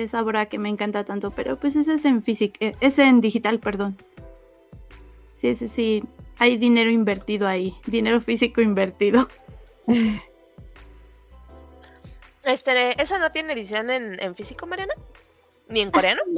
esa 0.03 0.21
obra 0.21 0.47
que 0.47 0.59
me 0.59 0.69
encanta 0.69 1.03
tanto, 1.03 1.31
pero 1.31 1.57
pues 1.57 1.75
ese 1.75 1.93
es 1.93 2.05
en 2.05 2.21
físico, 2.21 2.55
es 2.59 2.99
en 2.99 3.21
digital, 3.21 3.59
perdón. 3.59 3.97
Sí, 5.33 5.47
ese 5.47 5.67
sí, 5.67 6.03
hay 6.41 6.57
dinero 6.57 6.89
invertido 6.89 7.47
ahí, 7.47 7.75
dinero 7.85 8.19
físico 8.19 8.61
invertido. 8.61 9.29
Este, 12.43 12.99
¿Esa 12.99 13.19
no 13.19 13.29
tiene 13.29 13.53
edición 13.53 13.91
en, 13.91 14.19
en 14.19 14.33
físico, 14.33 14.65
Mariana? 14.65 14.95
¿Ni 15.69 15.81
en 15.81 15.91
coreano? 15.91 16.23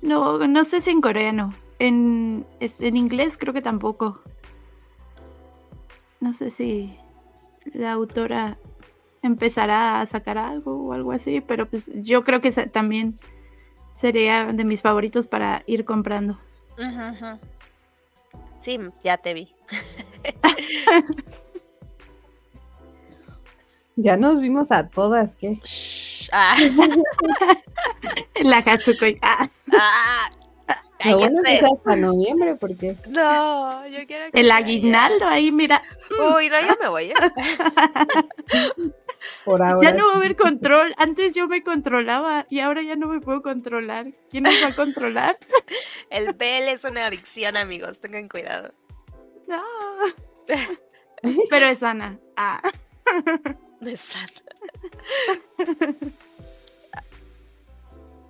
No, 0.00 0.38
no, 0.38 0.46
no 0.46 0.64
sé 0.64 0.80
si 0.80 0.90
en 0.90 1.00
coreano, 1.00 1.52
en, 1.80 2.46
en 2.60 2.96
inglés 2.96 3.36
creo 3.36 3.52
que 3.52 3.62
tampoco. 3.62 4.20
No 6.20 6.32
sé 6.34 6.52
si 6.52 6.96
la 7.74 7.90
autora 7.90 8.58
empezará 9.22 10.00
a 10.00 10.06
sacar 10.06 10.38
algo 10.38 10.86
o 10.86 10.92
algo 10.92 11.10
así, 11.10 11.40
pero 11.40 11.68
pues 11.68 11.90
yo 11.92 12.22
creo 12.22 12.40
que 12.40 12.52
también 12.52 13.18
sería 13.96 14.52
de 14.52 14.62
mis 14.64 14.82
favoritos 14.82 15.26
para 15.26 15.64
ir 15.66 15.84
comprando. 15.84 16.38
Ujú, 16.78 17.26
ujú. 17.26 17.57
Sí, 18.60 18.78
ya 19.02 19.16
te 19.18 19.34
vi. 19.34 19.54
Ya 24.00 24.16
nos 24.16 24.40
vimos 24.40 24.70
a 24.70 24.86
todas, 24.88 25.34
¿qué? 25.34 25.58
Shh, 25.64 26.28
Ah, 26.30 26.54
La 28.44 28.58
Hatsukoi. 28.58 29.18
Ah, 29.22 29.48
ah, 29.72 30.28
Lo 31.06 31.18
bueno 31.18 31.34
es 31.38 31.42
que 31.42 31.42
cállate. 31.42 31.66
es 31.66 31.72
hasta 31.72 31.96
noviembre, 31.96 32.54
porque 32.54 32.96
No, 33.08 33.86
yo 33.88 34.06
quiero 34.06 34.30
que 34.30 34.38
el 34.40 34.50
aguinaldo 34.52 35.26
ahí, 35.26 35.50
mira. 35.50 35.82
Uy, 36.10 36.48
no, 36.48 36.60
ya 36.60 36.76
me 36.80 36.88
voy. 36.88 37.10
¿eh? 37.10 37.14
por 39.44 39.62
ahora. 39.62 39.78
Ya 39.80 39.96
no 39.96 40.06
va 40.08 40.14
a 40.14 40.16
haber 40.16 40.36
control. 40.36 40.94
Antes 40.96 41.34
yo 41.34 41.48
me 41.48 41.62
controlaba 41.62 42.46
y 42.50 42.60
ahora 42.60 42.82
ya 42.82 42.96
no 42.96 43.08
me 43.08 43.20
puedo 43.20 43.42
controlar. 43.42 44.12
¿Quién 44.30 44.44
nos 44.44 44.54
va 44.62 44.68
a 44.68 44.74
controlar? 44.76 45.38
El 46.10 46.34
PL 46.34 46.70
es 46.70 46.84
una 46.84 47.06
adicción, 47.06 47.56
amigos. 47.56 48.00
Tengan 48.00 48.28
cuidado. 48.28 48.72
No. 49.46 49.62
Pero 51.50 51.66
es 51.66 51.82
Ana. 51.82 52.18
Ah. 52.36 52.62
No 53.80 53.88
es 53.90 54.00
sano. 54.00 54.32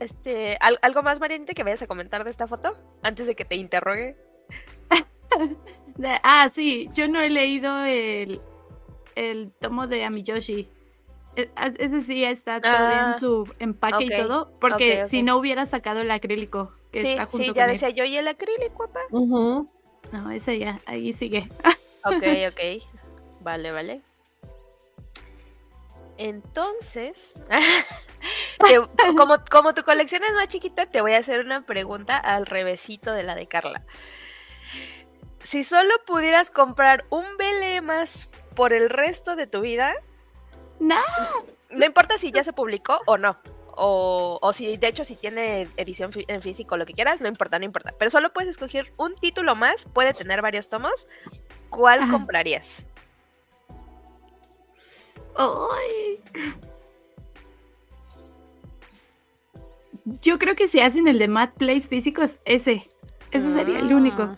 Este, 0.01 0.57
¿al- 0.61 0.79
¿algo 0.83 1.03
más, 1.03 1.19
Marianita, 1.21 1.55
que 1.55 1.65
vayas 1.65 1.83
a 1.83 1.87
comentar 1.87 2.23
de 2.25 2.31
esta 2.31 2.47
foto? 2.47 2.77
Antes 3.03 3.27
de 3.27 3.35
que 3.35 3.45
te 3.45 3.57
interrogue. 3.57 4.17
Ah, 6.23 6.49
sí. 6.53 6.89
Yo 6.95 7.09
no 7.09 7.21
he 7.21 7.31
leído 7.31 7.85
el, 7.85 8.41
el 9.17 9.53
tomo 9.59 9.87
de 9.89 10.05
Amiyoshi. 10.05 10.69
E- 11.39 11.51
Ese 11.79 12.01
sí 12.03 12.25
está 12.25 12.61
todavía 12.61 13.07
Ah, 13.11 13.13
en 13.15 13.21
su 13.21 13.49
empaque 13.61 14.05
y 14.05 14.09
todo. 14.11 14.51
Porque 14.61 15.07
si 15.09 15.23
no 15.23 15.37
hubiera 15.37 15.67
sacado 15.67 16.01
el 16.01 16.11
acrílico. 16.11 16.73
Que 16.91 17.01
Sí, 17.01 17.09
está 17.11 17.27
junto 17.27 17.39
sí, 17.39 17.47
ya 17.49 17.53
con 17.53 17.63
él. 17.65 17.71
decía 17.73 17.91
yo, 17.91 18.05
¿y 18.05 18.17
el 18.17 18.27
acrílico, 18.27 18.89
papá? 18.89 19.01
No, 19.11 20.31
ese 20.33 20.59
ya, 20.59 20.81
ahí 20.87 21.13
sigue. 21.13 21.49
Ok, 22.05 22.23
ok. 22.51 22.83
Vale, 23.41 23.71
vale. 23.73 24.01
Entonces, 26.17 27.35
te- 28.67 28.81
como, 29.17 29.37
como 29.49 29.75
tu 29.75 29.85
colección 29.85 30.23
es 30.25 30.33
más 30.35 30.49
chiquita, 30.49 30.87
te 30.87 31.01
voy 31.01 31.13
a 31.13 31.19
hacer 31.19 31.45
una 31.45 31.65
pregunta 31.65 32.17
al 32.17 32.47
revésito 32.47 33.13
de 33.13 33.23
la 33.23 33.37
de 33.37 33.47
Carla. 33.47 33.83
Si 35.41 35.63
solo 35.63 35.95
pudieras 36.07 36.51
comprar 36.51 37.05
un 37.11 37.25
BL 37.39 37.83
más 37.83 38.29
por 38.57 38.73
el 38.73 38.91
resto 38.91 39.37
de 39.37 39.47
tu 39.47 39.61
vida, 39.61 39.95
No. 40.81 40.97
no 41.71 41.85
importa 41.85 42.19
si 42.19 42.31
ya 42.33 42.45
se 42.45 42.53
publicó 42.53 43.01
o 43.07 43.19
no, 43.19 43.39
o, 43.77 44.39
o 44.41 44.53
si 44.53 44.77
de 44.77 44.89
hecho 44.89 45.05
si 45.05 45.17
tiene 45.17 45.69
edición 45.77 46.11
fí- 46.13 46.25
en 46.29 46.41
físico 46.43 46.77
lo 46.77 46.87
que 46.87 46.95
quieras, 46.95 47.21
no 47.21 47.29
importa, 47.29 47.59
no 47.59 47.65
importa, 47.65 47.95
pero 47.99 48.11
solo 48.11 48.33
puedes 48.33 48.51
escoger 48.51 48.93
un 48.97 49.15
título 49.15 49.55
más, 49.55 49.85
puede 49.93 50.15
tener 50.15 50.41
varios 50.43 50.69
tomos, 50.69 51.07
¿cuál 51.71 52.03
Ajá. 52.03 52.13
comprarías? 52.13 52.85
Ay. 55.37 56.21
Yo 60.23 60.39
creo 60.39 60.55
que 60.57 60.69
si 60.69 60.81
hacen 60.81 61.07
el 61.09 61.19
de 61.19 61.29
Mad 61.29 61.51
Place 61.57 61.83
físicos, 61.89 62.41
ese. 62.45 62.87
Ese 63.31 63.53
sería 63.53 63.79
el 63.79 63.93
único. 63.93 64.25
Mm, 64.25 64.37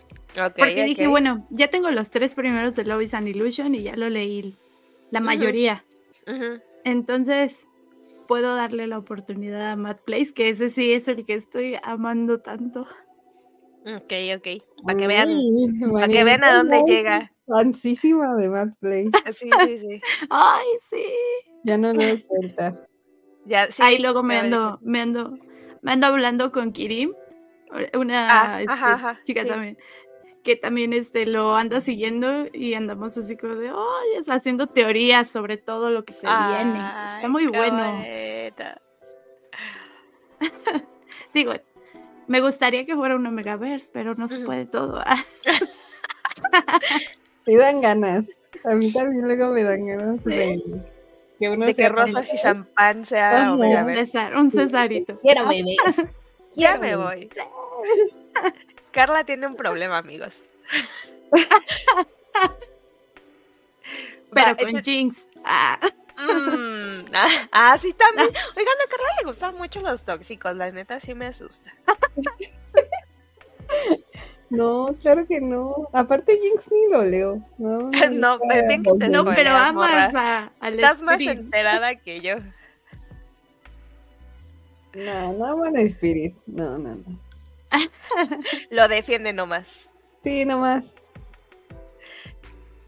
Porque 0.57 0.85
dije, 0.85 1.07
bueno, 1.07 1.47
ya 1.51 1.69
tengo 1.71 1.91
los 1.91 2.11
tres 2.11 2.35
primeros 2.35 2.75
de 2.77 2.85
Love 2.85 3.03
is 3.03 3.15
an 3.15 3.29
Illusion 3.29 3.75
y 3.75 3.83
ya 3.85 3.95
lo 3.97 4.09
leí 4.09 4.57
la 5.11 5.21
mayoría. 5.21 5.85
Entonces, 6.85 7.67
puedo 8.27 8.55
darle 8.55 8.87
la 8.87 8.99
oportunidad 8.99 9.73
a 9.73 9.77
Mad 9.77 9.99
Place, 10.05 10.33
que 10.33 10.49
ese 10.51 10.71
sí 10.71 10.93
es 10.93 11.09
el 11.09 11.25
que 11.25 11.35
estoy 11.35 11.77
amando 11.83 12.41
tanto. 12.41 12.87
Ok, 13.85 14.13
ok. 14.37 14.63
Para 14.85 14.99
que 14.99 15.07
vean. 15.07 15.41
Para 15.93 16.09
que 16.09 16.25
vean 16.25 16.45
a 16.45 16.55
dónde 16.55 16.83
llega. 16.87 17.33
Fansísima 17.47 18.37
de 18.37 18.49
Mad 18.49 18.69
Play. 18.79 19.11
Sí, 19.33 19.51
sí, 19.65 19.79
sí. 19.79 20.01
¡Ay, 20.31 20.67
sí! 20.89 21.05
Ya 21.65 21.77
no 21.77 21.93
lo 21.93 22.03
suelta. 22.17 22.73
Ya, 23.45 23.67
sí 23.71 23.83
Ahí 23.83 23.99
luego 23.99 24.23
me 24.23 24.37
ando, 24.37 24.79
me 24.83 25.01
ando, 25.01 25.37
me 25.83 25.93
ando 25.93 26.07
hablando 26.07 26.53
con 26.53 26.73
Kirim, 26.73 27.13
una 27.95 28.57
Ah, 28.57 28.61
este, 28.61 28.73
ajá, 28.73 28.93
ajá, 28.95 29.21
chica 29.25 29.43
sí. 29.43 29.49
también, 29.49 29.79
que 30.43 30.57
también 30.57 30.93
este 30.93 31.27
lo 31.27 31.55
anda 31.55 31.81
siguiendo 31.81 32.47
y 32.53 32.75
andamos 32.75 33.17
así 33.17 33.37
como 33.37 33.55
de, 33.57 33.69
¡ay! 33.69 34.19
es 34.19 34.29
haciendo 34.29 34.67
teorías 34.67 35.29
sobre 35.29 35.57
todo 35.57 35.91
lo 35.91 36.05
que 36.05 36.13
se 36.13 36.27
viene. 36.27 36.79
Está 36.79 37.21
Ay, 37.23 37.29
muy 37.29 37.47
bueno. 37.47 38.03
Digo, 41.35 41.53
me 42.27 42.41
gustaría 42.41 42.85
que 42.85 42.95
fuera 42.95 43.17
un 43.17 43.27
Omegaverse, 43.27 43.91
pero 43.93 44.15
no 44.15 44.29
se 44.29 44.41
puede 44.41 44.67
todo. 44.67 45.03
Me 47.47 47.57
dan 47.57 47.81
ganas. 47.81 48.41
A 48.65 48.75
mí 48.75 48.93
también 48.93 49.23
luego 49.23 49.53
me 49.53 49.65
dan 49.65 49.87
ganas 49.87 50.17
Sí. 50.17 50.31
de 50.31 50.63
que 51.39 51.49
uno 51.49 51.67
De 51.67 51.75
que 51.75 51.89
rosas 51.89 52.33
y 52.35 52.37
champán 52.37 53.05
sea 53.05 53.53
un. 53.53 53.61
César, 53.95 54.37
un 54.37 54.51
Cesarito. 54.51 55.19
Quiero 55.21 55.47
beber. 55.49 55.75
Ya 56.57 56.79
me 56.79 56.97
voy. 56.97 57.31
Carla 58.93 59.25
tiene 59.25 59.47
un 59.47 59.57
problema, 59.57 59.99
amigos. 59.99 60.51
Pero 64.33 64.47
Va, 64.51 64.55
con 64.57 64.69
este- 64.77 64.83
Jinx. 64.93 65.27
Ah, 65.45 65.79
Mm, 66.23 67.07
ah, 67.15 67.27
ah, 67.51 67.79
sí, 67.81 67.95
también. 67.95 68.27
Oigan, 68.29 68.75
a 68.85 68.91
Carla 68.91 69.07
le 69.21 69.25
gustan 69.27 69.55
mucho 69.57 69.81
los 69.81 70.05
tóxicos, 70.05 70.55
la 70.55 70.71
neta 70.71 71.01
sí 71.01 71.15
me 71.15 71.25
asusta. 71.27 71.73
No, 74.51 74.95
claro 75.01 75.27
que 75.27 75.41
no. 75.41 75.89
Aparte, 75.95 76.37
Jinx 76.39 76.71
ni 76.71 76.93
lo 76.93 77.05
leo. 77.05 77.43
No, 77.57 77.89
me 77.89 77.91
No, 78.11 78.39
gusta 78.39 78.63
bien 78.67 78.83
que 78.83 78.93
te 78.99 79.09
no, 79.09 79.25
pero 79.25 79.51
amas 79.53 80.15
a, 80.15 80.53
al 80.61 80.75
Estás 80.75 81.01
más 81.01 81.21
enterada 81.23 81.95
que 81.95 82.21
yo. 82.21 82.35
No, 84.93 85.33
no 85.33 85.47
aman 85.47 85.77
a 85.79 85.81
Spirit. 85.83 86.35
No, 86.47 86.77
no, 86.77 86.97
no. 86.97 87.19
Lo 88.71 88.89
defiende 88.89 89.33
nomás. 89.33 89.91
Sí, 90.23 90.45
nomás. 90.45 90.95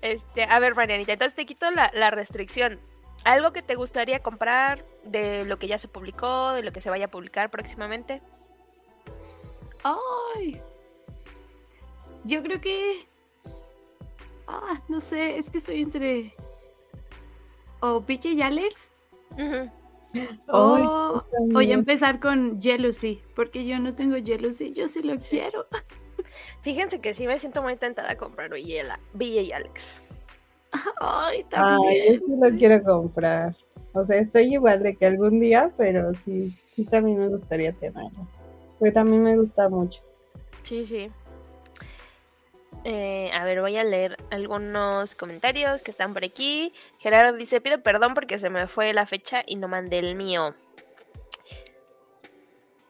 Este, 0.00 0.44
a 0.44 0.58
ver, 0.58 0.74
Marianita, 0.74 1.12
entonces 1.12 1.34
te 1.34 1.46
quito 1.46 1.70
la, 1.70 1.90
la 1.94 2.10
restricción. 2.10 2.80
¿Algo 3.24 3.52
que 3.52 3.62
te 3.62 3.76
gustaría 3.76 4.20
comprar 4.20 4.84
de 5.04 5.44
lo 5.44 5.58
que 5.58 5.68
ya 5.68 5.78
se 5.78 5.86
publicó, 5.86 6.52
de 6.52 6.62
lo 6.64 6.72
que 6.72 6.80
se 6.80 6.90
vaya 6.90 7.04
a 7.06 7.10
publicar 7.10 7.50
próximamente? 7.50 8.20
Ay. 9.84 10.60
Yo 12.24 12.42
creo 12.42 12.60
que. 12.60 13.06
Ah, 14.46 14.82
no 14.88 15.00
sé, 15.00 15.38
es 15.38 15.50
que 15.50 15.58
estoy 15.58 15.82
entre. 15.82 16.34
O 17.80 18.00
PJ 18.00 18.28
y 18.30 18.42
Alex. 18.42 18.90
Ujú. 19.32 19.70
O, 20.48 20.74
Ay, 20.76 20.82
o 20.84 21.22
ya 21.22 21.38
también. 21.48 21.70
empezar 21.72 22.20
con 22.20 22.60
Jealousy. 22.60 23.22
Porque 23.34 23.64
yo 23.64 23.78
no 23.78 23.94
tengo 23.94 24.16
Jealousy, 24.16 24.72
yo 24.72 24.88
sí 24.88 25.02
lo 25.02 25.16
quiero. 25.18 25.66
Fíjense 26.62 27.00
que 27.00 27.14
sí 27.14 27.26
me 27.26 27.38
siento 27.38 27.62
muy 27.62 27.76
tentada 27.76 28.12
a 28.12 28.16
comprar 28.16 28.50
Villa 28.52 29.40
y 29.40 29.52
Alex. 29.52 30.02
Ay, 31.00 31.38
Ay, 31.38 31.44
también. 31.44 32.14
yo 32.14 32.20
sí 32.26 32.32
lo 32.40 32.56
quiero 32.58 32.82
comprar. 32.82 33.56
O 33.94 34.04
sea, 34.04 34.18
estoy 34.18 34.54
igual 34.54 34.82
de 34.82 34.94
que 34.96 35.06
algún 35.06 35.40
día, 35.40 35.70
pero 35.76 36.14
sí, 36.14 36.56
sí 36.74 36.84
también 36.84 37.18
me 37.18 37.28
gustaría 37.28 37.72
tenerlo. 37.72 38.26
Porque 38.78 38.92
también 38.92 39.22
me 39.22 39.36
gusta 39.36 39.68
mucho. 39.68 40.02
Sí, 40.62 40.84
sí. 40.84 41.10
Eh, 42.84 43.30
a 43.32 43.44
ver, 43.44 43.60
voy 43.60 43.76
a 43.76 43.84
leer 43.84 44.16
algunos 44.30 45.14
comentarios 45.14 45.82
que 45.82 45.90
están 45.90 46.14
por 46.14 46.24
aquí. 46.24 46.72
Gerardo 46.98 47.36
dice, 47.36 47.60
pido 47.60 47.82
perdón 47.82 48.14
porque 48.14 48.38
se 48.38 48.50
me 48.50 48.66
fue 48.66 48.92
la 48.92 49.06
fecha 49.06 49.42
y 49.46 49.56
no 49.56 49.68
mandé 49.68 49.98
el 49.98 50.14
mío. 50.14 50.54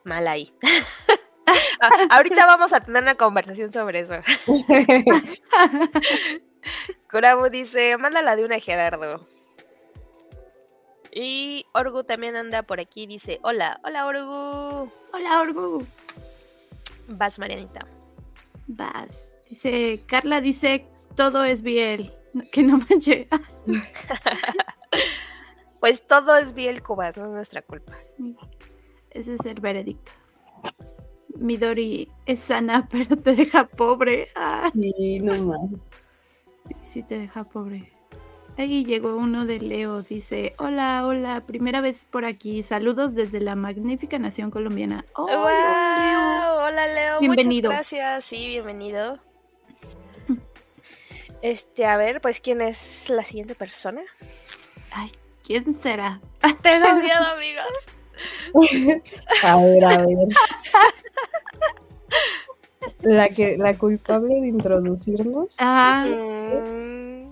Mal 0.05 0.27
ahí. 0.27 0.53
Ah, 1.81 1.91
ahorita 2.11 2.47
vamos 2.47 2.73
a 2.73 2.81
tener 2.81 3.03
una 3.03 3.17
conversación 3.17 3.73
sobre 3.73 3.99
eso. 3.99 4.15
Kurabu 7.11 7.51
dice, 7.51 7.99
mándala 7.99 8.37
de 8.37 8.45
una 8.45 8.61
Gerardo. 8.61 9.27
Y 11.11 11.67
Orgu 11.75 12.05
también 12.05 12.37
anda 12.37 12.63
por 12.63 12.79
aquí, 12.79 13.07
dice, 13.07 13.41
hola, 13.43 13.81
hola 13.85 14.07
Orgu. 14.07 14.93
Hola, 15.13 15.41
Orgu. 15.41 15.85
Vas, 17.09 17.39
Marianita. 17.39 17.87
Vas. 18.69 19.37
Dice, 19.57 20.03
Carla 20.07 20.41
dice, 20.41 20.87
todo 21.15 21.45
es 21.45 21.61
bien. 21.61 22.11
Que 22.53 22.63
no 22.63 22.79
manche. 22.89 23.29
Pues 25.79 26.07
todo 26.07 26.37
es 26.39 26.55
bien, 26.55 26.81
Cubas, 26.81 27.17
no 27.19 27.25
es 27.25 27.29
nuestra 27.31 27.61
culpa. 27.61 27.93
Ese 29.11 29.35
es 29.35 29.45
el 29.45 29.61
veredicto. 29.61 30.11
Midori 31.37 32.09
es 32.25 32.39
sana, 32.39 32.89
pero 32.91 33.17
te 33.19 33.35
deja 33.35 33.67
pobre. 33.67 34.29
Ah, 34.35 34.71
Sí, 34.73 35.19
no 35.21 35.35
más. 35.45 35.61
sí, 36.67 36.75
sí 36.83 37.03
te 37.03 37.19
deja 37.19 37.45
pobre. 37.45 37.93
Ahí 38.57 38.85
llegó 38.87 39.17
uno 39.17 39.45
de 39.45 39.61
Leo, 39.61 40.01
dice, 40.03 40.55
hola, 40.59 41.05
hola, 41.07 41.45
primera 41.45 41.81
vez 41.83 42.07
por 42.07 42.25
aquí, 42.25 42.63
saludos 42.63 43.15
desde 43.15 43.41
la 43.41 43.55
magnífica 43.57 44.19
nación 44.19 44.51
colombiana. 44.51 45.05
Oh. 45.15 45.27
Leo. 45.27 46.65
Hola 46.65 46.87
Leo, 46.95 47.21
Bienvenido. 47.21 47.71
muchas 47.71 47.91
gracias. 47.93 48.25
Sí, 48.25 48.47
bienvenido. 48.47 49.19
Este, 51.43 51.85
a 51.87 51.97
ver, 51.97 52.21
pues, 52.21 52.41
¿quién 52.41 52.61
es 52.63 53.09
la 53.09 53.23
siguiente 53.25 53.55
persona? 53.55 54.01
Ay, 54.93 55.11
¿quién 55.45 55.79
será? 55.81 56.21
Tengo 56.63 56.95
miedo, 56.95 57.25
amigos. 57.35 57.67
A 59.43 59.57
ver, 59.57 59.85
a 59.85 59.99
ver. 59.99 60.29
La 63.01 63.29
que, 63.29 63.57
la 63.57 63.75
culpable 63.77 64.35
de 64.41 64.47
introducirnos. 64.49 65.57
Ah, 65.59 66.05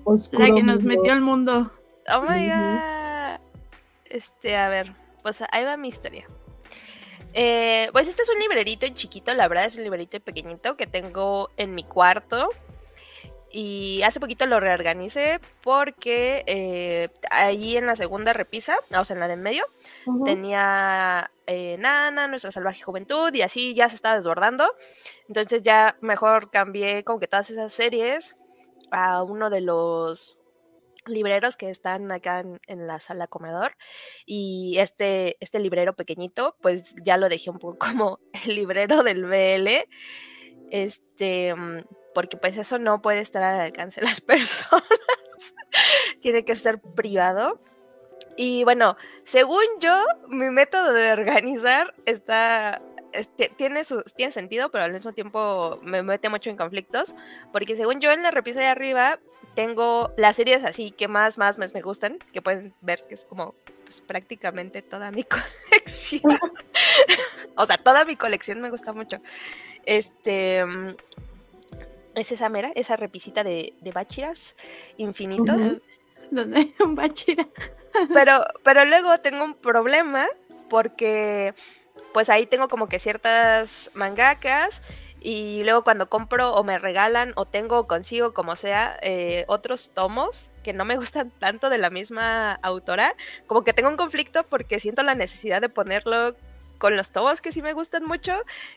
Oscuro 0.04 0.46
la 0.46 0.54
que 0.54 0.62
nos 0.62 0.82
mundo. 0.82 0.96
metió 0.96 1.12
al 1.12 1.20
mundo. 1.20 1.70
oh 2.08 2.22
my 2.22 2.48
god. 2.48 3.40
Este, 4.06 4.56
a 4.56 4.68
ver, 4.68 4.92
pues 5.22 5.42
ahí 5.52 5.64
va 5.64 5.76
mi 5.76 5.88
historia. 5.88 6.26
Eh, 7.34 7.88
pues 7.92 8.08
este 8.08 8.22
es 8.22 8.30
un 8.30 8.40
librerito 8.40 8.88
chiquito, 8.88 9.32
la 9.34 9.46
verdad 9.46 9.66
es 9.66 9.76
un 9.76 9.84
librerito 9.84 10.18
pequeñito 10.18 10.76
que 10.76 10.86
tengo 10.88 11.50
en 11.56 11.74
mi 11.76 11.84
cuarto. 11.84 12.48
Y 13.52 14.02
hace 14.02 14.20
poquito 14.20 14.46
lo 14.46 14.60
reorganicé 14.60 15.40
porque 15.62 16.44
eh, 16.46 17.08
ahí 17.30 17.76
en 17.76 17.86
la 17.86 17.96
segunda 17.96 18.32
repisa, 18.32 18.76
o 18.96 19.04
sea, 19.04 19.14
en 19.14 19.20
la 19.20 19.26
de 19.26 19.34
en 19.34 19.42
medio, 19.42 19.64
tenía 20.24 21.30
eh, 21.46 21.76
Nana, 21.78 22.28
Nuestra 22.28 22.52
Salvaje 22.52 22.82
Juventud, 22.82 23.34
y 23.34 23.42
así 23.42 23.74
ya 23.74 23.88
se 23.88 23.96
estaba 23.96 24.16
desbordando. 24.16 24.72
Entonces 25.28 25.62
ya 25.62 25.96
mejor 26.00 26.50
cambié 26.50 27.02
como 27.02 27.18
que 27.18 27.26
todas 27.26 27.50
esas 27.50 27.72
series 27.72 28.34
a 28.92 29.22
uno 29.22 29.50
de 29.50 29.60
los 29.60 30.38
libreros 31.06 31.56
que 31.56 31.70
están 31.70 32.10
acá 32.12 32.40
en, 32.40 32.60
en 32.66 32.86
la 32.86 33.00
sala 33.00 33.26
comedor. 33.26 33.76
Y 34.26 34.76
este, 34.78 35.36
este 35.40 35.58
librero 35.58 35.96
pequeñito, 35.96 36.56
pues 36.60 36.94
ya 37.04 37.16
lo 37.16 37.28
dejé 37.28 37.50
un 37.50 37.58
poco 37.58 37.78
como 37.88 38.20
el 38.46 38.54
librero 38.54 39.02
del 39.02 39.24
BL. 39.24 39.88
Este, 40.70 41.54
mm, 41.54 41.78
porque 42.14 42.36
pues 42.36 42.56
eso 42.56 42.78
no 42.78 43.02
puede 43.02 43.20
estar 43.20 43.42
al 43.42 43.60
alcance 43.60 44.00
de 44.00 44.06
las 44.06 44.20
personas. 44.20 44.84
Tiene 46.20 46.44
que 46.44 46.54
ser 46.54 46.80
privado. 46.80 47.60
Y 48.36 48.64
bueno, 48.64 48.96
según 49.24 49.62
yo, 49.80 50.02
mi 50.28 50.50
método 50.50 50.92
de 50.92 51.12
organizar 51.12 51.94
está. 52.06 52.80
tiene, 53.56 53.84
su, 53.84 54.02
tiene 54.16 54.32
sentido, 54.32 54.70
pero 54.70 54.84
al 54.84 54.92
mismo 54.92 55.12
tiempo 55.12 55.78
me 55.82 56.02
mete 56.02 56.28
mucho 56.28 56.50
en 56.50 56.56
conflictos. 56.56 57.14
Porque 57.52 57.76
según 57.76 58.00
yo, 58.00 58.12
en 58.12 58.22
la 58.22 58.30
repisa 58.30 58.60
de 58.60 58.66
arriba 58.66 59.18
tengo 59.54 60.12
las 60.16 60.36
series 60.36 60.64
así 60.64 60.92
que 60.92 61.08
más, 61.08 61.36
más, 61.36 61.58
más 61.58 61.74
me 61.74 61.82
gustan. 61.82 62.18
Que 62.32 62.42
pueden 62.42 62.74
ver 62.80 63.04
que 63.08 63.14
es 63.14 63.24
como 63.24 63.54
pues, 63.84 64.00
prácticamente 64.00 64.82
toda 64.82 65.10
mi 65.10 65.24
colección. 65.70 66.38
o 67.56 67.66
sea, 67.66 67.76
toda 67.78 68.04
mi 68.04 68.16
colección 68.16 68.60
me 68.60 68.70
gusta 68.70 68.92
mucho. 68.92 69.18
Este. 69.84 70.64
Es 72.14 72.32
esa 72.32 72.48
mera, 72.48 72.72
esa 72.74 72.96
repisita 72.96 73.44
de, 73.44 73.74
de 73.80 73.92
bachiras 73.92 74.54
infinitos. 74.96 75.72
Donde 76.30 76.58
hay 76.58 76.74
un 76.80 76.94
bachira. 76.94 77.48
Pero, 78.14 78.44
pero 78.62 78.84
luego 78.84 79.18
tengo 79.18 79.42
un 79.42 79.54
problema 79.54 80.24
porque 80.68 81.54
pues 82.14 82.28
ahí 82.30 82.46
tengo 82.46 82.68
como 82.68 82.88
que 82.88 83.00
ciertas 83.00 83.90
mangakas 83.94 84.80
y 85.20 85.62
luego 85.64 85.84
cuando 85.84 86.08
compro 86.08 86.54
o 86.54 86.64
me 86.64 86.78
regalan 86.78 87.32
o 87.36 87.46
tengo 87.46 87.78
o 87.78 87.86
consigo 87.86 88.32
como 88.32 88.56
sea 88.56 88.96
eh, 89.02 89.44
otros 89.48 89.90
tomos 89.90 90.50
que 90.62 90.72
no 90.72 90.84
me 90.84 90.96
gustan 90.96 91.30
tanto 91.38 91.68
de 91.68 91.78
la 91.78 91.90
misma 91.90 92.54
autora, 92.62 93.14
como 93.46 93.64
que 93.64 93.72
tengo 93.72 93.90
un 93.90 93.96
conflicto 93.96 94.44
porque 94.44 94.80
siento 94.80 95.02
la 95.02 95.14
necesidad 95.14 95.60
de 95.60 95.68
ponerlo 95.68 96.36
con 96.80 96.96
los 96.96 97.10
tomos 97.10 97.40
que 97.42 97.52
sí 97.52 97.60
me 97.62 97.74
gustan 97.74 98.06
mucho 98.06 98.32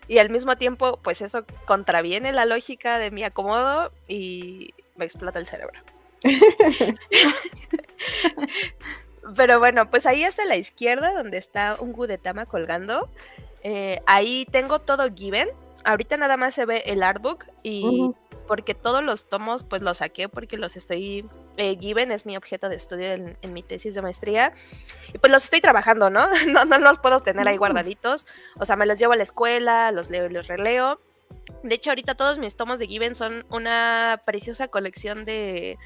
y 0.09 0.17
al 0.19 0.29
mismo 0.29 0.57
tiempo 0.57 0.99
pues 1.01 1.21
eso 1.21 1.45
contraviene 1.65 2.33
la 2.33 2.45
lógica 2.45 2.99
de 2.99 3.09
mi 3.09 3.23
acomodo 3.23 3.93
y 4.09 4.73
me 4.97 5.05
explota 5.05 5.39
el 5.39 5.47
cerebro. 5.47 5.79
Pero 9.35 9.59
bueno, 9.59 9.89
pues 9.89 10.05
ahí 10.05 10.25
hasta 10.25 10.43
la 10.45 10.57
izquierda 10.57 11.13
donde 11.13 11.37
está 11.37 11.77
un 11.79 11.93
Gudetama 11.93 12.45
colgando, 12.45 13.09
eh, 13.63 14.01
ahí 14.05 14.45
tengo 14.51 14.79
todo 14.79 15.09
given, 15.15 15.47
ahorita 15.85 16.17
nada 16.17 16.35
más 16.35 16.53
se 16.53 16.65
ve 16.65 16.83
el 16.85 17.03
artbook 17.03 17.45
y 17.63 18.11
porque 18.47 18.75
todos 18.75 19.01
los 19.01 19.29
tomos 19.29 19.63
pues 19.63 19.81
los 19.81 19.99
saqué 19.99 20.27
porque 20.27 20.57
los 20.57 20.75
estoy 20.75 21.25
eh, 21.57 21.77
Given 21.79 22.11
es 22.11 22.25
mi 22.25 22.35
objeto 22.35 22.69
de 22.69 22.75
estudio 22.75 23.11
en, 23.11 23.53
mi 23.53 23.63
tesis 23.63 23.93
de 23.93 24.01
maestría. 24.01 24.53
Y 25.13 25.17
pues 25.17 25.31
los 25.31 25.43
estoy 25.43 25.61
trabajando, 25.61 26.09
¿no? 26.09 26.27
¿no? 26.47 26.65
No 26.65 26.77
los 26.79 26.99
puedo 26.99 27.21
tener 27.21 27.47
ahí 27.47 27.57
guardaditos. 27.57 28.25
O 28.59 28.65
sea, 28.65 28.75
me 28.75 28.85
los 28.85 28.99
llevo 28.99 29.13
a 29.13 29.17
la 29.17 29.23
escuela, 29.23 29.91
los 29.91 30.09
leo 30.09 30.25
y 30.25 30.29
los 30.29 30.47
releo. 30.47 30.99
De 31.63 31.75
hecho, 31.75 31.91
ahorita 31.91 32.15
todos 32.15 32.37
mis 32.37 32.55
tomos 32.55 32.79
de 32.79 32.87
Given 32.87 33.15
son 33.15 33.45
una 33.49 34.21
preciosa 34.25 34.67
colección 34.67 35.25
de, 35.25 35.77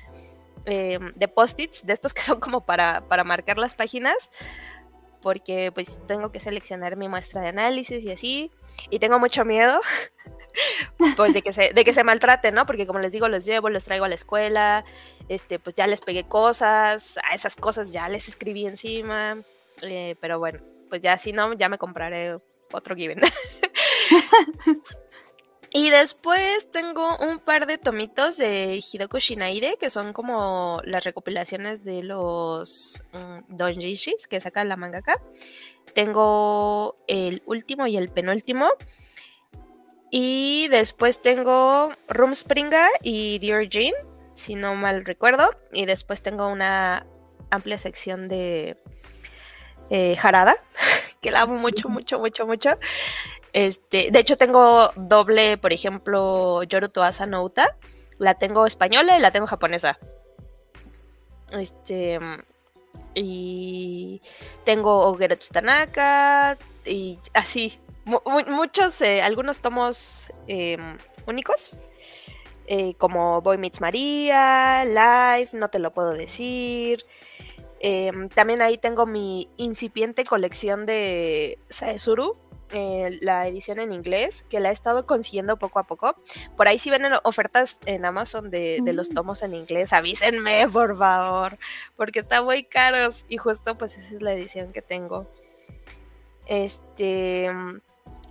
em, 0.65 1.13
de 1.13 1.27
post-its, 1.27 1.85
de 1.85 1.93
estos 1.93 2.13
que 2.13 2.21
son 2.21 2.39
como 2.39 2.65
para, 2.65 3.07
para 3.07 3.23
marcar 3.23 3.57
las 3.57 3.75
páginas 3.75 4.15
porque 5.27 5.73
pues 5.73 5.99
tengo 6.07 6.31
que 6.31 6.39
seleccionar 6.39 6.95
mi 6.95 7.09
muestra 7.09 7.41
de 7.41 7.49
análisis 7.49 8.01
y 8.01 8.11
así, 8.13 8.49
y 8.89 8.99
tengo 8.99 9.19
mucho 9.19 9.43
miedo 9.43 9.77
pues 11.17 11.33
de 11.33 11.41
que 11.41 11.51
se, 11.51 11.73
de 11.73 11.83
que 11.83 11.91
se 11.91 12.05
maltrate, 12.05 12.53
¿no? 12.53 12.65
Porque 12.65 12.87
como 12.87 12.99
les 12.99 13.11
digo, 13.11 13.27
los 13.27 13.43
llevo, 13.43 13.69
los 13.69 13.83
traigo 13.83 14.05
a 14.05 14.07
la 14.07 14.15
escuela, 14.15 14.85
este, 15.27 15.59
pues 15.59 15.75
ya 15.75 15.85
les 15.85 15.99
pegué 15.99 16.29
cosas, 16.29 17.17
a 17.29 17.35
esas 17.35 17.57
cosas 17.57 17.91
ya 17.91 18.07
les 18.07 18.29
escribí 18.29 18.65
encima, 18.67 19.43
eh, 19.81 20.15
pero 20.21 20.39
bueno, 20.39 20.61
pues 20.87 21.01
ya 21.01 21.17
si 21.17 21.33
no, 21.33 21.51
ya 21.51 21.67
me 21.67 21.77
compraré 21.77 22.39
otro 22.71 22.95
Given. 22.95 23.19
Y 25.71 25.89
después 25.89 26.71
tengo 26.71 27.17
un 27.17 27.39
par 27.39 27.67
de 27.67 27.77
tomitos 27.77 28.37
de 28.37 28.81
Hidoku 28.81 29.19
Shinaide, 29.19 29.77
que 29.77 29.89
son 29.89 30.13
como 30.13 30.81
las 30.85 31.03
recopilaciones 31.03 31.83
de 31.83 32.03
los 32.03 33.03
um, 33.13 33.43
donjishis 33.49 34.27
que 34.27 34.39
saca 34.39 34.63
la 34.63 34.77
mangaka. 34.77 35.21
Tengo 35.93 36.97
el 37.07 37.43
último 37.45 37.87
y 37.87 37.97
el 37.97 38.09
penúltimo. 38.09 38.69
Y 40.09 40.67
después 40.69 41.21
tengo 41.21 41.91
Rumspringa 42.07 42.87
y 43.03 43.39
Dear 43.39 43.67
Jean, 43.67 43.93
si 44.35 44.55
no 44.55 44.75
mal 44.75 45.03
recuerdo. 45.03 45.49
Y 45.73 45.85
después 45.85 46.21
tengo 46.21 46.47
una 46.47 47.05
amplia 47.49 47.77
sección 47.77 48.29
de 48.29 48.77
eh, 49.89 50.17
Harada, 50.21 50.55
que 51.21 51.31
la 51.31 51.41
amo 51.41 51.55
mucho, 51.55 51.89
mucho, 51.89 52.19
mucho, 52.19 52.45
mucho. 52.45 52.77
Este, 53.53 54.11
de 54.11 54.19
hecho, 54.19 54.37
tengo 54.37 54.91
doble, 54.95 55.57
por 55.57 55.73
ejemplo, 55.73 56.63
Yoruto 56.63 57.03
Asa 57.03 57.25
Nouta. 57.25 57.77
La 58.17 58.35
tengo 58.35 58.65
española 58.65 59.17
y 59.17 59.21
la 59.21 59.31
tengo 59.31 59.47
japonesa. 59.47 59.99
Este. 61.51 62.19
Y 63.13 64.21
tengo 64.63 65.15
Geretsu 65.15 65.53
Tanaka. 65.53 66.57
Y 66.85 67.19
así. 67.33 67.79
muchos, 68.05 69.01
eh, 69.01 69.21
algunos 69.21 69.59
tomos 69.59 70.31
em, 70.47 70.97
únicos. 71.25 71.77
Eh, 72.69 72.95
como 72.97 73.41
Boy 73.41 73.57
Meets 73.57 73.79
María, 73.79 74.83
Live, 74.83 75.51
no 75.53 75.69
te 75.69 75.79
lo 75.79 75.93
puedo 75.93 76.11
decir. 76.11 77.05
Em, 77.79 78.27
también 78.29 78.61
ahí 78.61 78.77
tengo 78.77 79.05
mi 79.05 79.49
incipiente 79.57 80.25
colección 80.25 80.85
de 80.85 81.59
Saesuru, 81.69 82.37
eh, 82.71 83.17
la 83.21 83.47
edición 83.47 83.79
en 83.79 83.93
inglés, 83.93 84.43
que 84.49 84.59
la 84.59 84.69
he 84.69 84.73
estado 84.73 85.05
consiguiendo 85.05 85.57
poco 85.57 85.79
a 85.79 85.83
poco. 85.83 86.15
Por 86.57 86.67
ahí 86.67 86.77
si 86.79 86.89
ven 86.89 87.03
ofertas 87.23 87.77
en 87.85 88.03
Amazon 88.03 88.49
de, 88.49 88.81
los 88.93 89.11
mm. 89.11 89.13
tomos 89.13 89.41
en 89.43 89.53
inglés, 89.53 89.93
avísenme, 89.93 90.67
por 90.73 90.97
favor, 90.97 91.57
porque 91.95 92.19
están 92.19 92.43
muy 92.43 92.63
caros. 92.63 93.25
Y 93.29 93.37
justo 93.37 93.77
pues 93.77 93.97
esa 93.97 94.15
es 94.15 94.21
la 94.21 94.33
edición 94.33 94.71
que 94.73 94.81
tengo. 94.81 95.27
Este... 96.45 97.49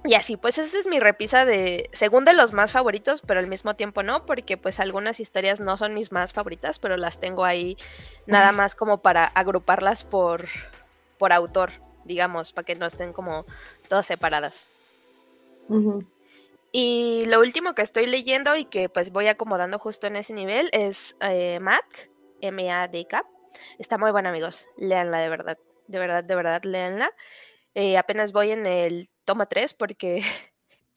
Y 0.05 0.14
así, 0.14 0.37
pues 0.37 0.57
esa 0.59 0.79
es 0.79 0.87
mi 0.87 1.01
repisa 1.01 1.44
de, 1.44 1.90
según 1.92 2.25
de 2.25 2.33
los 2.33 2.53
más 2.53 2.70
favoritos, 2.70 3.22
pero 3.27 3.40
al 3.40 3.49
mismo 3.49 3.75
tiempo 3.75 4.05
no, 4.05 4.25
porque 4.25 4.57
pues 4.57 4.79
algunas 4.79 5.18
historias 5.18 5.59
no 5.59 5.77
son 5.77 5.94
mis 5.94 6.12
más 6.12 6.33
favoritas, 6.33 6.79
pero 6.79 6.96
las 6.96 7.18
tengo 7.18 7.44
ahí 7.44 7.77
nada 8.25 8.53
más 8.53 8.77
como 8.77 8.99
para 8.99 9.25
agruparlas 9.25 10.05
por, 10.05 10.44
por 11.18 11.33
autor 11.33 11.72
digamos, 12.07 12.53
para 12.53 12.64
que 12.64 12.75
no 12.75 12.87
estén 12.87 13.12
como 13.12 13.44
todas 13.87 14.07
separadas. 14.07 14.68
Y 16.72 17.25
lo 17.27 17.40
último 17.40 17.75
que 17.75 17.83
estoy 17.83 18.07
leyendo 18.07 18.57
y 18.57 18.66
que 18.66 18.88
pues 18.88 19.11
voy 19.11 19.29
acomodando 19.29 19.79
justo 19.79 20.07
en 20.07 20.16
ese 20.16 20.33
nivel 20.33 20.68
es 20.72 21.16
eh, 21.20 21.59
Mac, 21.61 22.11
M-A-D-K. 22.40 23.25
Está 23.79 23.99
muy 23.99 24.11
buena, 24.11 24.29
amigos. 24.29 24.68
Leanla 24.77 25.20
de 25.20 25.28
verdad. 25.28 25.59
De 25.87 25.99
verdad, 25.99 26.24
de 26.24 26.34
verdad, 26.34 26.62
leanla. 26.64 27.11
Eh, 27.74 27.97
apenas 27.97 28.32
voy 28.32 28.51
en 28.51 28.66
el 28.66 29.09
toma 29.24 29.47
3 29.47 29.74
porque 29.74 30.22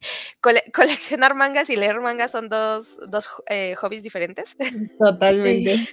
coleccionar 0.74 1.36
mangas 1.36 1.70
y 1.70 1.76
leer 1.76 2.00
mangas 2.00 2.32
son 2.32 2.50
dos, 2.50 3.00
dos 3.08 3.30
eh, 3.48 3.76
hobbies 3.76 4.04
diferentes. 4.04 4.56
Totalmente. 4.98 5.88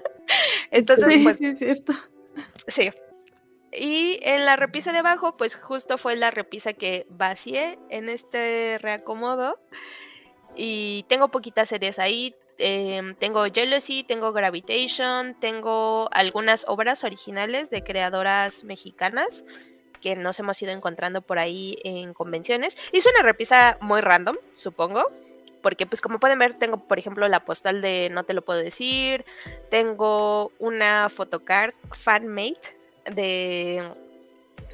Entonces, 0.70 1.20
pues. 1.22 1.38
Sí, 1.38 1.46
es 1.46 1.58
cierto. 1.58 1.92
Sí, 2.66 2.90
y 3.72 4.18
en 4.22 4.44
la 4.46 4.56
repisa 4.56 4.92
de 4.92 4.98
abajo, 4.98 5.36
pues 5.36 5.54
justo 5.54 5.96
fue 5.96 6.16
la 6.16 6.30
repisa 6.30 6.72
que 6.72 7.06
vacié 7.08 7.78
en 7.88 8.08
este 8.08 8.78
reacomodo. 8.80 9.60
Y 10.56 11.04
tengo 11.08 11.28
poquitas 11.28 11.68
series 11.68 11.98
ahí. 11.98 12.34
Em, 12.58 13.14
tengo 13.14 13.44
Jealousy, 13.46 14.04
tengo 14.04 14.32
Gravitation, 14.32 15.38
tengo 15.40 16.08
algunas 16.12 16.64
obras 16.68 17.04
originales 17.04 17.70
de 17.70 17.82
creadoras 17.82 18.64
mexicanas 18.64 19.44
que 20.00 20.16
nos 20.16 20.38
hemos 20.40 20.60
ido 20.60 20.72
encontrando 20.72 21.22
por 21.22 21.38
ahí 21.38 21.78
en 21.84 22.12
convenciones. 22.12 22.76
Hice 22.92 23.08
una 23.10 23.22
repisa 23.22 23.78
muy 23.80 24.00
random, 24.00 24.36
supongo, 24.54 25.04
porque 25.62 25.86
pues 25.86 26.00
como 26.00 26.18
pueden 26.18 26.38
ver 26.38 26.54
tengo 26.54 26.86
por 26.88 26.98
ejemplo 26.98 27.28
la 27.28 27.44
postal 27.44 27.80
de 27.82 28.08
No 28.10 28.24
te 28.24 28.34
lo 28.34 28.42
puedo 28.42 28.58
decir, 28.58 29.24
tengo 29.70 30.52
una 30.58 31.08
photocard 31.08 31.72
fanmate 31.92 32.79
de, 33.04 33.82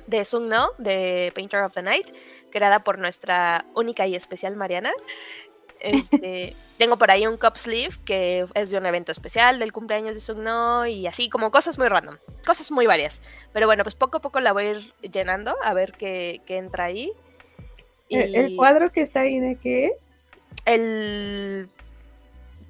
de 0.06 0.24
Sung 0.24 0.48
No, 0.48 0.70
de 0.78 1.32
Painter 1.34 1.60
of 1.60 1.74
the 1.74 1.82
Night, 1.82 2.10
creada 2.50 2.84
por 2.84 2.98
nuestra 2.98 3.64
única 3.74 4.06
y 4.06 4.14
especial 4.14 4.56
Mariana. 4.56 4.92
Este, 5.80 6.54
tengo 6.78 6.96
por 6.96 7.10
ahí 7.10 7.26
un 7.26 7.36
cup 7.36 7.56
sleeve 7.56 7.94
que 8.04 8.44
es 8.54 8.70
de 8.70 8.78
un 8.78 8.86
evento 8.86 9.12
especial 9.12 9.58
del 9.58 9.72
cumpleaños 9.72 10.14
de 10.14 10.20
Sung 10.20 10.40
No 10.40 10.86
y 10.86 11.06
así 11.06 11.28
como 11.28 11.50
cosas 11.50 11.78
muy 11.78 11.88
random, 11.88 12.16
cosas 12.44 12.70
muy 12.70 12.86
varias. 12.86 13.20
Pero 13.52 13.66
bueno, 13.66 13.82
pues 13.82 13.94
poco 13.94 14.18
a 14.18 14.20
poco 14.20 14.40
la 14.40 14.52
voy 14.52 14.64
a 14.64 14.70
ir 14.70 14.94
llenando 15.12 15.56
a 15.62 15.74
ver 15.74 15.92
qué, 15.92 16.40
entra 16.48 16.84
ahí. 16.84 17.12
¿El, 18.08 18.54
cuadro 18.56 18.92
que 18.92 19.00
está 19.00 19.20
ahí 19.20 19.40
de 19.40 19.56
qué 19.56 19.86
es? 19.86 20.10
El... 20.64 21.68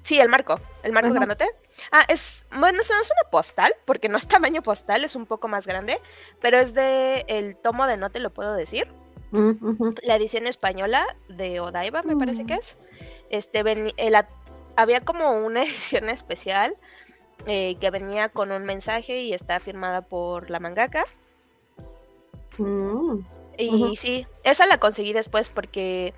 Sí, 0.01 0.19
el 0.19 0.29
marco, 0.29 0.59
el 0.83 0.93
marco 0.93 1.13
grandote. 1.13 1.45
Ah, 1.91 2.05
es, 2.07 2.45
bueno, 2.51 2.77
no 2.77 2.81
es 2.81 2.89
una 2.89 3.29
postal, 3.29 3.73
porque 3.85 4.09
no 4.09 4.17
es 4.17 4.27
tamaño 4.27 4.61
postal, 4.61 5.03
es 5.03 5.15
un 5.15 5.25
poco 5.25 5.47
más 5.47 5.67
grande, 5.67 5.99
pero 6.41 6.57
es 6.57 6.73
de 6.73 7.25
el 7.27 7.55
tomo 7.55 7.87
de 7.87 7.97
No 7.97 8.09
te 8.09 8.19
lo 8.19 8.33
puedo 8.33 8.53
decir. 8.53 8.87
Mm, 9.31 9.95
la 10.03 10.15
edición 10.15 10.47
española 10.47 11.05
de 11.27 11.59
Odaiba, 11.59 12.01
me 12.03 12.15
parece 12.15 12.45
que 12.45 12.55
mm. 12.55 12.59
es. 12.59 12.77
Este, 13.29 13.93
había 14.75 15.01
como 15.01 15.31
una 15.31 15.63
edición 15.63 16.09
especial 16.09 16.77
eh, 17.45 17.75
que 17.79 17.91
venía 17.91 18.29
con 18.29 18.51
un 18.51 18.65
mensaje 18.65 19.21
y 19.21 19.33
está 19.33 19.59
firmada 19.59 20.01
por 20.01 20.49
la 20.49 20.59
mangaka. 20.59 21.05
Mm, 22.57 23.19
y 23.57 23.95
sí, 23.95 24.27
esa 24.43 24.65
la 24.65 24.79
conseguí 24.79 25.13
después 25.13 25.49
porque 25.49 26.13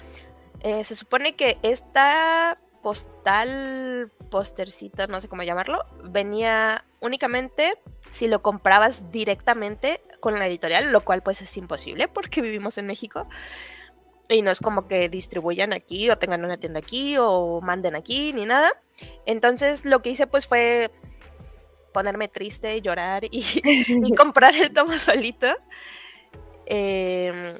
eh, 0.61 0.83
se 0.83 0.95
supone 0.95 1.35
que 1.35 1.57
esta 1.61 2.57
postal, 2.81 4.11
postercito, 4.29 5.07
no 5.07 5.19
sé 5.21 5.27
cómo 5.27 5.43
llamarlo, 5.43 5.85
venía 6.03 6.85
únicamente 6.99 7.79
si 8.11 8.27
lo 8.27 8.41
comprabas 8.41 9.11
directamente 9.11 10.01
con 10.19 10.37
la 10.37 10.47
editorial, 10.47 10.91
lo 10.91 11.01
cual 11.01 11.21
pues 11.23 11.41
es 11.41 11.57
imposible 11.57 12.07
porque 12.07 12.41
vivimos 12.41 12.77
en 12.77 12.87
México. 12.87 13.27
Y 14.31 14.43
no 14.43 14.51
es 14.51 14.59
como 14.59 14.87
que 14.87 15.09
distribuyan 15.09 15.73
aquí 15.73 16.09
o 16.11 16.17
tengan 16.19 16.45
una 16.45 16.57
tienda 16.57 16.79
aquí 16.79 17.15
o 17.17 17.61
manden 17.61 17.95
aquí 17.95 18.31
ni 18.33 18.45
nada. 18.45 18.69
Entonces 19.25 19.85
lo 19.85 20.03
que 20.03 20.11
hice 20.11 20.27
pues 20.27 20.45
fue 20.45 20.91
ponerme 21.93 22.27
triste, 22.27 22.79
llorar 22.81 23.23
y, 23.31 24.13
comprar 24.17 24.55
el 24.55 24.71
tomo 24.71 24.93
solito. 24.93 25.47
Em, 26.67 27.57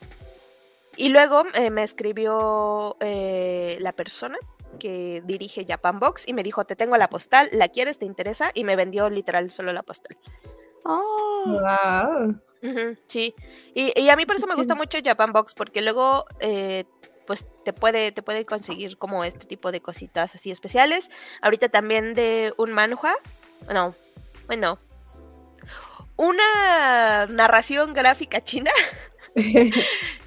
Y 0.96 1.10
luego 1.10 1.44
eh, 1.56 1.72
me 1.72 1.82
escribió 1.82 2.98
eh, 3.00 3.78
la 3.80 3.94
persona 3.94 4.38
que 4.80 5.22
dirige 5.26 5.66
Japan 5.68 6.00
Box 6.00 6.28
y 6.28 6.34
me 6.34 6.44
dijo, 6.44 6.66
te 6.66 6.76
tengo 6.76 6.98
la 6.98 7.10
postal, 7.10 7.50
¿la 7.54 7.68
quieres? 7.68 8.00
¿Te 8.00 8.06
interesa? 8.06 8.52
Y 8.54 8.64
me 8.64 8.76
vendió 8.76 9.10
literal 9.10 9.52
solo 9.52 9.74
la 9.74 9.84
postal. 9.84 10.18
Oh, 10.86 11.44
Wow. 11.46 12.42
Sí, 13.08 13.34
y, 13.74 13.94
y 13.96 14.10
a 14.10 14.16
mí 14.16 14.26
por 14.26 14.36
eso 14.36 14.46
me 14.48 14.56
gusta 14.56 14.76
mucho 14.76 14.98
Japan 15.04 15.32
Box, 15.32 15.54
porque 15.54 15.82
luego 15.82 16.26
eh, 16.42 16.84
pues 17.26 17.46
te 17.64 17.74
puede, 17.74 18.12
te 18.12 18.22
puede 18.22 18.46
conseguir 18.46 18.98
como 18.98 19.24
este 19.24 19.46
tipo 19.46 19.72
de 19.72 19.82
cositas 19.82 20.36
así 20.36 20.52
especiales. 20.52 21.10
Ahorita 21.42 21.70
también 21.70 22.16
de 22.16 22.54
un 22.58 22.74
manhua, 22.74 23.16
no, 23.72 23.96
bueno, 24.48 24.80
una 26.18 27.28
narración 27.28 27.94
gráfica 27.94 28.44
china. 28.44 28.72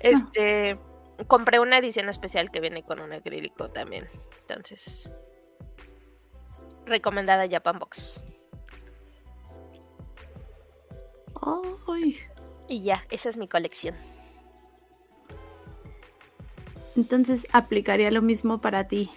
este, 0.00 0.78
compré 1.26 1.60
una 1.60 1.78
edición 1.78 2.08
especial 2.08 2.50
que 2.50 2.60
viene 2.60 2.82
con 2.82 3.00
un 3.00 3.12
acrílico 3.12 3.70
también. 3.70 4.08
Entonces, 4.40 5.10
recomendada 6.86 7.48
Japan 7.48 7.78
Box. 7.78 8.24
ay. 11.88 12.18
Y 12.68 12.82
ya, 12.82 13.04
esa 13.10 13.28
es 13.28 13.36
mi 13.36 13.48
colección. 13.48 13.94
Entonces 16.96 17.46
aplicaría 17.52 18.10
lo 18.10 18.22
mismo 18.22 18.60
para 18.60 18.86
ti. 18.86 19.10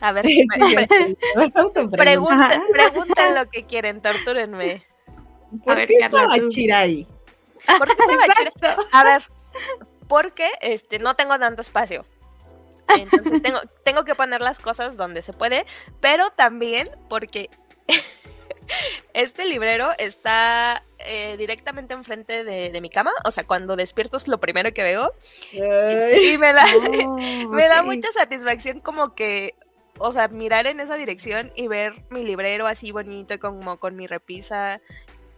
A 0.00 0.12
ver, 0.12 0.24
pregunten, 1.96 2.62
pregunten 2.72 3.34
lo 3.34 3.48
que 3.48 3.64
quieren, 3.64 4.00
tortúrenme. 4.00 4.84
¿Por 5.64 5.74
A 5.74 5.76
ver, 5.76 5.88
qué 5.88 5.98
Carla, 6.00 6.22
estaba 6.22 6.36
tú. 6.36 6.48
¿Por 7.78 7.88
qué 7.88 7.94
te 7.94 8.16
va 8.16 8.22
a 8.22 8.26
echar- 8.26 8.86
A 8.92 9.04
ver, 9.04 9.22
porque 10.08 10.48
este, 10.60 10.98
no 10.98 11.14
tengo 11.14 11.38
tanto 11.38 11.62
espacio. 11.62 12.04
Entonces 12.88 13.42
tengo, 13.42 13.60
tengo 13.84 14.04
que 14.04 14.14
poner 14.14 14.40
las 14.40 14.60
cosas 14.60 14.96
donde 14.96 15.22
se 15.22 15.32
puede, 15.32 15.66
pero 16.00 16.30
también 16.30 16.90
porque 17.08 17.50
este 19.14 19.46
librero 19.46 19.90
está 19.98 20.82
eh, 20.98 21.36
directamente 21.36 21.94
enfrente 21.94 22.44
de, 22.44 22.70
de 22.70 22.80
mi 22.80 22.90
cama. 22.90 23.12
O 23.24 23.30
sea, 23.30 23.44
cuando 23.44 23.76
despierto 23.76 24.16
es 24.16 24.28
lo 24.28 24.38
primero 24.38 24.72
que 24.72 24.82
veo. 24.82 25.12
Y 25.52 26.38
me 26.38 26.52
da, 26.52 26.64
Oh, 27.06 27.18
me 27.50 27.68
da 27.68 27.82
mucha 27.82 28.10
satisfacción 28.12 28.80
como 28.80 29.14
que, 29.14 29.54
o 29.98 30.12
sea, 30.12 30.28
mirar 30.28 30.66
en 30.66 30.80
esa 30.80 30.96
dirección 30.96 31.52
y 31.54 31.68
ver 31.68 31.94
mi 32.10 32.24
librero 32.24 32.66
así 32.66 32.92
bonito, 32.92 33.38
como 33.38 33.78
con 33.78 33.96
mi 33.96 34.06
repisa, 34.06 34.80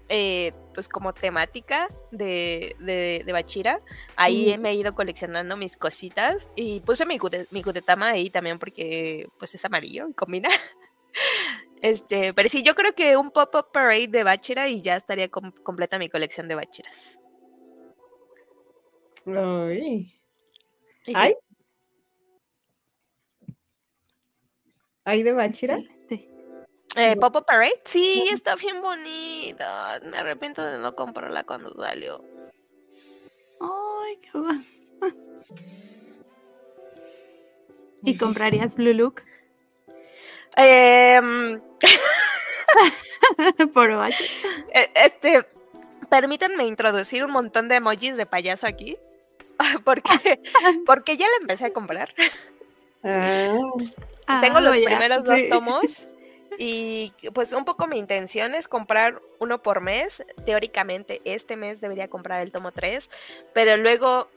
eh, 0.09 0.53
pues 0.75 0.89
como 0.89 1.13
temática 1.13 1.89
de, 2.11 2.77
de, 2.79 3.23
de 3.25 3.33
Bachira. 3.33 3.81
Ahí 4.17 4.57
me 4.59 4.71
he 4.71 4.75
ido 4.75 4.95
coleccionando 4.95 5.57
mis 5.57 5.77
cositas 5.77 6.49
y 6.57 6.81
puse 6.81 7.05
mi, 7.07 7.19
mi 7.51 7.63
ahí 8.09 8.31
también 8.31 8.59
porque 8.59 9.29
pues 9.39 9.55
es 9.55 9.65
amarillo 9.65 10.09
y 10.09 10.15
combina. 10.15 10.49
Este, 11.81 12.35
pero 12.35 12.49
sí, 12.49 12.65
yo 12.65 12.75
creo 12.75 12.93
que 12.93 13.17
un 13.17 13.31
pop-up 13.31 13.71
parade 13.73 14.09
de 14.09 14.25
Bachira 14.25 14.67
y 14.69 14.83
ya 14.83 14.97
estaría 14.97 15.29
com- 15.29 15.53
completa 15.63 15.97
mi 15.97 16.09
colección 16.09 16.49
de 16.49 16.57
Bachiras. 16.57 17.21
ay. 19.27 20.13
Sí, 21.05 21.13
¿Hay? 21.15 21.35
¿Hay 25.05 25.23
de 25.23 25.33
Bachira? 25.33 25.79
Eh. 27.01 27.17
Popo 27.17 27.43
Parade, 27.43 27.81
sí, 27.85 28.29
está 28.33 28.57
bien 28.57 28.83
bonita. 28.83 30.01
Me 30.03 30.19
arrepiento 30.19 30.65
de 30.65 30.79
no 30.79 30.97
comprarla 30.97 31.45
cuando 31.45 31.73
salió. 31.81 32.25
Ay, 33.61 34.17
qué 34.21 34.31
bueno. 34.33 34.63
¿Y 38.03 38.17
comprarías 38.17 38.75
Blue 38.75 38.93
Look 38.95 39.23
Em, 40.57 41.61
por 43.73 43.95
Bachi? 43.95 44.25
eh, 44.73 44.91
este, 44.97 45.47
permítanme 46.09 46.67
introducir 46.67 47.25
un 47.25 47.31
montón 47.31 47.69
de 47.69 47.77
emojis 47.77 48.17
de 48.17 48.27
payaso 48.27 48.67
aquí. 48.67 48.99
Porque, 49.85 50.41
porque 50.87 51.17
ya 51.17 51.27
la 51.27 51.37
empecé 51.41 51.67
a 51.67 51.73
comprar. 51.73 52.15
Ah, 53.03 54.41
Tengo 54.41 54.61
los 54.61 54.77
ya, 54.77 54.85
primeros 54.85 55.25
dos 55.25 55.41
tomos. 55.49 56.07
Y 56.61 57.13
pues 57.33 57.53
un 57.53 57.65
poco 57.65 57.87
mi 57.87 57.99
intención 57.99 58.53
es 58.55 58.67
comprar 58.67 59.23
uno 59.39 59.63
por 59.63 59.81
mes. 59.81 60.25
Teóricamente 60.45 61.23
este 61.25 61.57
mes 61.57 61.81
debería 61.81 62.09
comprar 62.09 62.41
el 62.41 62.51
tomo 62.51 62.73
3. 62.73 63.09
Pero 63.55 63.77
luego 63.77 64.29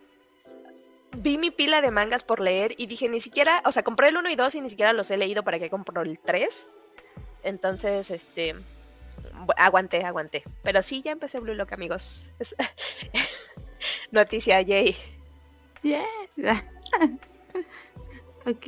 vi 1.17 1.39
mi 1.39 1.49
pila 1.49 1.81
de 1.81 1.89
mangas 1.89 2.23
por 2.23 2.39
leer 2.39 2.75
y 2.77 2.85
dije, 2.85 3.09
ni 3.09 3.19
siquiera, 3.19 3.63
o 3.65 3.71
sea, 3.71 3.83
compré 3.83 4.09
el 4.09 4.17
1 4.17 4.29
y 4.29 4.35
2 4.35 4.55
y 4.55 4.61
ni 4.61 4.69
siquiera 4.69 4.93
los 4.93 5.09
he 5.09 5.17
leído 5.17 5.43
para 5.43 5.57
que 5.57 5.71
compro 5.71 6.03
el 6.03 6.19
3. 6.19 6.67
Entonces, 7.41 8.11
este, 8.11 8.55
aguanté, 9.57 10.05
aguanté. 10.05 10.43
Pero 10.61 10.83
sí, 10.83 11.01
ya 11.01 11.11
empecé 11.11 11.39
Blue 11.39 11.55
Lock, 11.55 11.73
amigos. 11.73 12.31
Noticia, 14.11 14.61
yay. 14.61 14.95
Yeah. 15.81 16.05
ok. 18.45 18.67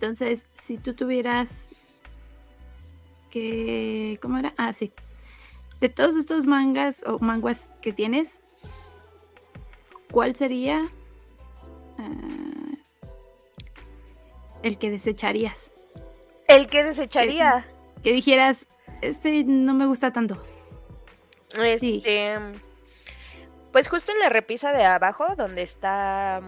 Entonces, 0.00 0.46
si 0.54 0.76
tú 0.76 0.94
tuvieras 0.94 1.70
que... 3.30 4.16
¿Cómo 4.22 4.38
era? 4.38 4.54
Ah, 4.56 4.72
sí. 4.72 4.92
De 5.80 5.88
todos 5.88 6.14
estos 6.14 6.44
mangas 6.44 7.02
o 7.04 7.18
manguas 7.18 7.72
que 7.82 7.92
tienes, 7.92 8.40
¿cuál 10.12 10.36
sería 10.36 10.84
ah, 11.98 12.76
el 14.62 14.78
que 14.78 14.88
desecharías? 14.92 15.72
El 16.46 16.68
que 16.68 16.84
desecharía. 16.84 17.66
Que 18.04 18.12
dijeras, 18.12 18.68
este 19.02 19.42
no 19.42 19.74
me 19.74 19.86
gusta 19.86 20.12
tanto. 20.12 20.40
Sí. 21.80 22.02
Este, 22.04 22.38
pues 23.72 23.88
justo 23.88 24.12
en 24.12 24.20
la 24.20 24.28
repisa 24.28 24.72
de 24.72 24.84
abajo, 24.84 25.34
donde 25.36 25.62
está 25.62 26.40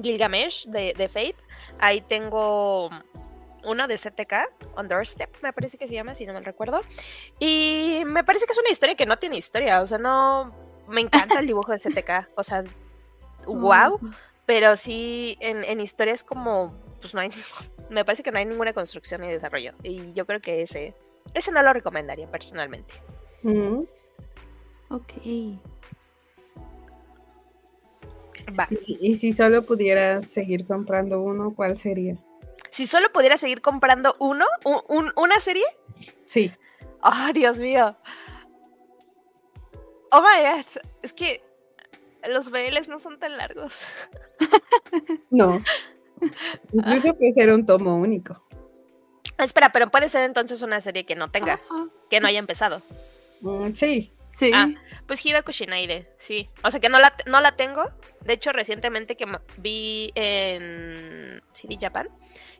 Gilgamesh 0.00 0.66
de, 0.66 0.94
de 0.94 1.08
Fate, 1.08 1.43
ahí 1.78 2.00
tengo 2.00 2.90
uno 3.64 3.86
de 3.88 3.98
CTK, 3.98 4.76
On 4.76 4.88
Doorstep, 4.88 5.42
me 5.42 5.52
parece 5.52 5.78
que 5.78 5.86
se 5.86 5.94
llama, 5.94 6.14
si 6.14 6.26
no 6.26 6.32
mal 6.32 6.44
recuerdo. 6.44 6.80
Y 7.38 8.02
me 8.06 8.24
parece 8.24 8.46
que 8.46 8.52
es 8.52 8.58
una 8.58 8.70
historia 8.70 8.94
que 8.94 9.06
no 9.06 9.18
tiene 9.18 9.36
historia, 9.36 9.80
o 9.80 9.86
sea, 9.86 9.98
no. 9.98 10.54
Me 10.86 11.00
encanta 11.00 11.40
el 11.40 11.46
dibujo 11.46 11.72
de 11.72 11.78
CTK, 11.78 12.28
o 12.34 12.42
sea, 12.42 12.62
wow, 13.46 13.98
pero 14.44 14.76
sí 14.76 15.38
en, 15.40 15.64
en 15.64 15.80
historias 15.80 16.22
como, 16.22 16.74
pues 17.00 17.14
no 17.14 17.20
hay, 17.20 17.30
me 17.88 18.04
parece 18.04 18.22
que 18.22 18.30
no 18.30 18.38
hay 18.38 18.44
ninguna 18.44 18.74
construcción 18.74 19.22
ni 19.22 19.28
desarrollo. 19.28 19.72
Y 19.82 20.12
yo 20.12 20.26
creo 20.26 20.40
que 20.40 20.60
ese, 20.60 20.94
ese 21.32 21.52
no 21.52 21.62
lo 21.62 21.72
recomendaría 21.72 22.30
personalmente. 22.30 22.94
mm. 23.42 23.84
Ok. 24.90 25.12
Va. 28.58 28.68
Y, 28.86 28.98
y 29.12 29.18
si 29.18 29.32
solo 29.32 29.64
pudieras 29.64 30.28
seguir 30.28 30.66
comprando 30.66 31.20
uno, 31.20 31.54
¿cuál 31.54 31.78
sería? 31.78 32.16
Si 32.70 32.86
solo 32.86 33.10
pudiera 33.12 33.38
seguir 33.38 33.60
comprando 33.60 34.16
uno, 34.18 34.44
un- 34.64 34.82
un- 34.88 35.12
una 35.16 35.40
serie. 35.40 35.64
Sí. 36.26 36.50
¡Oh, 37.02 37.32
Dios 37.32 37.58
mío! 37.60 37.96
Oh 40.10 40.20
my 40.22 40.42
god. 40.42 40.82
Es 41.02 41.12
que 41.12 41.42
los 42.28 42.50
BLs 42.50 42.88
no 42.88 42.98
son 42.98 43.18
tan 43.18 43.36
largos. 43.36 43.84
No. 45.30 45.60
Incluso 46.72 47.14
puede 47.16 47.32
ser 47.32 47.50
un 47.52 47.66
tomo 47.66 47.96
único. 47.96 48.40
Espera, 49.38 49.70
pero 49.72 49.90
puede 49.90 50.08
ser 50.08 50.22
entonces 50.24 50.62
una 50.62 50.80
serie 50.80 51.04
que 51.04 51.16
no 51.16 51.30
tenga, 51.30 51.54
Ajá. 51.54 51.88
que 52.08 52.20
no 52.20 52.28
haya 52.28 52.38
empezado. 52.38 52.80
Mm, 53.40 53.72
sí. 53.74 54.12
Sí. 54.34 54.50
Ah. 54.52 54.68
Pues 55.06 55.24
Hidaku 55.24 55.52
Shinaide, 55.52 56.12
sí. 56.18 56.50
O 56.64 56.70
sea 56.70 56.80
que 56.80 56.88
no 56.88 56.98
la, 56.98 57.14
no 57.26 57.40
la 57.40 57.54
tengo. 57.54 57.88
De 58.22 58.32
hecho, 58.32 58.50
recientemente 58.52 59.16
que 59.16 59.26
vi 59.58 60.10
en 60.16 61.40
CD 61.52 61.78
Japan 61.80 62.08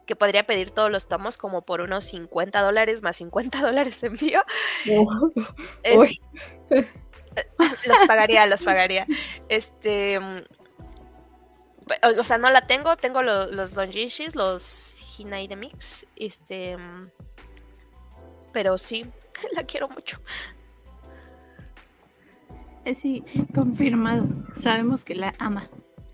que 0.07 0.15
podría 0.15 0.47
pedir 0.47 0.71
todos 0.71 0.91
los 0.91 1.09
tomos 1.09 1.37
como 1.39 1.63
por 1.63 1.81
unos 1.81 2.05
50 2.05 2.61
dólares 2.63 3.03
más 3.03 3.17
50 3.17 3.61
dólares 3.63 4.01
de 4.01 4.07
envío. 4.09 4.43
Es- 5.83 5.97
Uy. 5.99 6.21
los 6.71 7.99
pagaría, 8.07 8.47
los 8.47 8.63
pagaría. 8.63 9.07
Este. 9.49 10.21
mm, 10.21 10.39
O 12.03 12.21
o 12.21 12.25
sea, 12.25 12.39
no 12.39 12.51
la 12.51 12.67
tengo. 12.67 12.97
Tengo 12.97 13.23
lo- 13.23 13.47
los 13.51 13.75
donjishis, 13.75 14.37
los 14.37 15.19
Hinai 15.19 15.49
de 15.49 15.57
Mix. 15.57 16.07
Este. 16.17 16.77
mm, 16.77 17.11
Pero 18.53 18.79
sí, 18.79 19.07
la 19.53 19.65
quiero 19.65 19.89
mucho. 19.89 20.21
Sí, 22.95 23.25
confirmado. 23.55 24.27
Sabemos 24.63 25.05
que 25.05 25.15
la 25.15 25.35
ama. 25.39 25.69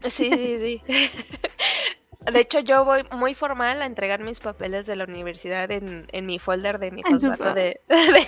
Sí, 0.09 0.31
sí, 0.33 0.59
sí. 0.59 0.83
De 2.33 2.41
hecho, 2.41 2.61
yo 2.61 2.85
voy 2.85 3.03
muy 3.17 3.33
formal 3.35 3.81
a 3.81 3.87
entregar 3.87 4.21
mis 4.21 4.41
papeles 4.41 4.85
de 4.87 4.95
la 4.95 5.05
universidad 5.05 5.71
en, 5.71 6.07
en 6.13 6.27
mi 6.27 6.39
folder 6.39 6.79
de 6.79 6.91
mi 6.91 7.03
pa- 7.03 7.09
de, 7.55 7.81
de. 7.89 8.27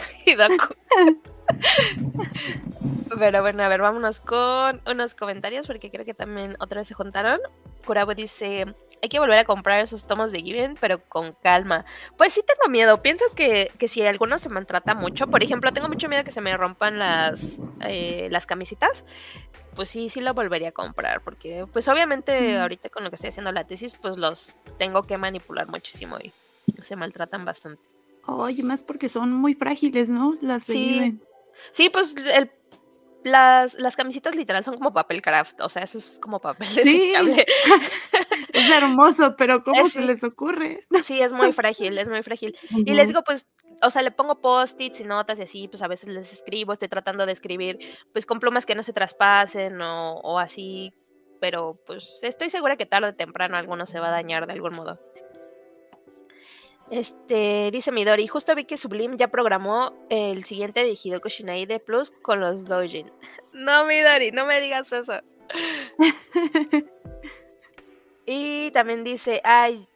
Pero 3.18 3.42
bueno, 3.42 3.62
a 3.62 3.68
ver, 3.68 3.80
vámonos 3.82 4.20
con 4.20 4.80
unos 4.86 5.14
comentarios 5.14 5.66
porque 5.66 5.90
creo 5.90 6.04
que 6.04 6.14
también 6.14 6.56
otra 6.60 6.80
vez 6.80 6.88
se 6.88 6.94
juntaron. 6.94 7.38
Kurabo 7.82 8.14
dice, 8.14 8.74
hay 9.02 9.08
que 9.08 9.18
volver 9.18 9.38
a 9.38 9.44
comprar 9.44 9.80
esos 9.80 10.06
tomos 10.06 10.30
de 10.30 10.40
Given, 10.40 10.76
pero 10.80 11.02
con 11.08 11.32
calma. 11.42 11.84
Pues 12.16 12.32
sí 12.32 12.42
tengo 12.46 12.70
miedo. 12.70 13.02
Pienso 13.02 13.24
que, 13.34 13.72
que 13.78 13.88
si 13.88 14.02
alguno 14.02 14.38
se 14.38 14.48
maltrata 14.48 14.94
mucho, 14.94 15.26
por 15.26 15.42
ejemplo, 15.42 15.72
tengo 15.72 15.88
mucho 15.88 16.08
miedo 16.08 16.22
que 16.24 16.30
se 16.30 16.40
me 16.40 16.56
rompan 16.56 16.98
las, 16.98 17.60
eh, 17.80 18.28
las 18.30 18.46
camisitas. 18.46 19.04
Pues 19.74 19.88
sí, 19.88 20.08
sí 20.08 20.20
lo 20.20 20.34
volvería 20.34 20.68
a 20.68 20.72
comprar, 20.72 21.22
porque 21.22 21.66
pues 21.72 21.88
obviamente 21.88 22.58
ahorita 22.58 22.90
con 22.90 23.04
lo 23.04 23.10
que 23.10 23.16
estoy 23.16 23.30
haciendo 23.30 23.52
la 23.52 23.66
tesis, 23.66 23.96
pues 24.00 24.18
los 24.18 24.58
tengo 24.78 25.02
que 25.04 25.16
manipular 25.16 25.66
muchísimo 25.66 26.18
y 26.18 26.32
se 26.82 26.94
maltratan 26.94 27.44
bastante. 27.44 27.82
Oye, 28.26 28.62
más 28.62 28.84
porque 28.84 29.08
son 29.08 29.32
muy 29.32 29.54
frágiles, 29.54 30.08
¿no? 30.10 30.36
Las 30.40 30.66
de 30.66 30.74
Sí. 30.74 30.88
Given. 30.88 31.22
Sí, 31.72 31.90
pues 31.90 32.14
el, 32.34 32.50
las, 33.24 33.74
las 33.74 33.96
camisitas 33.96 34.34
literal 34.34 34.64
son 34.64 34.76
como 34.76 34.92
papel 34.92 35.22
craft, 35.22 35.60
o 35.60 35.68
sea, 35.68 35.82
eso 35.82 35.98
es 35.98 36.18
como 36.20 36.40
papel 36.40 36.66
Sí. 36.82 37.12
Es 38.52 38.70
hermoso, 38.70 39.34
pero 39.36 39.62
¿cómo 39.64 39.88
se 39.88 40.02
les 40.02 40.22
ocurre? 40.22 40.86
Sí, 41.02 41.20
es 41.20 41.32
muy 41.32 41.52
frágil, 41.52 41.96
es 41.98 42.08
muy 42.08 42.22
frágil. 42.22 42.56
Y 42.70 42.92
les 42.92 43.08
digo, 43.08 43.22
pues, 43.24 43.48
o 43.80 43.90
sea, 43.90 44.02
le 44.02 44.10
pongo 44.10 44.40
post-its 44.40 45.00
y 45.00 45.04
notas 45.04 45.38
y 45.38 45.42
así, 45.42 45.68
pues 45.68 45.82
a 45.82 45.88
veces 45.88 46.10
les 46.10 46.32
escribo, 46.32 46.72
estoy 46.72 46.88
tratando 46.88 47.24
de 47.24 47.32
escribir, 47.32 47.78
pues 48.12 48.26
con 48.26 48.40
plumas 48.40 48.66
que 48.66 48.74
no 48.74 48.82
se 48.82 48.92
traspasen 48.92 49.80
o, 49.80 50.20
o 50.22 50.38
así, 50.38 50.92
pero 51.40 51.80
pues 51.86 52.20
estoy 52.22 52.50
segura 52.50 52.76
que 52.76 52.86
tarde 52.86 53.08
o 53.08 53.14
temprano 53.14 53.56
alguno 53.56 53.86
se 53.86 53.98
va 53.98 54.08
a 54.08 54.12
dañar 54.12 54.46
de 54.46 54.52
algún 54.52 54.74
modo. 54.74 55.00
Este, 56.92 57.70
dice 57.72 57.90
Midori, 57.90 58.26
justo 58.26 58.54
vi 58.54 58.64
que 58.64 58.76
Sublime 58.76 59.16
ya 59.16 59.28
programó 59.28 59.94
el 60.10 60.44
siguiente 60.44 60.84
de 60.84 60.94
Hidoko 61.02 61.30
Shinaide 61.30 61.80
Plus 61.80 62.10
con 62.10 62.40
los 62.40 62.66
Doujin. 62.66 63.10
No, 63.54 63.86
Midori, 63.86 64.30
no 64.30 64.46
me 64.46 64.60
digas 64.60 64.92
eso. 64.92 65.20
Y 68.24 68.70
también 68.70 69.02
dice, 69.02 69.40
ay, 69.42 69.88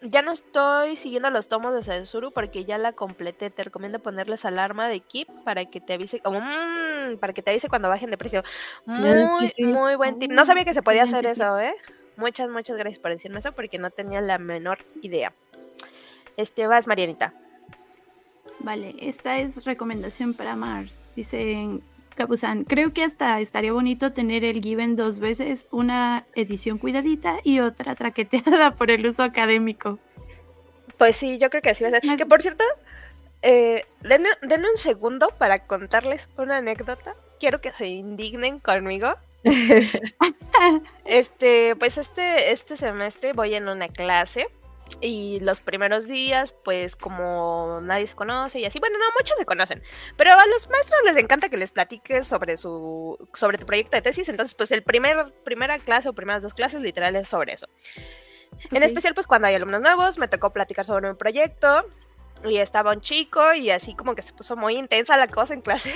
ya 0.00 0.22
no 0.22 0.32
estoy 0.32 0.96
siguiendo 0.96 1.28
los 1.28 1.48
tomos 1.48 1.74
de 1.74 1.82
Sensuru 1.82 2.32
porque 2.32 2.64
ya 2.64 2.78
la 2.78 2.92
completé. 2.92 3.50
Te 3.50 3.62
recomiendo 3.62 3.98
ponerles 3.98 4.46
alarma 4.46 4.88
de 4.88 5.00
Keep 5.00 5.28
para 5.44 5.66
que 5.66 5.80
te 5.80 5.92
avise, 5.92 6.20
como, 6.20 6.40
mm, 6.40 7.18
para 7.20 7.34
que 7.34 7.42
te 7.42 7.50
avise 7.50 7.68
cuando 7.68 7.90
bajen 7.90 8.10
de 8.10 8.16
precio. 8.16 8.42
Muy, 8.86 9.52
muy 9.58 9.96
buen 9.96 10.18
tip. 10.18 10.30
No 10.32 10.46
sabía 10.46 10.64
que 10.64 10.72
se 10.72 10.82
podía 10.82 11.02
hacer 11.02 11.26
eso, 11.26 11.60
¿eh? 11.60 11.74
Muchas, 12.16 12.48
muchas 12.48 12.78
gracias 12.78 13.00
por 13.00 13.10
decirme 13.10 13.40
eso 13.40 13.52
porque 13.52 13.78
no 13.78 13.90
tenía 13.90 14.22
la 14.22 14.38
menor 14.38 14.78
idea. 15.02 15.34
Este, 16.38 16.68
vas, 16.68 16.86
Marianita. 16.86 17.34
Vale, 18.60 18.94
esta 19.00 19.38
es 19.38 19.64
recomendación 19.64 20.34
para 20.34 20.54
Mar. 20.54 20.86
Dice 21.16 21.80
Capuzán, 22.14 22.62
creo 22.62 22.92
que 22.92 23.02
hasta 23.02 23.40
estaría 23.40 23.72
bonito 23.72 24.12
tener 24.12 24.44
el 24.44 24.62
Given 24.62 24.94
dos 24.94 25.18
veces, 25.18 25.66
una 25.72 26.24
edición 26.36 26.78
cuidadita 26.78 27.38
y 27.42 27.58
otra 27.58 27.96
traqueteada 27.96 28.70
por 28.76 28.92
el 28.92 29.04
uso 29.04 29.24
académico. 29.24 29.98
Pues 30.96 31.16
sí, 31.16 31.38
yo 31.38 31.50
creo 31.50 31.60
que 31.60 31.70
así 31.70 31.82
va 31.82 31.90
a 31.90 32.00
ser. 32.00 32.16
Que 32.16 32.24
por 32.24 32.40
cierto, 32.40 32.62
eh, 33.42 33.84
denme, 34.02 34.28
denme 34.42 34.70
un 34.70 34.76
segundo 34.76 35.30
para 35.38 35.66
contarles 35.66 36.28
una 36.38 36.58
anécdota. 36.58 37.16
Quiero 37.40 37.60
que 37.60 37.72
se 37.72 37.88
indignen 37.88 38.60
conmigo. 38.60 39.14
Este, 41.04 41.76
pues 41.76 41.98
este, 41.98 42.50
este 42.50 42.76
semestre 42.76 43.32
voy 43.32 43.54
en 43.54 43.68
una 43.68 43.88
clase 43.88 44.48
y 45.00 45.40
los 45.40 45.60
primeros 45.60 46.06
días, 46.06 46.54
pues 46.64 46.96
como 46.96 47.80
nadie 47.82 48.06
se 48.06 48.14
conoce 48.14 48.60
y 48.60 48.64
así, 48.64 48.78
bueno, 48.80 48.98
no, 48.98 49.04
muchos 49.18 49.36
se 49.36 49.44
conocen, 49.44 49.82
pero 50.16 50.32
a 50.32 50.46
los 50.46 50.68
maestros 50.68 51.00
les 51.04 51.16
encanta 51.16 51.48
que 51.48 51.56
les 51.56 51.70
platiques 51.70 52.26
sobre 52.26 52.56
su, 52.56 53.18
sobre 53.34 53.58
tu 53.58 53.66
proyecto 53.66 53.96
de 53.96 54.02
tesis, 54.02 54.28
entonces 54.28 54.54
pues 54.54 54.70
el 54.70 54.82
primer, 54.82 55.32
primera 55.44 55.78
clase 55.78 56.08
o 56.08 56.12
primeras 56.12 56.42
dos 56.42 56.54
clases 56.54 56.80
literal 56.80 57.14
es 57.16 57.28
sobre 57.28 57.52
eso. 57.52 57.68
En 58.70 58.82
especial, 58.82 59.14
pues 59.14 59.26
cuando 59.26 59.46
hay 59.46 59.54
alumnos 59.54 59.82
nuevos, 59.82 60.18
me 60.18 60.26
tocó 60.26 60.52
platicar 60.52 60.84
sobre 60.84 61.10
un 61.10 61.16
proyecto 61.16 61.84
y 62.44 62.58
estaba 62.58 62.92
un 62.92 63.00
chico 63.00 63.54
y 63.54 63.70
así 63.70 63.94
como 63.94 64.14
que 64.14 64.22
se 64.22 64.32
puso 64.32 64.56
muy 64.56 64.76
intensa 64.76 65.16
la 65.16 65.28
cosa 65.28 65.54
en 65.54 65.60
clase. 65.60 65.94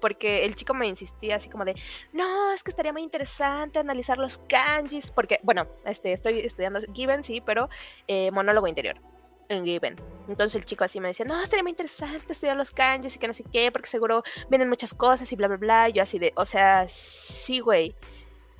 Porque 0.00 0.44
el 0.44 0.54
chico 0.54 0.74
me 0.74 0.86
insistía 0.86 1.36
así 1.36 1.48
como 1.48 1.64
de, 1.64 1.74
no, 2.12 2.52
es 2.52 2.62
que 2.62 2.70
estaría 2.70 2.92
muy 2.92 3.02
interesante 3.02 3.78
analizar 3.78 4.18
los 4.18 4.38
kanjis, 4.48 5.10
porque, 5.10 5.40
bueno, 5.42 5.66
este, 5.84 6.12
estoy 6.12 6.40
estudiando 6.40 6.80
Given, 6.92 7.24
sí, 7.24 7.40
pero 7.40 7.68
eh, 8.06 8.30
monólogo 8.30 8.66
interior 8.66 9.00
en 9.48 9.64
Given. 9.64 9.96
Entonces 10.28 10.56
el 10.56 10.64
chico 10.64 10.84
así 10.84 11.00
me 11.00 11.08
decía, 11.08 11.24
no, 11.24 11.40
estaría 11.42 11.62
muy 11.62 11.70
interesante 11.70 12.32
estudiar 12.32 12.56
los 12.56 12.70
kanjis 12.70 13.16
y 13.16 13.18
que 13.18 13.28
no 13.28 13.34
sé 13.34 13.44
qué, 13.52 13.70
porque 13.72 13.88
seguro 13.88 14.22
vienen 14.48 14.68
muchas 14.68 14.92
cosas 14.94 15.30
y 15.32 15.36
bla, 15.36 15.48
bla, 15.48 15.56
bla. 15.56 15.88
Y 15.88 15.92
yo 15.94 16.02
así 16.02 16.18
de, 16.18 16.32
o 16.36 16.44
sea, 16.44 16.86
sí, 16.88 17.60
güey. 17.60 17.94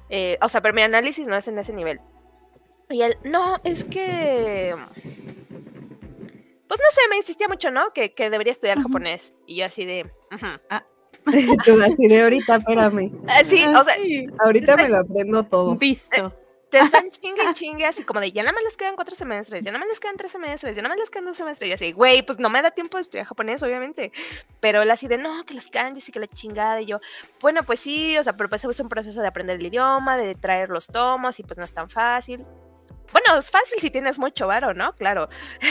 Eh, 0.09 0.39
o 0.41 0.49
sea, 0.49 0.61
pero 0.61 0.75
mi 0.75 0.83
análisis 0.83 1.27
no 1.27 1.37
es 1.37 1.49
en 1.49 1.59
ese 1.59 1.73
nivel. 1.73 2.01
Y 2.89 3.03
él, 3.03 3.19
no, 3.25 3.57
es 3.65 3.85
que... 3.85 4.75
Pues 6.69 6.81
no 6.81 6.91
sé, 6.91 7.01
me 7.11 7.17
insistía 7.17 7.49
mucho, 7.49 7.71
¿no? 7.71 7.93
Que, 7.93 8.13
que 8.13 8.29
debería 8.31 8.53
estudiar 8.53 8.79
Ujú. 8.79 8.89
japonés. 8.89 9.33
Y 9.47 9.57
yo 9.57 9.67
así 9.67 9.85
de... 9.85 10.05
ujú. 10.33 10.47
Tú 11.65 11.83
así 11.83 12.07
de 12.09 12.23
ahorita, 12.23 12.57
espérame. 12.57 13.13
Ah, 13.29 13.43
sí, 13.45 13.65
o 13.65 13.85
sea, 13.85 13.95
Sí, 13.97 14.27
Ahorita 14.45 14.77
me 14.77 14.89
lo 14.89 14.99
aprendo 14.99 15.43
todo. 15.45 15.75
visto. 15.77 16.33
te 16.71 16.79
están 16.79 17.11
chingue 17.11 17.43
y 17.49 17.53
chingue 17.55 17.87
así 17.87 18.03
como 18.03 18.19
de 18.21 18.33
ya 18.33 18.43
nada 18.43 18.53
más 18.53 18.65
les 18.65 18.77
quedan 18.77 18.97
cuatro 18.97 19.15
semestres, 19.15 19.65
ya 19.65 19.71
nada 19.71 19.81
más 19.85 19.89
les 19.89 20.01
quedan 20.01 20.17
tres 20.17 20.33
semestres, 20.33 20.75
ya 20.75 20.83
nada 20.83 20.95
más 20.95 20.99
les 20.99 21.11
quedan 21.11 21.27
dos 21.27 21.37
semestres. 21.37 21.71
Y 21.71 21.73
así, 21.73 21.93
güey, 21.93 22.23
pues 22.27 22.39
no 22.39 22.49
me 22.51 22.61
da 22.63 22.71
tiempo 22.73 22.97
de 22.97 23.03
estudiar 23.03 23.27
japonés, 23.27 23.63
obviamente. 23.63 24.13
Pero 24.61 24.83
él 24.83 24.91
así 24.91 25.07
de 25.09 25.19
no, 25.19 25.45
que 25.45 25.55
los 25.55 25.69
kanjis 25.69 26.09
y 26.09 26.13
que 26.13 26.21
la 26.21 26.27
chingada. 26.27 26.81
Y 26.81 26.87
yo, 26.87 27.01
bueno, 27.41 27.63
pues 27.63 27.81
sí, 27.81 28.17
o 28.19 28.23
sea, 28.23 28.37
pero 28.37 28.49
pues 28.49 28.65
es 28.65 28.81
un 28.81 28.89
proceso 28.89 29.21
de 29.21 29.29
aprender 29.29 29.57
el 29.57 29.67
idioma, 29.67 30.17
de 30.17 30.35
traer 30.35 30.69
los 30.71 30.87
tomos 30.89 31.39
y 31.39 31.43
pues 31.45 31.59
no 31.59 31.65
es 31.65 31.73
tan 31.73 31.89
fácil. 31.89 32.45
Bueno, 33.13 33.39
es 33.39 33.51
fácil 33.51 33.79
si 33.81 33.91
tienes 33.91 34.19
mucho 34.19 34.47
varo, 34.47 34.75
¿no? 34.75 34.93
Claro. 34.95 35.29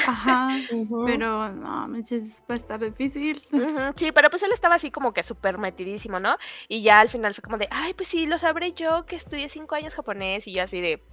Ajá, 0.08 0.50
pero 1.06 1.50
no, 1.50 1.88
manches, 1.88 2.42
va 2.50 2.56
a 2.56 2.58
estar 2.58 2.80
difícil. 2.80 3.42
Sí, 3.98 4.12
pero 4.12 4.30
pues 4.30 4.44
él 4.44 4.52
estaba 4.52 4.76
así 4.76 4.92
como 4.92 5.14
que 5.14 5.24
súper 5.24 5.58
metidísimo, 5.58 6.20
¿no? 6.20 6.38
Y 6.68 6.82
ya 6.82 7.00
al 7.00 7.10
final 7.10 7.34
fue 7.34 7.42
como 7.44 7.58
de, 7.58 7.68
ay, 7.72 7.94
pues 7.94 8.10
sí, 8.10 8.26
lo 8.26 8.38
sabré 8.38 8.74
yo 8.74 9.06
que 9.06 9.16
estudié 9.16 9.48
cinco 9.50 9.76
años 9.76 9.96
japonés. 9.96 10.48
Y 10.48 10.54
yo 10.54 10.64
así 10.64 10.82
de, 10.82 11.04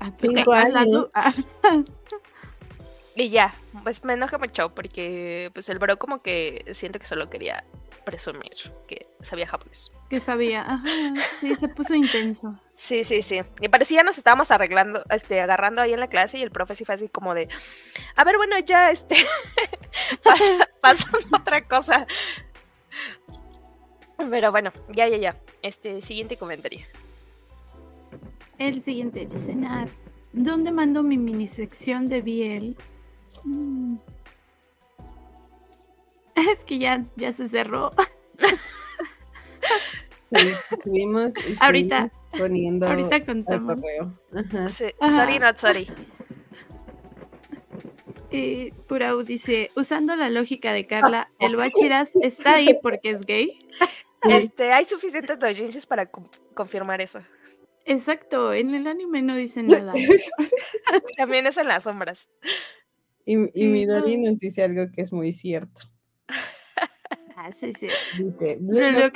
Ah, 0.00 0.12
pues, 0.18 0.32
Cinco 0.32 0.52
hazla 0.52 0.80
años. 0.80 0.94
tú. 0.94 1.10
Ah, 1.14 1.82
Y 3.16 3.30
ya, 3.30 3.52
pues 3.82 4.04
me 4.04 4.14
enoja 4.14 4.38
mucho 4.38 4.74
porque 4.74 5.50
pues 5.54 5.68
el 5.68 5.78
bro 5.78 5.98
como 5.98 6.22
que 6.22 6.64
siento 6.74 6.98
que 6.98 7.06
solo 7.06 7.28
quería 7.30 7.64
presumir 8.04 8.52
que 8.86 9.06
sabía 9.22 9.46
japonés. 9.46 9.92
que 10.08 10.20
sabía. 10.20 10.62
Ajá, 10.62 10.84
sí, 11.40 11.54
se 11.54 11.68
puso 11.68 11.94
intenso. 11.94 12.58
Sí, 12.80 13.02
sí, 13.02 13.22
sí. 13.22 13.40
Y 13.60 13.68
parecía 13.70 14.04
nos 14.04 14.18
estábamos 14.18 14.52
arreglando, 14.52 15.02
este, 15.10 15.40
agarrando 15.40 15.82
ahí 15.82 15.92
en 15.92 15.98
la 15.98 16.06
clase 16.06 16.38
y 16.38 16.42
el 16.42 16.52
profe 16.52 16.76
sí 16.76 16.84
fue 16.84 16.94
así 16.94 17.08
como 17.08 17.34
de, 17.34 17.48
a 18.14 18.22
ver, 18.22 18.36
bueno, 18.36 18.56
ya, 18.60 18.92
este, 18.92 19.16
pasa- 20.22 20.68
pasando 20.80 21.36
otra 21.36 21.66
cosa. 21.66 22.06
Pero 24.30 24.52
bueno, 24.52 24.72
ya, 24.90 25.08
ya, 25.08 25.16
ya. 25.16 25.36
Este, 25.60 26.00
siguiente 26.00 26.36
comentario. 26.36 26.86
El 28.58 28.80
siguiente 28.80 29.26
dice 29.26 29.56
¿dónde 30.32 30.70
mando 30.70 31.02
mi 31.02 31.16
mini 31.16 31.48
sección 31.48 32.08
de 32.08 32.20
Biel? 32.20 32.76
Mm. 33.48 33.96
Es 36.52 36.64
que 36.64 36.78
ya, 36.78 37.02
ya 37.16 37.32
se 37.32 37.48
cerró. 37.48 37.92
Sí, 40.30 40.48
estuvimos, 40.70 41.34
estuvimos 41.36 41.62
Ahorita. 41.62 42.10
poniendo 42.36 42.86
Ahorita 42.86 43.24
contamos. 43.24 43.76
correo. 43.80 44.12
Ajá. 44.36 44.68
Sí, 44.68 44.84
Ajá. 45.00 45.16
sorry, 45.24 45.38
not 45.38 45.56
sorry. 45.56 45.88
Eh, 48.30 48.74
Kurau 48.86 49.22
dice, 49.22 49.70
usando 49.74 50.14
la 50.14 50.28
lógica 50.28 50.74
de 50.74 50.86
Carla, 50.86 51.30
el 51.38 51.56
Bachiras 51.56 52.14
está 52.20 52.56
ahí 52.56 52.78
porque 52.82 53.08
es 53.12 53.22
gay. 53.22 53.58
Este, 54.28 54.70
hay 54.74 54.84
suficientes 54.84 55.38
doujinshis 55.38 55.86
para 55.86 56.10
confirmar 56.52 57.00
eso. 57.00 57.20
Exacto, 57.86 58.52
en 58.52 58.74
el 58.74 58.86
anime 58.86 59.22
no 59.22 59.34
dice 59.34 59.62
nada. 59.62 59.94
También 61.16 61.46
es 61.46 61.56
en 61.56 61.68
las 61.68 61.84
sombras. 61.84 62.28
Y, 63.28 63.34
y 63.52 63.66
Midori 63.66 64.16
no. 64.16 64.30
nos 64.30 64.38
dice 64.38 64.62
algo 64.62 64.90
que 64.90 65.02
es 65.02 65.12
muy 65.12 65.34
cierto. 65.34 65.82
Ah, 67.36 67.52
sí, 67.52 67.74
sí. 67.74 67.88
Dice, 68.16 68.58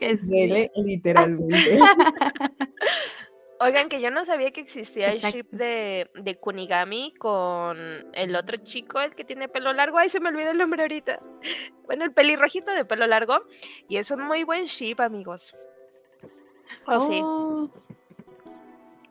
es 0.01 0.29
gay, 0.29 0.71
literalmente. 0.77 1.81
Oigan, 3.61 3.89
que 3.89 4.03
yo 4.03 4.11
no 4.11 4.27
sabía 4.27 4.51
que 4.51 4.61
existía 4.61 5.11
el 5.13 5.21
ship 5.21 5.47
de, 5.51 6.11
de 6.15 6.37
Kunigami 6.37 7.15
con 7.19 7.79
el 8.13 8.37
otro 8.37 8.59
chico, 8.59 9.01
el 9.01 9.15
que 9.15 9.25
tiene 9.25 9.49
pelo 9.49 9.73
largo. 9.73 9.97
Ay, 9.97 10.11
se 10.11 10.21
me 10.21 10.29
olvidó 10.29 10.51
el 10.51 10.59
nombre 10.59 10.83
ahorita. 10.83 11.19
Bueno, 11.87 12.05
el 12.05 12.13
pelirrojito 12.13 12.71
de 12.73 12.85
pelo 12.85 13.07
largo. 13.07 13.47
Y 13.89 13.97
es 13.97 14.11
un 14.11 14.27
muy 14.27 14.45
buen 14.45 14.67
ship, 14.67 15.01
amigos. 15.01 15.55
Oh, 16.87 17.01
sí. 17.01 17.19
Oh. 17.23 17.71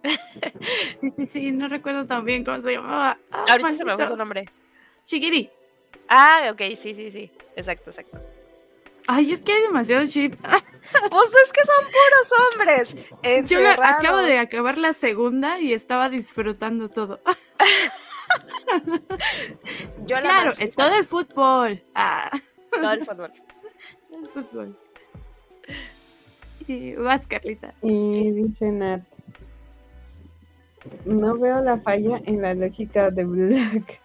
Sí, 0.97 1.10
sí, 1.10 1.26
sí, 1.26 1.52
no 1.52 1.68
recuerdo 1.68 2.06
también 2.06 2.43
cómo 2.43 2.62
se 2.62 2.74
llamaba. 2.74 3.18
Ah, 3.32 3.45
Ahorita 3.49 3.74
se 3.74 3.84
me 3.84 3.93
fue 3.93 4.06
maldito. 4.06 4.12
su 4.12 4.18
nombre. 4.18 4.45
Chigiri. 5.12 5.49
Ah, 6.07 6.49
ok, 6.53 6.62
sí, 6.78 6.93
sí, 6.93 7.12
sí. 7.12 7.30
Exacto, 7.57 7.89
exacto. 7.89 8.18
Ay, 9.07 9.34
es 9.34 9.41
que 9.41 9.51
hay 9.51 9.62
demasiado 9.64 10.05
chip. 10.07 10.36
Pues 11.09 11.30
es 11.45 11.51
que 11.53 11.62
son 11.64 11.86
puros 11.86 12.34
hombres. 12.41 12.95
Yo 13.49 13.59
la- 13.59 13.74
acabo 13.74 14.18
de 14.18 14.39
acabar 14.39 14.78
la 14.78 14.93
segunda 14.93 15.59
y 15.59 15.74
estaba 15.74 16.09
disfrutando 16.09 16.89
todo. 16.89 17.20
Yo 20.05 20.16
la 20.16 20.22
claro, 20.22 20.51
FIFA. 20.53 20.76
todo 20.84 20.95
el 20.95 21.05
fútbol. 21.05 21.84
Ah, 21.93 22.32
Todo 22.72 22.91
el 22.93 23.05
fútbol. 23.05 23.32
el 24.12 24.28
fútbol. 24.30 24.78
Y 26.68 26.95
vas, 26.95 27.28
Carlita. 27.28 27.74
Y 27.84 28.32
dice 28.32 28.72
Nat. 28.72 29.01
No 31.05 31.38
veo 31.38 31.62
la 31.62 31.78
falla 31.80 32.20
en 32.26 32.41
la 32.41 32.53
lógica 32.53 33.12
de 33.12 33.24
Black. 33.24 34.01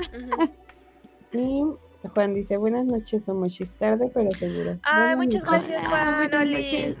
Y 1.32 1.62
Juan 2.12 2.34
dice, 2.34 2.56
buenas 2.56 2.84
noches, 2.86 3.22
somos 3.24 3.56
tarde, 3.78 4.10
pero 4.12 4.30
seguro. 4.32 4.78
Ay, 4.82 5.14
Buenas 5.14 5.16
muchas 5.16 5.44
noches. 5.44 5.68
gracias, 5.68 5.86
Hola, 5.86 5.88
Juan. 6.04 6.16
buenas 6.16 6.40
Oli. 6.40 6.52
noches. 6.64 6.96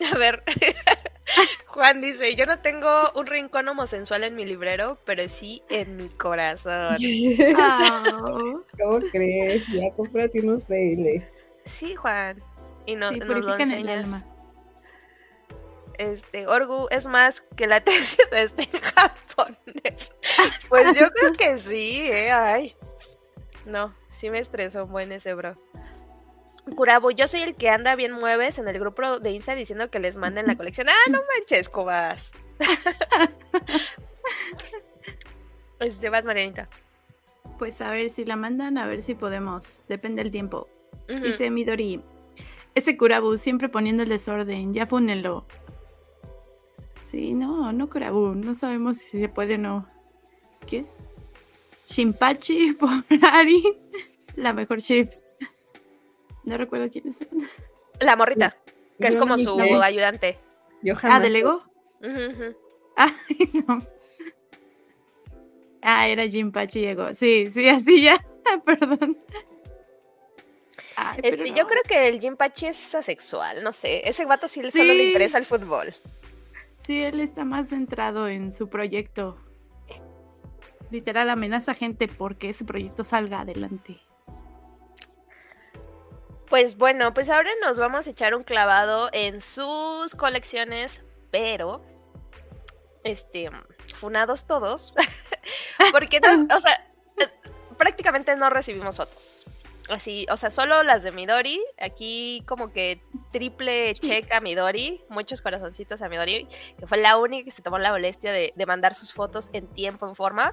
A 0.14 0.18
ver. 0.18 0.42
Juan 1.68 2.00
dice, 2.00 2.34
yo 2.34 2.44
no 2.46 2.58
tengo 2.60 2.88
un 3.14 3.26
rincón 3.26 3.68
homosensual 3.68 4.24
en 4.24 4.36
mi 4.36 4.44
librero, 4.44 4.98
pero 5.04 5.26
sí 5.28 5.62
en 5.70 5.96
mi 5.96 6.08
corazón. 6.10 6.96
Ah, 7.56 8.02
¿Cómo 8.78 8.98
crees? 9.10 9.66
Ya 9.68 9.90
cómprate 9.96 10.40
unos 10.40 10.68
bailes. 10.68 11.46
Sí, 11.64 11.94
Juan. 11.94 12.42
Y 12.86 12.94
no, 12.96 13.10
sí, 13.10 13.18
nos 13.18 13.28
lo 13.28 13.34
purifican 13.34 13.72
el 13.72 13.88
enseñas. 13.88 14.04
alma. 14.04 14.26
Este, 15.98 16.46
Orgu 16.46 16.88
es 16.90 17.06
más 17.06 17.42
que 17.56 17.66
la 17.66 17.80
tesis 17.84 18.18
de 18.30 18.42
este 18.42 18.62
en 18.62 18.80
japonés. 18.80 20.12
Pues 20.68 20.98
yo 20.98 21.10
creo 21.10 21.32
que 21.32 21.58
sí, 21.58 22.10
eh. 22.10 22.30
Ay. 22.30 22.76
No, 23.64 23.94
sí 24.10 24.30
me 24.30 24.38
estresó 24.38 24.84
un 24.84 24.92
buen 24.92 25.12
ese 25.12 25.34
bro. 25.34 25.56
Kurabu, 26.74 27.12
yo 27.12 27.28
soy 27.28 27.42
el 27.42 27.54
que 27.54 27.70
anda 27.70 27.94
bien 27.94 28.12
mueves 28.12 28.58
en 28.58 28.66
el 28.66 28.78
grupo 28.78 29.20
de 29.20 29.30
Insta 29.30 29.54
diciendo 29.54 29.88
que 29.88 30.00
les 30.00 30.16
manden 30.16 30.46
la 30.48 30.56
colección. 30.56 30.88
Ah, 30.88 31.10
no 31.10 31.20
manches, 31.34 31.68
Cubas. 31.68 32.32
Este, 35.78 36.08
vas, 36.08 36.24
Marianita. 36.24 36.70
Pues 37.58 37.80
a 37.82 37.90
ver 37.90 38.10
si 38.10 38.24
la 38.24 38.36
mandan, 38.36 38.78
a 38.78 38.86
ver 38.86 39.02
si 39.02 39.14
podemos. 39.14 39.84
Depende 39.88 40.22
del 40.22 40.32
tiempo. 40.32 40.68
Ujú. 41.08 41.20
Dice 41.20 41.50
Midori. 41.50 42.02
Ese 42.74 42.96
Kurabu 42.96 43.36
siempre 43.36 43.68
poniendo 43.68 44.02
el 44.02 44.08
desorden. 44.08 44.72
Ya 44.72 44.86
fúnenlo. 44.86 45.46
Sí, 47.10 47.34
no, 47.34 47.72
no 47.72 47.88
Kurabu. 47.88 48.34
No 48.34 48.54
sabemos 48.54 48.98
si 48.98 49.20
se 49.20 49.28
puede 49.28 49.54
o 49.54 49.58
no. 49.58 49.88
¿Qué 50.66 50.78
es? 50.78 50.92
Shinpachi 51.84 52.72
por 52.80 52.90
Ari. 53.22 53.62
La 54.34 54.52
mejor 54.52 54.80
chip. 54.80 55.12
No 56.44 56.56
recuerdo 56.56 56.90
quiénes 56.90 57.16
son. 57.18 57.28
La 58.00 58.16
morrita, 58.16 58.56
que 59.00 59.06
es 59.08 59.16
como 59.16 59.36
no 59.36 59.38
su 59.38 59.58
ayudante. 59.82 60.38
Yo 60.82 60.94
Ah. 61.02 61.20
¿de 61.20 61.30
Lego? 61.30 61.62
Ay, 62.96 63.12
no. 63.68 63.82
Ah, 65.82 66.08
era 66.08 66.26
Jinpachi 66.26 66.80
llegó. 66.80 67.14
Sí, 67.14 67.48
sí, 67.50 67.68
así 67.68 68.02
ya. 68.02 68.24
Perdón. 68.64 69.16
Ay, 70.96 71.20
Este, 71.22 71.50
yo 71.50 71.62
no. 71.62 71.68
creo 71.68 71.82
que 71.88 72.08
el 72.08 72.20
Jinpachi 72.20 72.66
es 72.66 72.94
asexual, 72.94 73.62
no 73.62 73.72
sé. 73.72 74.08
Ese 74.08 74.24
vato 74.26 74.48
sí, 74.48 74.60
solo 74.70 74.92
le 74.92 75.00
Sí. 75.02 75.06
interesa 75.08 75.38
el 75.38 75.44
fútbol. 75.44 75.94
Sí, 76.76 77.02
él 77.02 77.20
está 77.20 77.44
más 77.44 77.68
centrado 77.68 78.28
en 78.28 78.52
su 78.52 78.68
proyecto. 78.68 79.36
Literal, 80.90 81.30
amenaza 81.30 81.74
gente 81.74 82.06
porque 82.06 82.50
ese 82.50 82.64
proyecto 82.64 83.02
salga 83.02 83.40
adelante. 83.40 84.00
Pues 86.48 86.76
bueno, 86.76 87.12
pues 87.12 87.28
ahora 87.28 87.50
nos 87.64 87.78
vamos 87.78 88.06
a 88.06 88.10
echar 88.10 88.34
un 88.34 88.44
clavado 88.44 89.08
en 89.12 89.40
sus 89.40 90.14
colecciones, 90.14 91.02
pero 91.32 91.84
este 93.02 93.50
funados 93.94 94.46
todos, 94.46 94.94
porque 95.92 96.20
nos, 96.20 96.40
o 96.56 96.60
sea, 96.60 96.72
eh, 97.18 97.28
prácticamente 97.76 98.36
no 98.36 98.48
recibimos 98.48 98.96
fotos. 98.96 99.44
Así, 99.88 100.26
o 100.30 100.36
sea, 100.36 100.50
solo 100.50 100.82
las 100.82 101.04
de 101.04 101.12
Midori, 101.12 101.62
aquí 101.78 102.42
como 102.46 102.72
que 102.72 103.00
triple 103.30 103.92
check 103.94 104.32
a 104.32 104.40
Midori, 104.40 105.04
muchos 105.08 105.40
corazoncitos 105.42 106.02
a 106.02 106.08
Midori, 106.08 106.48
que 106.78 106.86
fue 106.86 106.98
la 106.98 107.16
única 107.18 107.44
que 107.44 107.50
se 107.52 107.62
tomó 107.62 107.78
la 107.78 107.92
molestia 107.92 108.32
de, 108.32 108.52
de 108.56 108.66
mandar 108.66 108.94
sus 108.94 109.12
fotos 109.12 109.48
en 109.52 109.68
tiempo, 109.68 110.08
en 110.08 110.16
forma. 110.16 110.52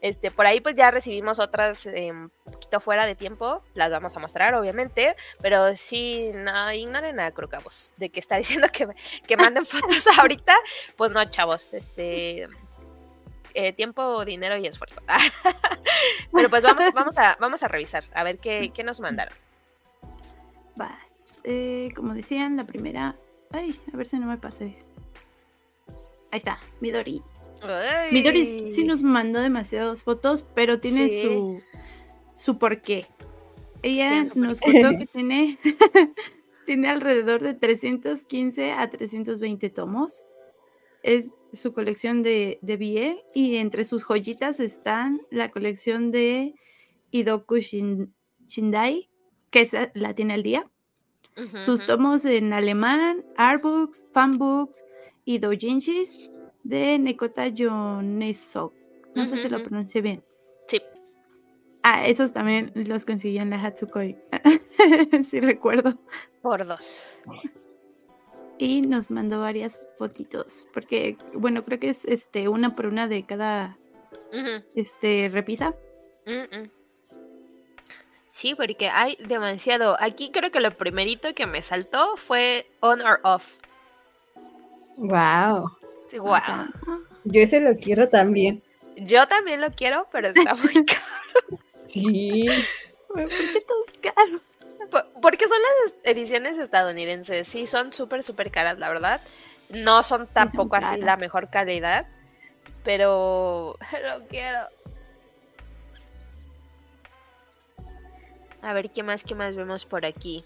Este, 0.00 0.30
por 0.30 0.46
ahí 0.46 0.60
pues 0.60 0.76
ya 0.76 0.90
recibimos 0.90 1.40
otras 1.40 1.86
eh, 1.86 2.12
un 2.12 2.30
poquito 2.44 2.80
fuera 2.80 3.04
de 3.04 3.16
tiempo, 3.16 3.62
las 3.74 3.90
vamos 3.90 4.16
a 4.16 4.20
mostrar 4.20 4.54
obviamente, 4.54 5.16
pero 5.40 5.74
sí, 5.74 6.30
no, 6.34 6.72
ignoren 6.72 7.18
a 7.18 7.32
Crucabos, 7.32 7.94
de 7.96 8.10
que 8.10 8.20
está 8.20 8.36
diciendo 8.38 8.68
que, 8.72 8.88
que 9.26 9.36
manden 9.36 9.66
fotos 9.66 10.06
ahorita, 10.18 10.54
pues 10.96 11.10
no, 11.10 11.24
chavos, 11.24 11.74
este, 11.74 12.48
eh, 13.54 13.72
tiempo, 13.72 14.24
dinero 14.24 14.56
y 14.56 14.66
esfuerzo. 14.66 15.00
pero 16.32 16.50
pues 16.50 16.62
vamos, 16.62 16.84
vamos, 16.94 17.18
a, 17.18 17.36
vamos 17.40 17.62
a 17.62 17.68
revisar, 17.68 18.04
a 18.14 18.24
ver 18.24 18.38
qué, 18.38 18.70
qué 18.74 18.84
nos 18.84 19.00
mandaron. 19.00 19.34
Vas. 20.76 21.40
Eh, 21.44 21.90
como 21.96 22.14
decían, 22.14 22.56
la 22.56 22.64
primera. 22.64 23.16
Ay, 23.50 23.80
a 23.92 23.96
ver 23.96 24.06
si 24.06 24.18
no 24.18 24.26
me 24.26 24.36
pasé. 24.38 24.76
Ahí 26.30 26.38
está, 26.38 26.58
Midori. 26.80 27.22
Ay. 27.62 28.12
Midori 28.12 28.44
sí 28.44 28.84
nos 28.84 29.02
mandó 29.02 29.40
demasiadas 29.40 30.04
fotos, 30.04 30.44
pero 30.54 30.78
tiene 30.78 31.08
Sí. 31.08 31.22
su, 31.22 31.62
su 32.34 32.58
porqué. 32.58 33.06
Ella 33.82 34.24
nos 34.34 34.60
contó 34.60 34.90
que 34.98 35.06
tiene, 35.06 35.58
tiene 36.66 36.90
alrededor 36.90 37.42
de 37.42 37.54
315 37.54 38.72
a 38.72 38.90
320 38.90 39.70
tomos. 39.70 40.26
Es 41.02 41.30
su 41.52 41.72
colección 41.72 42.22
de, 42.22 42.58
de 42.62 43.22
y 43.34 43.56
entre 43.56 43.84
sus 43.84 44.04
joyitas 44.04 44.60
están 44.60 45.20
la 45.30 45.50
colección 45.50 46.10
de 46.10 46.54
Idoku 47.10 47.56
Shin- 47.56 48.12
Shindai, 48.46 49.08
que 49.50 49.62
esa 49.62 49.90
la 49.94 50.14
tiene 50.14 50.34
al 50.34 50.42
día. 50.42 50.70
Sus 51.58 51.86
tomos 51.86 52.24
en 52.24 52.52
alemán, 52.52 53.24
artbooks, 53.36 54.04
fanbooks 54.12 54.82
y 55.24 55.38
doujinshis 55.38 56.30
de 56.64 56.98
Nekota 56.98 57.46
Yonesok. 57.46 58.74
No 59.14 59.24
sé 59.24 59.36
si 59.36 59.48
lo 59.48 59.62
pronuncié 59.62 60.00
bien. 60.02 60.24
Sí. 60.66 60.82
Ah, 61.84 62.08
esos 62.08 62.32
también 62.32 62.72
los 62.74 63.04
conseguí 63.04 63.38
en 63.38 63.50
la 63.50 63.62
Hatsukoi. 63.64 64.16
sí 65.24 65.38
recuerdo. 65.40 65.96
Por 66.42 66.66
dos. 66.66 67.20
Y 68.58 68.82
nos 68.82 69.10
mandó 69.10 69.40
varias 69.40 69.80
fotitos. 69.96 70.66
Porque, 70.74 71.16
bueno, 71.32 71.64
creo 71.64 71.78
que 71.78 71.90
es 71.90 72.04
este 72.04 72.48
una 72.48 72.74
por 72.74 72.86
una 72.86 73.06
de 73.08 73.24
cada 73.24 73.76
este 74.74 75.30
repisa. 75.32 75.74
Sí, 78.32 78.54
porque 78.54 78.88
hay 78.88 79.16
demasiado. 79.26 79.96
Aquí 80.00 80.30
creo 80.30 80.50
que 80.50 80.60
lo 80.60 80.70
primerito 80.70 81.34
que 81.34 81.46
me 81.46 81.62
saltó 81.62 82.16
fue 82.16 82.70
on 82.80 83.00
or 83.00 83.20
off. 83.24 83.58
Wow. 84.96 85.70
Sí, 86.08 86.18
guau. 86.18 86.36
Ajá. 86.36 86.70
Yo 87.24 87.40
ese 87.40 87.60
lo 87.60 87.76
quiero 87.76 88.08
también. 88.08 88.62
Yo 88.96 89.26
también 89.26 89.60
lo 89.60 89.70
quiero, 89.70 90.08
pero 90.10 90.28
está 90.28 90.54
muy 90.54 90.72
caro. 90.84 91.60
Sí. 91.74 92.46
¿Por 93.08 93.28
qué 93.28 93.64
todos 93.66 93.86
caros? 94.00 94.42
Po- 94.90 95.20
Porque 95.20 95.46
son 95.48 95.58
las 95.84 95.94
ediciones 96.04 96.56
estadounidenses. 96.58 97.46
Sí, 97.48 97.66
son 97.66 97.92
súper, 97.92 98.22
súper 98.22 98.50
caras, 98.50 98.78
la 98.78 98.88
verdad. 98.88 99.20
No 99.70 100.02
son 100.02 100.26
tampoco 100.26 100.76
así 100.76 101.00
la 101.00 101.16
mejor 101.16 101.50
calidad. 101.50 102.06
Pero 102.84 103.76
lo 104.18 104.26
quiero. 104.28 104.60
A 108.62 108.72
ver, 108.72 108.90
¿qué 108.90 109.02
más, 109.02 109.22
qué 109.24 109.34
más 109.34 109.54
vemos 109.56 109.84
por 109.84 110.04
aquí? 110.04 110.44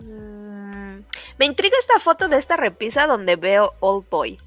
Mm, 0.00 1.00
Me 1.38 1.46
intriga 1.46 1.76
esta 1.80 1.98
foto 1.98 2.28
de 2.28 2.36
esta 2.38 2.56
repisa 2.56 3.06
donde 3.06 3.36
veo 3.36 3.74
Old 3.80 4.08
Boy. 4.08 4.38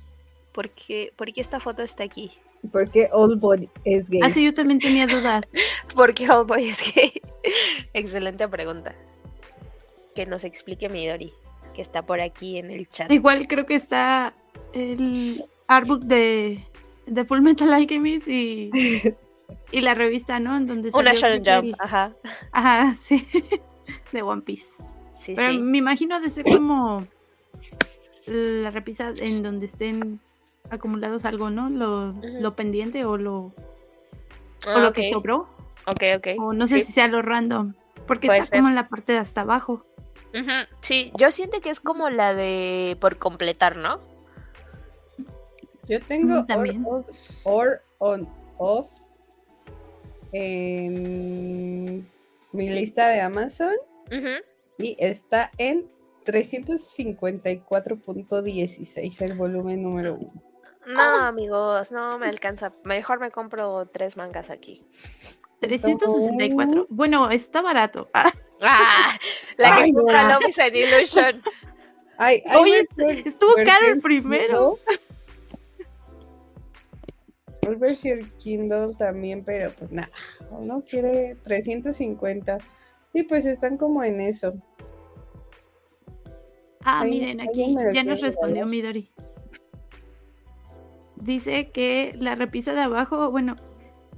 ¿Por 0.52 0.70
qué, 0.70 1.14
por 1.16 1.32
qué 1.34 1.42
esta 1.42 1.60
foto 1.60 1.84
está 1.84 2.04
aquí? 2.04 2.32
Porque 2.72 3.10
Old 3.12 3.40
Boy 3.40 3.70
es 3.84 4.10
gay. 4.10 4.22
Ah, 4.24 4.30
sí, 4.30 4.44
yo 4.44 4.54
también 4.54 4.80
tenía 4.80 5.08
dudas. 5.08 5.52
¿Por 5.96 6.14
qué 6.14 6.30
Old 6.30 6.48
Boy 6.48 6.70
es 6.70 6.94
gay? 6.94 7.14
Excelente 7.94 8.48
pregunta. 8.48 8.96
Que 10.16 10.26
nos 10.26 10.44
explique 10.44 10.90
Midori, 10.90 11.34
que 11.74 11.82
está 11.82 12.06
por 12.06 12.20
aquí 12.20 12.58
en 12.58 12.72
el 12.72 12.90
chat. 12.90 13.12
Igual 13.12 13.48
creo 13.48 13.66
que 13.66 13.76
está 13.76 14.34
el 14.74 15.46
artbook 15.68 16.02
de, 16.04 16.64
de 17.06 17.26
Full 17.26 17.42
Metal 17.42 17.72
Alchemist 17.74 18.28
y, 18.28 18.72
y 19.72 19.82
la 19.82 19.94
revista, 19.94 20.40
¿no? 20.40 20.58
En 20.58 20.66
donde 20.66 20.90
Una 20.94 21.14
Shonen 21.14 21.44
Jump, 21.46 21.76
ajá. 21.80 22.16
Ajá, 22.52 22.94
sí. 22.94 23.28
De 24.12 24.22
One 24.22 24.42
Piece. 24.42 24.84
Sí, 25.20 25.34
Pero 25.36 25.52
sí. 25.52 25.60
me 25.60 25.78
imagino 25.78 26.20
de 26.20 26.30
ser 26.30 26.46
como 26.46 27.06
la 28.26 28.72
repisa 28.72 29.14
en 29.18 29.42
donde 29.42 29.66
estén 29.66 30.20
acumulados 30.70 31.26
algo, 31.26 31.50
¿no? 31.50 31.70
Lo, 31.70 32.14
lo 32.14 32.56
pendiente 32.56 33.04
o 33.06 33.18
lo, 33.18 33.36
o 33.38 33.54
Ah, 34.68 34.80
lo 34.80 34.94
que 34.94 35.10
sobró. 35.10 35.48
Ok, 35.86 36.04
ok. 36.18 36.28
O 36.40 36.54
no 36.54 36.68
sé 36.68 36.80
Sí. 36.80 36.86
si 36.86 36.92
sea 36.94 37.08
lo 37.08 37.22
random. 37.22 37.74
Porque 38.06 38.28
Puede 38.28 38.40
está 38.40 38.50
ser. 38.56 38.60
como 38.60 38.70
en 38.70 38.76
la 38.76 38.90
parte 38.90 39.14
de 39.14 39.20
hasta 39.20 39.42
abajo. 39.42 39.86
Ujú, 40.34 40.52
Sí, 40.82 41.12
yo 41.18 41.32
siento 41.32 41.62
que 41.62 41.70
es 41.70 41.80
como 41.80 42.10
la 42.10 42.34
de 42.34 42.98
por 43.00 43.18
completar, 43.18 43.78
¿no? 43.78 44.00
Yo 45.88 46.02
tengo 46.02 46.42
Mm, 46.44 46.48
también. 46.48 46.86
Or, 47.44 47.82
on 48.00 48.28
off 48.58 48.90
en 50.34 52.06
mi 52.52 52.70
lista 52.70 53.08
de 53.10 53.22
Amazon 53.22 53.74
Ujú. 54.12 54.28
y 54.78 54.98
está 55.00 55.52
en 55.58 55.88
354.16 56.26 59.22
el 59.22 59.34
volumen 59.36 59.82
número 59.84 60.16
uno. 60.16 60.34
No, 60.88 61.02
amigos, 61.26 61.92
no 61.92 62.18
me 62.18 62.28
alcanza. 62.28 62.74
Mejor 62.84 63.20
me 63.20 63.30
compro 63.32 63.86
tres 63.88 64.16
mangas 64.18 64.50
aquí. 64.50 64.84
364. 65.60 66.88
Bueno, 66.90 67.30
está 67.30 67.62
barato. 67.62 68.10
Ah, 68.14 68.32
¡Ah! 68.62 69.18
La 69.58 69.76
que 69.76 69.84
Ay, 69.84 69.92
no. 69.92 70.00
compra 70.02 70.34
Love 70.34 70.48
is 70.50 70.60
an 70.60 70.76
Illusion. 70.76 71.42
Ay, 72.18 72.42
Oye, 72.60 72.84
versión- 72.96 73.28
estuvo 73.28 73.54
caro 73.66 73.88
el 73.88 74.02
primero. 74.02 74.80
Versión 77.80 78.32
Kindle 78.40 78.96
también, 78.98 79.44
pero 79.44 79.72
pues 79.78 79.92
nada, 79.92 80.10
uno 80.52 80.84
quiere 80.88 81.36
350. 81.44 82.60
Sí, 83.14 83.24
pues 83.24 83.46
están 83.46 83.78
como 83.78 84.04
en 84.04 84.22
eso. 84.22 84.54
Ah, 86.82 87.04
miren, 87.04 87.42
aquí 87.42 87.76
ya 87.94 88.04
nos 88.04 88.22
respondió. 88.22 88.66
Midori. 88.66 89.12
Dice 91.22 91.72
que 91.72 92.16
la 92.20 92.36
repisa 92.36 92.74
de 92.74 92.82
abajo, 92.82 93.32
bueno, 93.32 93.56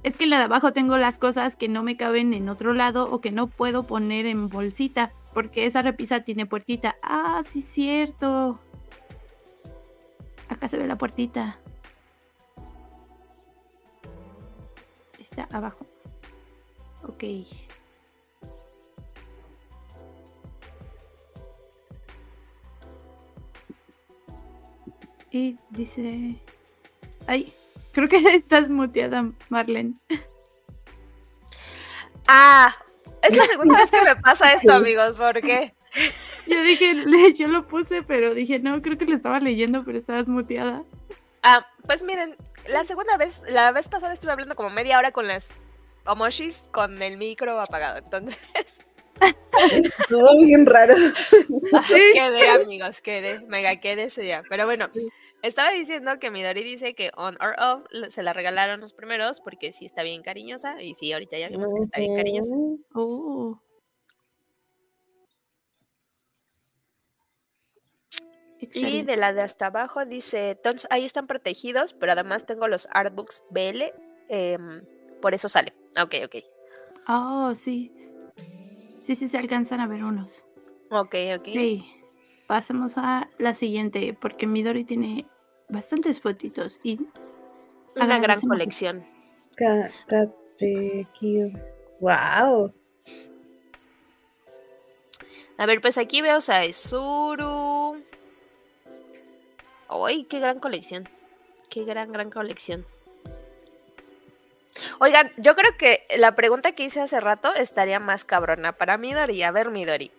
es 0.02 0.16
que 0.16 0.24
en 0.24 0.30
la 0.30 0.38
de 0.38 0.44
abajo 0.44 0.72
tengo 0.72 0.96
las 0.96 1.18
cosas 1.18 1.56
que 1.56 1.68
no 1.68 1.82
me 1.82 1.96
caben 1.96 2.34
en 2.34 2.48
otro 2.48 2.72
lado 2.74 3.10
o 3.10 3.20
que 3.20 3.32
no 3.32 3.48
puedo 3.48 3.86
poner 3.86 4.26
en 4.26 4.48
bolsita, 4.48 5.12
porque 5.34 5.66
esa 5.66 5.82
repisa 5.82 6.20
tiene 6.20 6.46
puertita. 6.46 6.96
Ah, 7.02 7.42
sí, 7.44 7.62
cierto. 7.62 8.58
Acá 10.48 10.68
se 10.68 10.76
ve 10.76 10.86
la 10.86 10.96
puertita. 10.96 11.58
Está 15.18 15.48
abajo. 15.50 15.86
Ok. 17.06 17.24
Y 25.32 25.56
dice... 25.70 26.40
Ay, 27.30 27.54
creo 27.92 28.08
que 28.08 28.16
estás 28.34 28.68
muteada, 28.68 29.24
Marlene. 29.50 29.94
Ah, 32.26 32.76
es 33.22 33.36
la 33.36 33.44
segunda 33.52 33.78
vez 33.78 33.90
que 33.92 34.02
me 34.02 34.16
pasa 34.16 34.52
esto, 34.52 34.72
amigos. 34.72 35.16
¿Por 35.16 35.40
qué? 35.40 35.72
Yo 36.48 36.60
dije, 36.64 36.96
yo 37.34 37.46
lo 37.46 37.68
puse, 37.68 38.02
pero 38.02 38.34
dije, 38.34 38.58
no, 38.58 38.82
creo 38.82 38.98
que 38.98 39.04
lo 39.04 39.14
estaba 39.14 39.38
leyendo, 39.38 39.84
pero 39.84 39.96
estabas 39.96 40.26
muteada. 40.26 40.82
Ah, 41.44 41.64
pues 41.86 42.02
miren, 42.02 42.36
la 42.66 42.82
segunda 42.82 43.16
vez, 43.16 43.40
la 43.48 43.70
vez 43.70 43.88
pasada 43.88 44.12
estuve 44.12 44.32
hablando 44.32 44.56
como 44.56 44.70
media 44.70 44.98
hora 44.98 45.12
con 45.12 45.28
las 45.28 45.50
emoshis 46.06 46.64
con 46.72 47.00
el 47.00 47.16
micro 47.16 47.60
apagado. 47.60 47.98
Entonces, 47.98 48.40
Todo 50.08 50.36
bien 50.38 50.66
raro. 50.66 50.96
quedé, 51.86 52.48
amigos, 52.48 53.00
quedé, 53.00 53.38
mega 53.46 53.76
quedé 53.76 54.04
ese 54.04 54.22
día. 54.22 54.42
Pero 54.48 54.64
bueno, 54.66 54.88
estaba 55.42 55.70
diciendo 55.70 56.18
que 56.18 56.30
Midori 56.30 56.62
dice 56.62 56.94
que 56.94 57.10
on 57.16 57.36
or 57.40 57.54
off 57.58 57.84
se 58.10 58.22
la 58.22 58.32
regalaron 58.32 58.80
los 58.80 58.92
primeros 58.92 59.40
porque 59.40 59.72
sí 59.72 59.86
está 59.86 60.02
bien 60.02 60.22
cariñosa. 60.22 60.82
Y 60.82 60.94
sí, 60.94 61.12
ahorita 61.12 61.38
ya 61.38 61.48
vimos 61.48 61.72
que 61.72 61.80
está 61.80 62.00
bien 62.00 62.16
cariñosa. 62.16 62.54
Oh. 62.94 63.60
Y 68.74 69.02
de 69.02 69.16
la 69.16 69.32
de 69.32 69.40
hasta 69.40 69.66
abajo 69.66 70.04
dice, 70.04 70.50
entonces 70.50 70.86
ahí 70.90 71.06
están 71.06 71.26
protegidos, 71.26 71.94
pero 71.94 72.12
además 72.12 72.44
tengo 72.44 72.68
los 72.68 72.88
artbooks 72.92 73.42
BL, 73.50 73.92
em, 74.28 74.82
por 75.22 75.32
eso 75.32 75.48
sale. 75.48 75.72
Ok, 76.00 76.16
ok. 76.24 76.36
Oh, 77.08 77.54
sí. 77.54 77.90
Sí, 79.00 79.16
sí, 79.16 79.28
se 79.28 79.38
alcanzan 79.38 79.80
a 79.80 79.86
ver 79.86 80.04
unos. 80.04 80.46
Ok, 80.90 81.14
ok. 81.38 81.48
Ok. 81.48 81.99
Pasemos 82.50 82.94
a 82.96 83.28
la 83.38 83.54
siguiente, 83.54 84.12
porque 84.20 84.48
Midori 84.48 84.82
tiene 84.82 85.24
bastantes 85.68 86.20
fotitos 86.20 86.80
y 86.82 86.98
Una 87.94 88.18
gran 88.18 88.40
colección. 88.40 89.04
Wow. 92.00 92.74
A 95.58 95.66
ver, 95.66 95.80
pues 95.80 95.96
aquí 95.96 96.22
veo 96.22 96.40
Saezuru. 96.40 98.02
¡Ay, 99.88 100.24
qué 100.24 100.40
gran 100.40 100.58
colección! 100.58 101.08
¡Qué 101.68 101.84
gran, 101.84 102.10
gran 102.10 102.32
colección! 102.32 102.84
Oigan, 104.98 105.30
yo 105.36 105.54
creo 105.54 105.76
que 105.78 106.04
la 106.18 106.34
pregunta 106.34 106.72
que 106.72 106.82
hice 106.82 107.00
hace 107.00 107.20
rato 107.20 107.54
estaría 107.54 108.00
más 108.00 108.24
cabrona 108.24 108.72
para 108.72 108.98
Midori. 108.98 109.40
A 109.44 109.52
ver, 109.52 109.70
Midori. 109.70 110.10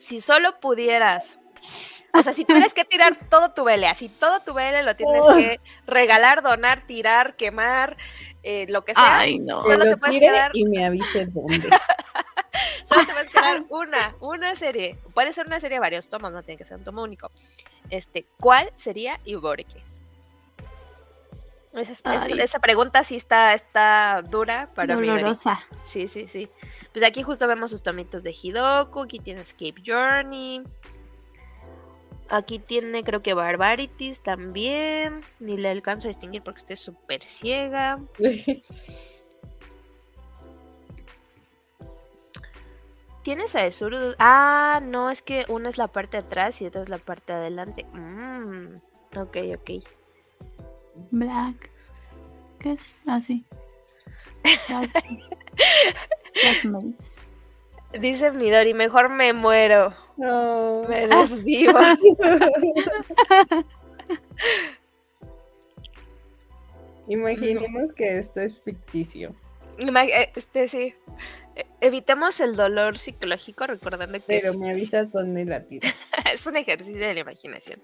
Si 0.00 0.20
solo 0.20 0.58
pudieras. 0.60 1.38
O 2.12 2.22
sea, 2.22 2.32
si 2.32 2.44
tuvieras 2.44 2.74
que 2.74 2.84
tirar 2.84 3.16
todo 3.30 3.52
tu 3.52 3.62
vele, 3.64 3.86
así 3.86 4.08
todo 4.08 4.40
tu 4.40 4.52
vele 4.54 4.82
lo 4.82 4.96
tienes 4.96 5.22
Oh. 5.24 5.36
que 5.36 5.60
regalar, 5.86 6.42
donar, 6.42 6.84
tirar, 6.86 7.36
quemar, 7.36 7.96
eh, 8.42 8.66
lo 8.68 8.84
que 8.84 8.94
sea. 8.94 9.18
Ay, 9.20 9.38
no. 9.38 9.60
Solo 9.62 9.84
Que 9.84 9.90
te 9.90 9.96
puedes 9.96 10.18
quedar- 10.18 10.50
y 10.54 10.64
me 10.64 10.84
avise 10.84 11.26
dónde. 11.26 11.68
Solo 12.84 13.06
te 13.06 13.12
vas 13.12 13.26
a 13.26 13.30
quedar 13.30 13.64
una, 13.70 14.16
una 14.20 14.56
serie. 14.56 14.98
Puede 15.14 15.32
ser 15.32 15.46
una 15.46 15.60
serie 15.60 15.76
de 15.76 15.80
varios 15.80 16.08
tomos, 16.08 16.32
no 16.32 16.42
tiene 16.42 16.58
que 16.58 16.64
ser 16.66 16.78
un 16.78 16.84
tomo 16.84 17.02
único. 17.02 17.30
Este, 17.90 18.26
¿cuál 18.40 18.72
sería 18.76 19.20
y 19.24 19.36
por 19.36 19.58
qué? 19.64 19.80
Esa, 21.72 22.58
pregunta 22.58 23.04
sí 23.04 23.14
está, 23.14 23.54
está 23.54 24.22
dura 24.28 24.70
para 24.74 24.96
mí. 24.96 25.06
Dolorosa. 25.06 25.60
Sí, 25.84 26.08
sí, 26.08 26.26
sí. 26.26 26.50
Pues 26.92 27.04
aquí 27.04 27.22
justo 27.22 27.46
vemos 27.46 27.70
sus 27.70 27.82
tomitos 27.82 28.24
de 28.24 28.32
Hidoku, 28.32 29.02
aquí 29.02 29.20
tiene 29.20 29.42
Escape 29.42 29.80
Journey. 29.86 30.64
Aquí 32.28 32.58
tiene 32.58 33.04
creo 33.04 33.22
que 33.22 33.34
Barbarities 33.34 34.20
también. 34.20 35.22
Ni 35.38 35.56
le 35.56 35.68
alcanzo 35.68 36.08
a 36.08 36.10
distinguir 36.10 36.42
porque 36.42 36.58
estoy 36.58 36.76
súper 36.76 37.22
ciega. 37.22 38.00
¿Tienes 43.22 43.54
a 43.54 43.66
Esuru? 43.66 44.14
Ah, 44.18 44.80
no, 44.82 45.10
es 45.10 45.22
que 45.22 45.44
una 45.48 45.68
es 45.68 45.76
la 45.76 45.88
parte 45.88 46.16
de 46.16 46.26
atrás 46.26 46.62
y 46.62 46.66
otra 46.66 46.80
es 46.80 46.88
la 46.88 46.98
parte 46.98 47.32
de 47.32 47.38
adelante. 47.38 47.84
Mm, 47.92 48.76
ok, 49.16 49.36
ok. 49.56 49.70
Black. 51.10 51.70
¿Qué 52.58 52.72
es? 52.72 53.02
Ah, 53.06 53.20
sí. 53.20 53.44
Class- 54.66 54.92
Classmates. 56.32 57.20
Dice 57.98 58.30
Midori, 58.30 58.72
mejor 58.74 59.08
me 59.10 59.32
muero. 59.32 59.92
No. 60.16 60.84
Me 60.88 61.06
desvivo. 61.08 61.78
Imaginemos 67.08 67.92
que 67.92 68.18
esto 68.18 68.40
es 68.40 68.52
ficticio. 68.64 69.34
Eh, 69.78 70.32
Este 70.34 70.68
sí. 70.68 70.94
Eh, 71.56 71.66
Evitemos 71.80 72.38
el 72.40 72.54
dolor 72.56 72.98
psicológico 72.98 73.66
recordando 73.66 74.18
que 74.18 74.24
Pero 74.26 74.50
es, 74.52 74.56
me 74.56 74.70
avisas 74.70 75.10
dónde 75.10 75.44
la 75.44 75.60
tiras. 75.64 75.94
es 76.32 76.46
un 76.46 76.56
ejercicio 76.56 77.00
de 77.00 77.14
la 77.14 77.20
imaginación. 77.20 77.80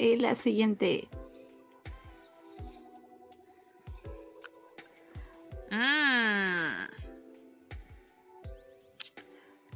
Y 0.00 0.16
la 0.16 0.34
siguiente. 0.34 1.10
Mm. 5.70 6.86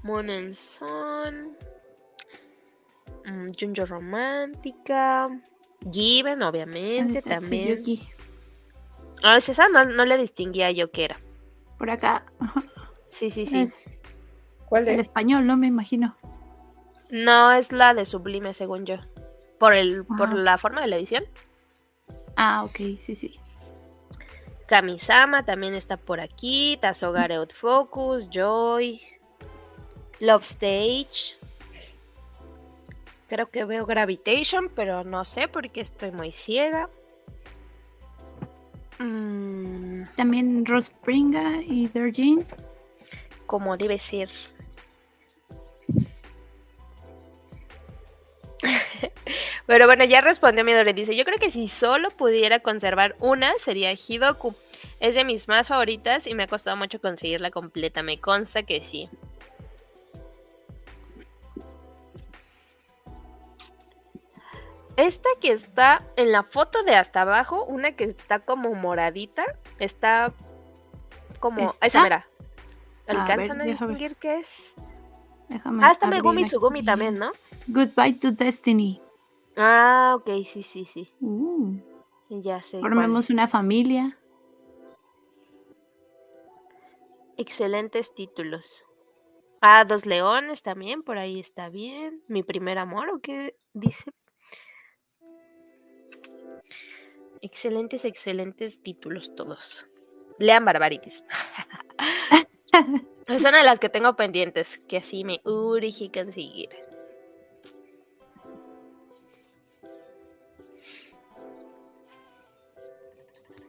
Moon 0.02 0.30
and 0.30 0.52
Sun. 0.54 1.58
Mm, 3.26 3.48
Junjo 3.60 3.84
Romántica. 3.84 5.28
Given, 5.92 6.42
obviamente, 6.42 7.20
también. 7.20 7.76
Tatsuyuki. 7.76 8.08
Ah, 9.22 9.36
es 9.36 9.50
esa 9.50 9.68
no, 9.68 9.84
no 9.84 10.06
le 10.06 10.16
distinguía 10.16 10.70
yo 10.70 10.90
que 10.90 11.04
era. 11.04 11.20
Por 11.76 11.90
acá. 11.90 12.24
Ajá. 12.38 12.62
Sí, 13.10 13.28
sí, 13.28 13.44
sí. 13.44 13.60
Es 13.60 13.98
¿Cuál 14.70 14.88
el 14.88 15.00
es? 15.00 15.08
español, 15.08 15.46
no 15.46 15.58
me 15.58 15.66
imagino. 15.66 16.16
No, 17.10 17.52
es 17.52 17.72
la 17.72 17.92
de 17.92 18.06
Sublime, 18.06 18.54
según 18.54 18.86
yo. 18.86 18.96
Por, 19.58 19.74
el, 19.74 20.04
por 20.04 20.34
la 20.34 20.58
forma 20.58 20.80
de 20.82 20.88
la 20.88 20.96
edición. 20.96 21.24
Ah, 22.36 22.64
ok, 22.64 22.98
sí, 22.98 23.14
sí. 23.14 23.38
Kamisama 24.66 25.44
también 25.44 25.74
está 25.74 25.96
por 25.96 26.20
aquí. 26.20 26.78
Tazogare 26.80 27.36
Out 27.36 27.52
Focus, 27.52 28.28
Joy. 28.30 29.00
Love 30.20 30.42
Stage. 30.42 31.36
Creo 33.28 33.50
que 33.50 33.64
veo 33.64 33.86
Gravitation, 33.86 34.70
pero 34.74 35.04
no 35.04 35.24
sé 35.24 35.48
porque 35.48 35.80
estoy 35.80 36.10
muy 36.12 36.32
ciega. 36.32 36.88
Mm, 38.98 40.04
También 40.16 40.64
Ross 40.66 40.90
Pringa 40.90 41.62
y 41.62 41.88
Dergin. 41.88 42.46
como 43.46 43.76
debe 43.76 43.98
ser. 43.98 44.30
Pero 49.66 49.86
bueno, 49.86 50.04
ya 50.04 50.20
respondió 50.20 50.64
Midori. 50.64 50.92
Dice: 50.92 51.16
Yo 51.16 51.24
creo 51.24 51.38
que 51.38 51.50
si 51.50 51.68
solo 51.68 52.10
pudiera 52.10 52.60
conservar 52.60 53.16
una, 53.18 53.52
sería 53.54 53.92
Hidoku. 53.92 54.54
Es 55.00 55.14
de 55.14 55.24
mis 55.24 55.48
más 55.48 55.68
favoritas 55.68 56.26
y 56.26 56.34
me 56.34 56.44
ha 56.44 56.46
costado 56.48 56.76
mucho 56.76 57.00
conseguirla 57.00 57.50
completa. 57.50 58.02
Me 58.02 58.20
consta 58.20 58.62
que 58.62 58.80
sí. 58.80 59.08
Esta 64.96 65.28
que 65.40 65.50
está 65.50 66.04
en 66.16 66.30
la 66.30 66.42
foto 66.44 66.82
de 66.84 66.94
hasta 66.94 67.22
abajo, 67.22 67.64
una 67.64 67.92
que 67.92 68.04
está 68.04 68.40
como 68.40 68.74
moradita, 68.74 69.44
está 69.80 70.32
como. 71.40 71.68
¿Esta? 71.68 71.86
Esa, 71.86 72.02
mira. 72.02 72.26
A 73.06 73.12
ver, 73.12 73.20
¿Alcanzan 73.20 73.60
a 73.60 73.64
ver. 73.64 73.72
distinguir 73.72 74.16
qué 74.16 74.36
es? 74.36 74.74
Déjame 75.48 75.84
Ah, 75.84 75.90
está 75.92 76.06
abrir 76.06 76.22
Megumi 76.22 76.44
Tsugumi 76.44 76.84
también, 76.84 77.18
¿no? 77.18 77.26
Goodbye 77.66 78.14
to 78.14 78.30
Destiny. 78.30 79.00
Ah, 79.56 80.14
ok, 80.16 80.28
sí, 80.46 80.62
sí, 80.62 80.84
sí. 80.84 81.08
Uh, 81.20 81.76
Ya 82.28 82.60
sé. 82.60 82.80
cuál. 82.80 82.92
formemos 82.92 83.30
una 83.30 83.46
familia. 83.48 84.18
Excelentes 87.36 88.12
títulos. 88.14 88.84
Ah, 89.60 89.84
Dos 89.84 90.06
Leones 90.06 90.62
también, 90.62 91.02
por 91.02 91.18
ahí 91.18 91.40
está 91.40 91.68
bien. 91.68 92.22
Mi 92.28 92.42
primer 92.42 92.78
amor, 92.78 93.08
¿o 93.10 93.20
qué 93.20 93.56
dice? 93.72 94.10
Excelentes, 97.40 98.04
excelentes 98.04 98.82
títulos 98.82 99.34
todos. 99.34 99.86
Lean 100.38 100.64
Barbarities. 100.64 101.24
es 103.26 103.40
una 103.44 103.58
de 103.58 103.64
las 103.64 103.78
que 103.78 103.88
tengo 103.88 104.16
pendientes, 104.16 104.78
que 104.88 104.96
así 104.98 105.24
me 105.24 105.40
urge 105.44 106.10
conseguir. 106.12 106.68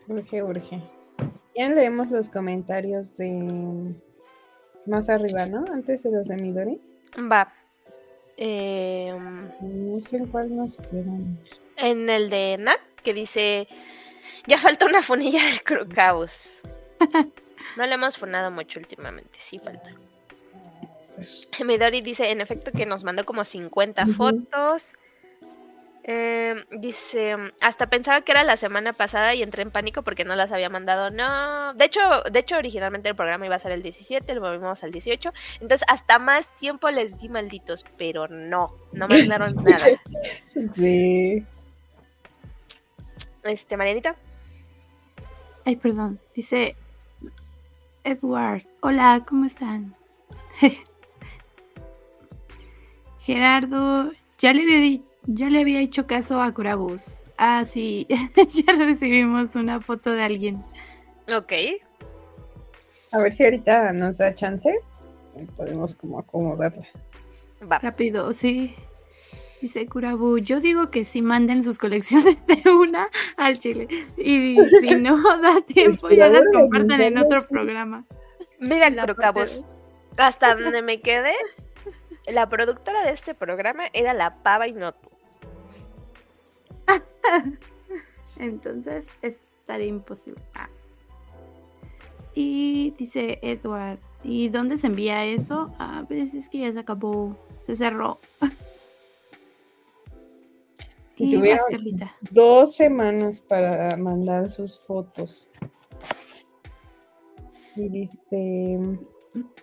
Urge, 0.07 0.43
urge. 0.43 0.81
Ya 1.55 1.69
leemos 1.69 2.11
los 2.11 2.29
comentarios 2.29 3.17
de 3.17 3.93
más 4.85 5.09
arriba, 5.09 5.45
¿no? 5.47 5.65
Antes 5.71 6.03
de 6.03 6.11
los 6.11 6.27
de 6.27 6.35
Midori. 6.35 6.79
Va. 7.31 7.51
Em, 8.37 9.47
No 9.61 9.99
sé 10.01 10.17
en 10.17 10.27
cuál 10.27 10.55
nos 10.55 10.77
quedamos. 10.77 11.37
en 11.77 12.09
el 12.09 12.29
de 12.29 12.57
Nat, 12.59 12.79
que 13.03 13.13
dice, 13.13 13.67
ya 14.47 14.57
falta 14.57 14.85
una 14.85 15.01
funilla 15.01 15.43
del 15.43 15.63
Crocabus. 15.63 16.61
No 17.77 17.85
le 17.85 17.95
hemos 17.95 18.15
funado 18.17 18.51
mucho 18.51 18.79
últimamente, 18.79 19.37
sí 19.37 19.59
falta. 19.59 19.89
Midori 21.65 21.99
dice, 21.99 22.31
en 22.31 22.39
efecto, 22.39 22.71
que 22.71 22.85
nos 22.85 23.03
mandó 23.03 23.25
como 23.25 23.43
50 23.43 24.03
Ujú. 24.03 24.13
fotos. 24.13 24.93
Em, 26.07 26.63
dice, 26.69 27.35
hasta 27.61 27.89
pensaba 27.89 28.21
que 28.21 28.31
era 28.31 28.43
la 28.43 28.57
semana 28.57 28.93
pasada 28.93 29.33
y 29.33 29.41
entré 29.41 29.63
en 29.63 29.71
pánico 29.71 30.03
porque 30.03 30.23
no 30.23 30.35
las 30.35 30.51
había 30.51 30.69
mandado. 30.69 31.09
No, 31.09 31.73
de 31.73 31.85
hecho, 31.85 31.99
de 32.31 32.39
hecho 32.39 32.57
originalmente 32.57 33.09
el 33.09 33.15
programa 33.15 33.47
iba 33.47 33.55
a 33.55 33.59
ser 33.59 33.71
el 33.71 33.81
17, 33.81 34.35
lo 34.35 34.41
movimos 34.41 34.83
al 34.83 34.91
18. 34.91 35.33
Entonces 35.61 35.81
hasta 35.87 36.19
más 36.19 36.47
tiempo 36.55 36.91
les 36.91 37.17
di 37.17 37.27
malditos, 37.27 37.85
pero 37.97 38.27
no, 38.27 38.71
no 38.93 39.07
mandaron 39.39 39.55
nada. 39.63 39.87
Sí. 40.75 41.43
Este, 43.43 43.75
Marianita. 43.75 44.15
Ay, 45.65 45.75
perdón. 45.75 46.19
Dice 46.35 46.75
Edward. 48.03 48.61
Hola, 48.81 49.23
¿cómo 49.27 49.45
están? 49.45 49.95
Gerardo, 53.19 54.11
ya 54.37 54.53
le 54.53 54.61
había, 54.61 54.79
di- 54.79 55.04
ya 55.27 55.49
le 55.49 55.61
había 55.61 55.81
hecho 55.81 56.07
caso 56.07 56.41
a 56.41 56.53
Curabus. 56.53 57.23
Ah, 57.37 57.63
sí, 57.65 58.07
ya 58.49 58.75
recibimos 58.75 59.55
una 59.55 59.81
foto 59.81 60.11
de 60.11 60.23
alguien. 60.23 60.63
Ok. 61.33 61.53
A 63.11 63.19
ver 63.19 63.33
si 63.33 63.43
ahorita 63.43 63.93
nos 63.93 64.17
da 64.17 64.33
chance. 64.33 64.73
Podemos 65.57 65.95
como 65.95 66.19
acomodarla. 66.19 66.87
Va. 67.69 67.79
Rápido, 67.79 68.31
sí. 68.33 68.75
Dice 69.61 69.87
Curabu, 69.87 70.37
yo 70.37 70.59
digo 70.59 70.91
que 70.91 71.05
si 71.05 71.21
manden 71.21 71.63
sus 71.63 71.77
colecciones 71.77 72.37
de 72.45 72.69
una 72.69 73.09
al 73.37 73.57
chile. 73.57 73.87
Y 74.17 74.57
si 74.81 74.95
no 74.95 75.17
da 75.39 75.61
tiempo, 75.61 76.09
ya 76.09 76.27
las 76.27 76.43
compartan 76.53 77.01
en 77.01 77.17
otro 77.17 77.47
programa. 77.47 78.05
Mira, 78.59 78.89
parte 79.15 79.43
hasta 80.17 80.55
donde 80.55 80.81
me 80.81 81.01
quedé, 81.01 81.33
la 82.27 82.47
productora 82.47 83.03
de 83.03 83.11
este 83.11 83.33
programa 83.33 83.83
era 83.93 84.13
la 84.13 84.43
pava 84.43 84.67
y 84.67 84.73
no 84.73 84.91
tú. 84.91 85.09
Entonces, 88.37 89.07
estaría 89.21 89.87
imposible. 89.87 90.41
Ah. 90.55 90.69
Y 92.33 92.93
dice 92.97 93.39
Edward, 93.41 93.99
¿y 94.23 94.49
dónde 94.49 94.77
se 94.77 94.87
envía 94.87 95.23
eso? 95.25 95.73
A 95.79 96.01
veces 96.03 96.33
es 96.33 96.49
que 96.49 96.59
ya 96.59 96.73
se 96.73 96.79
acabó, 96.79 97.35
se 97.65 97.75
cerró. 97.75 98.19
Si 101.17 101.33
Y. 101.33 101.39
Dos 102.31 102.75
semanas 102.75 103.39
para 103.39 103.95
mandar 103.95 104.49
sus 104.49 104.77
fotos. 104.79 105.47
Y 107.77 107.87
dice, 107.87 108.79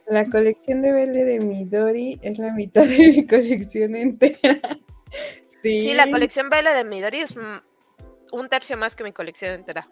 la 0.06 0.28
colección 0.30 0.80
de 0.80 0.92
Belle 0.92 1.24
de 1.24 1.40
Midori 1.40 2.18
es 2.22 2.38
la 2.38 2.54
mitad 2.54 2.86
de 2.86 2.96
mi 2.96 3.26
colección 3.26 3.94
entera. 3.94 4.60
Sí, 5.62 5.84
Sí, 5.84 5.94
la 5.94 6.10
colección 6.10 6.50
Vela 6.50 6.74
de 6.74 6.84
Midori 6.84 7.20
es 7.20 7.36
un 7.36 8.48
tercio 8.48 8.76
más 8.76 8.96
que 8.96 9.04
mi 9.04 9.12
colección 9.12 9.52
entera. 9.54 9.86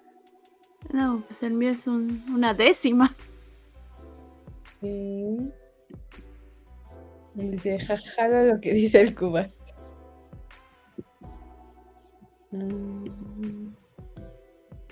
No, 0.92 1.22
pues 1.28 1.42
el 1.42 1.52
mío 1.54 1.70
es 1.70 1.86
un- 1.86 2.24
una 2.32 2.54
décima. 2.54 3.14
Sí. 4.80 5.52
Dice, 7.34 7.78
jajalo 7.78 8.54
lo 8.54 8.60
que 8.60 8.72
dice 8.72 9.00
el 9.00 9.14
Cubas. 9.14 9.62
Mm. 12.50 13.68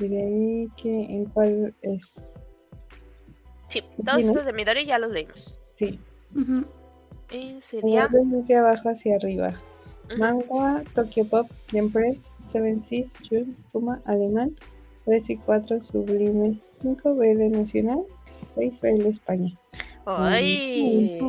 Y 0.01 0.09
de 0.09 0.22
ahí 0.22 0.68
que 0.76 0.89
en 1.05 1.24
cuál 1.26 1.74
es. 1.83 2.22
Sí, 3.68 3.83
todos 4.05 4.20
estos 4.20 4.45
de 4.45 4.53
Midori 4.53 4.85
ya 4.87 4.99
los 4.99 5.11
leímos. 5.11 5.59
Sí. 5.74 5.99
Ujú. 6.37 6.64
Y 7.33 7.61
sería. 7.61 8.09
Desde 8.11 8.57
abajo 8.57 8.91
hacia 8.91 9.16
arriba. 9.16 9.61
Manga, 10.17 10.83
Tokyo 10.95 11.25
Pop, 11.25 11.51
Empress, 11.73 12.35
Seven 12.45 12.83
Seas, 12.83 13.15
Jun, 13.29 13.57
Puma, 13.73 14.01
Alemán, 14.07 14.57
3 15.05 15.31
y 15.31 15.37
4, 15.37 15.83
Sublime, 15.83 16.61
5, 16.81 17.15
BL 17.15 17.51
Nacional, 17.51 18.05
6, 18.55 18.81
BL 18.81 19.07
España. 19.07 19.59
Ay. 20.07 21.21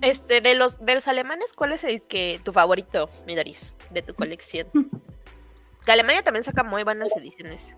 Este, 0.00 0.40
de 0.40 0.54
los, 0.54 0.84
de 0.84 0.94
los 0.94 1.08
alemanes, 1.08 1.52
¿cuál 1.52 1.72
es 1.72 1.84
el 1.84 2.02
que 2.02 2.40
tu 2.44 2.52
favorito, 2.52 3.08
Midoris, 3.26 3.74
de 3.90 4.02
tu 4.02 4.14
colección? 4.14 4.66
Que 5.84 5.92
Alemania 5.92 6.22
también 6.22 6.44
saca 6.44 6.62
muy 6.62 6.82
buenas 6.84 7.10
ediciones. 7.16 7.74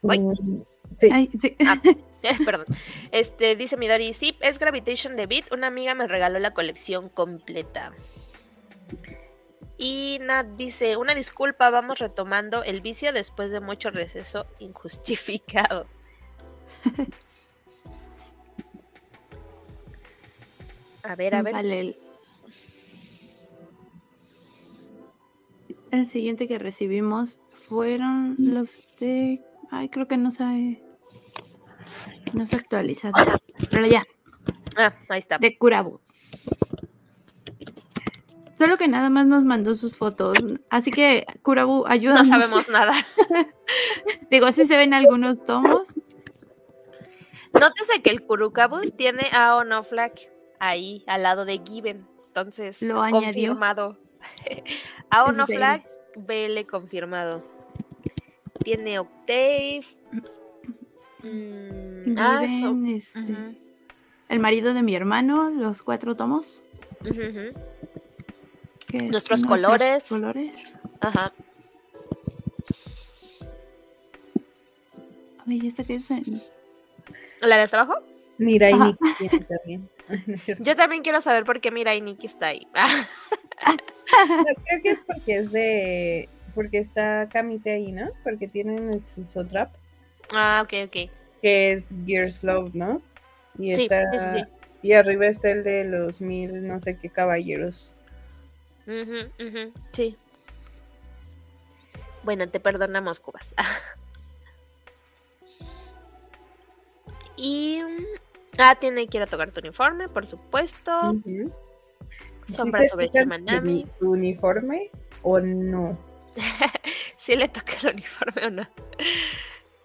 Uy. 0.00 0.64
Sí. 0.98 1.08
Ay, 1.12 1.30
sí. 1.40 1.56
Perdón. 2.44 2.66
Este, 3.12 3.56
dice 3.56 3.76
Midori, 3.76 4.12
sí, 4.12 4.36
es 4.40 4.58
Gravitation 4.58 5.16
de 5.16 5.26
Beat. 5.26 5.52
Una 5.52 5.68
amiga 5.68 5.94
me 5.94 6.06
regaló 6.06 6.38
la 6.38 6.52
colección 6.52 7.08
completa. 7.08 7.92
Y 9.78 10.18
Nat 10.22 10.46
dice, 10.56 10.96
una 10.96 11.14
disculpa, 11.14 11.70
vamos 11.70 12.00
retomando 12.00 12.64
el 12.64 12.80
vicio 12.80 13.12
después 13.12 13.52
de 13.52 13.60
mucho 13.60 13.90
receso 13.90 14.46
injustificado. 14.58 15.86
A 21.04 21.14
ver, 21.14 21.36
a 21.36 21.42
ver. 21.42 21.52
Vale, 21.54 21.80
el... 21.80 21.98
el 25.92 26.06
siguiente 26.06 26.48
que 26.48 26.58
recibimos 26.58 27.38
fueron 27.68 28.34
los 28.38 28.86
de. 28.98 29.40
Ay, 29.70 29.88
creo 29.88 30.08
que 30.08 30.16
no 30.16 30.30
se. 30.30 30.82
No 32.32 32.46
se 32.46 32.56
ha 32.56 32.58
actualizado. 32.58 33.14
Pero 33.70 33.86
ya, 33.86 34.02
Ah, 34.76 34.92
ahí 35.08 35.18
está. 35.20 35.38
de 35.38 35.56
Curabu. 35.58 36.00
Solo 38.58 38.76
que 38.76 38.88
nada 38.88 39.08
más 39.08 39.26
nos 39.26 39.44
mandó 39.44 39.74
sus 39.76 39.96
fotos. 39.96 40.36
Así 40.68 40.90
que, 40.90 41.26
Curabu, 41.42 41.84
No 41.84 41.86
ayúdanos. 41.86 42.28
sabemos 42.28 42.68
nada. 42.68 42.92
Digo, 44.30 44.50
si 44.52 44.64
se 44.64 44.76
ven 44.76 44.94
algunos 44.94 45.44
tomos. 45.44 45.94
Nótese 47.52 48.02
que 48.02 48.10
el 48.10 48.26
Kurukabus 48.26 48.94
tiene 48.96 49.28
a 49.32 49.56
On 49.56 49.72
Off 49.72 49.88
Flag 49.90 50.12
ahí 50.58 51.04
al 51.06 51.22
lado 51.22 51.44
de 51.44 51.60
Given. 51.64 52.06
entonces 52.26 52.82
Lo 52.82 53.00
añadió. 53.00 53.26
confirmado. 53.50 53.96
BL. 55.10 55.44
Flag, 55.46 55.84
BL 56.16 56.66
confirmado. 56.68 57.44
Tiene 58.64 58.98
Octave. 58.98 59.84
Mm, 61.30 62.14
ah, 62.18 62.46
so- 62.60 62.76
este, 62.86 63.34
El 64.28 64.40
marido 64.40 64.74
de 64.74 64.82
mi 64.82 64.94
hermano, 64.94 65.50
los 65.50 65.82
cuatro 65.82 66.14
tomos. 66.16 66.64
que 68.86 69.02
Nuestros 69.02 69.44
colores. 69.44 70.04
colores. 70.08 70.52
Ajá. 71.00 71.32
Ay, 75.46 75.66
¿esta 75.66 75.84
qué 75.84 75.96
es? 75.96 76.10
En- 76.10 76.42
¿La 77.40 77.56
de 77.56 77.62
hasta 77.62 77.80
abajo? 77.80 78.00
Mira, 78.38 78.70
y. 78.70 78.74
Nikki 78.78 79.14
tiene 79.18 79.44
también. 79.46 79.88
Yo 80.60 80.76
también 80.76 81.02
quiero 81.02 81.20
saber 81.20 81.44
por 81.44 81.60
qué 81.60 81.70
Mira 81.70 81.94
y 81.94 82.00
Nikki 82.00 82.26
está 82.26 82.48
ahí. 82.48 82.66
No, 84.28 84.44
Creo 84.64 84.82
que 84.82 84.90
es 84.92 85.00
porque 85.06 85.36
es 85.36 85.52
de. 85.52 86.28
Porque 86.54 86.78
está 86.78 87.28
Kamite 87.30 87.72
ahí, 87.72 87.92
¿no? 87.92 88.08
Porque 88.24 88.48
tienen 88.48 88.90
el 88.94 89.02
Susotrap, 89.14 89.72
ah, 90.34 90.62
ok, 90.64 90.86
ok. 90.86 91.10
Que 91.40 91.72
es 91.72 91.86
Gears 92.06 92.42
Love, 92.42 92.74
¿no? 92.74 93.02
Y 93.58 93.74
Sí, 93.74 93.88
está. 93.90 93.98
sí, 94.12 94.18
sí, 94.18 94.42
sí. 94.42 94.50
Y 94.82 94.92
arriba 94.92 95.26
está 95.26 95.50
el 95.50 95.64
de 95.64 95.84
los 95.84 96.20
mil, 96.20 96.66
no 96.66 96.80
sé 96.80 96.96
qué 96.96 97.10
caballeros. 97.10 97.96
Sí. 99.92 100.16
Bueno, 102.22 102.48
te 102.48 102.60
perdonamos, 102.60 103.20
Cubas. 103.20 103.54
y. 107.36 107.80
mm, 107.82 108.04
Ah, 108.60 108.74
tiene 108.74 109.06
Quiero 109.06 109.26
tocar 109.26 109.52
tu 109.52 109.60
uniforme, 109.60 110.08
por 110.08 110.26
supuesto. 110.26 111.12
Ujú. 111.12 111.52
Sombra 112.46 112.82
¿Sí 112.82 112.88
sobre 112.88 113.10
Himanami. 113.12 113.84
¿Su 113.88 114.10
uniforme 114.10 114.90
o 115.22 115.38
no? 115.38 115.96
Si 117.16 117.36
le 117.36 117.48
toca 117.48 117.72
el 117.82 117.94
uniforme 117.94 118.46
o 118.46 118.50
no. 118.50 118.66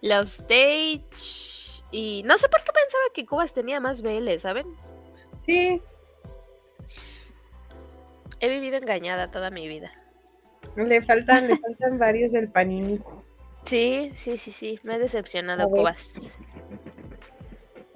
La 0.04 0.20
stage. 0.22 1.82
Y 1.92 2.24
no 2.26 2.38
sé 2.38 2.50
por 2.50 2.60
qué 2.64 2.72
pensaba 2.74 3.04
que 3.14 3.26
Cubas 3.26 3.54
tenía 3.54 3.80
más 3.80 4.02
BL, 4.02 4.38
¿saben? 4.38 4.68
Sí, 5.46 5.82
He 8.42 8.50
vivido 8.50 8.76
engañada 8.76 9.32
toda 9.32 9.50
mi 9.50 9.70
vida. 9.70 9.90
le 10.76 11.02
faltan, 11.06 11.48
le 11.48 11.56
faltan 11.58 11.98
varios 11.98 12.34
del 12.34 12.50
Panini. 12.50 13.00
Sí, 13.64 14.12
sí, 14.16 14.36
sí, 14.36 14.52
sí. 14.52 14.80
Me 14.84 14.96
ha 14.96 15.00
decepcionado. 15.00 15.70
Cubas. 15.70 16.12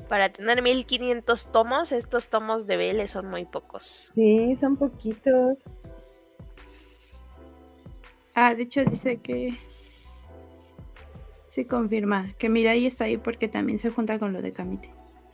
Para 0.07 0.31
tener 0.31 0.61
1500 0.61 1.51
tomos, 1.51 1.91
estos 1.91 2.27
tomos 2.29 2.65
de 2.65 2.77
BL 2.77 3.05
son 3.07 3.27
muy 3.29 3.43
pocos. 3.43 4.13
Sí, 4.15 4.55
son 4.55 4.77
poquitos. 4.77 5.65
Ah, 8.33 8.55
de 8.55 8.63
hecho 8.63 8.85
dice 8.85 9.17
que 9.17 9.57
sí 11.57 11.65
confirma 11.65 12.33
que 12.37 12.49
Mirai 12.49 12.85
está 12.85 13.05
ahí 13.05 13.17
porque 13.17 13.47
también 13.47 13.79
se 13.79 13.89
junta 13.89 14.19
con 14.19 14.31
lo 14.31 14.43
de 14.43 14.53
Kamite. 14.53 14.91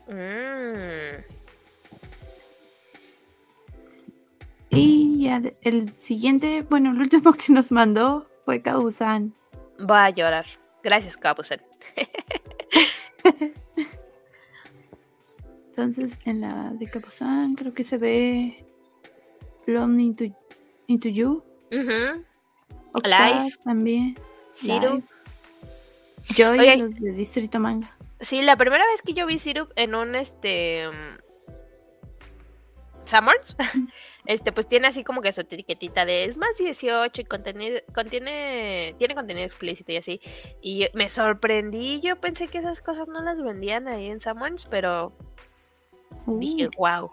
Mm. 0.08 1.22
Y 4.70 5.26
ya 5.26 5.42
el 5.62 5.92
siguiente, 5.92 6.62
bueno, 6.62 6.92
el 6.92 7.00
último 7.00 7.34
que 7.34 7.52
nos 7.52 7.74
mandó 7.74 8.30
fue 8.46 8.62
Kausan. 8.62 9.34
Va 9.80 10.06
a 10.06 10.12
llorar. 10.12 10.46
Gracias, 10.82 11.18
Kabusen. 11.18 11.62
Entonces, 15.72 16.18
en 16.24 16.40
la 16.40 16.72
de 16.72 16.86
Kausan 16.88 17.56
creo 17.56 17.74
que 17.74 17.84
se 17.84 17.98
ve 17.98 18.66
Bloom 19.68 20.00
into, 20.00 20.24
into 20.88 21.10
You. 21.10 21.44
Life. 23.04 23.58
también. 23.66 24.18
Life. 24.62 25.04
Joy, 26.26 26.60
Oye. 26.60 26.78
los 26.78 26.96
de 26.96 27.12
Distrito 27.12 27.60
Manga. 27.60 27.96
Sí, 28.20 28.42
la 28.42 28.56
primera 28.58 28.86
vez 28.88 29.02
que 29.02 29.14
yo 29.14 29.26
vi 29.26 29.38
Sirup 29.38 29.72
en 29.76 29.96
un 29.96 30.16
este. 30.16 30.88
mm, 30.90 31.24
Summers, 33.06 33.58
este, 34.26 34.54
pues 34.54 34.66
tiene 34.68 34.88
así 34.88 35.04
como 35.04 35.22
que 35.22 35.34
su 35.34 35.42
etiquetita 35.42 36.06
de 36.06 36.24
es 36.24 36.38
más 36.38 36.58
18 36.58 37.22
y 37.22 37.26
contenido, 37.26 37.80
contiene, 37.94 38.96
tiene 38.98 39.14
contenido 39.14 39.46
explícito 39.46 39.92
y 39.92 39.98
así. 39.98 40.22
Y 40.62 40.88
me 40.94 41.10
sorprendí, 41.10 42.00
yo 42.00 42.16
pensé 42.22 42.48
que 42.48 42.60
esas 42.60 42.80
cosas 42.82 43.10
no 43.10 43.22
las 43.22 43.42
vendían 43.42 43.90
ahí 43.90 44.10
en 44.10 44.22
Summers, 44.22 44.66
pero 44.68 45.12
dije, 46.26 46.68
Uh, 46.68 46.70
wow, 46.78 47.12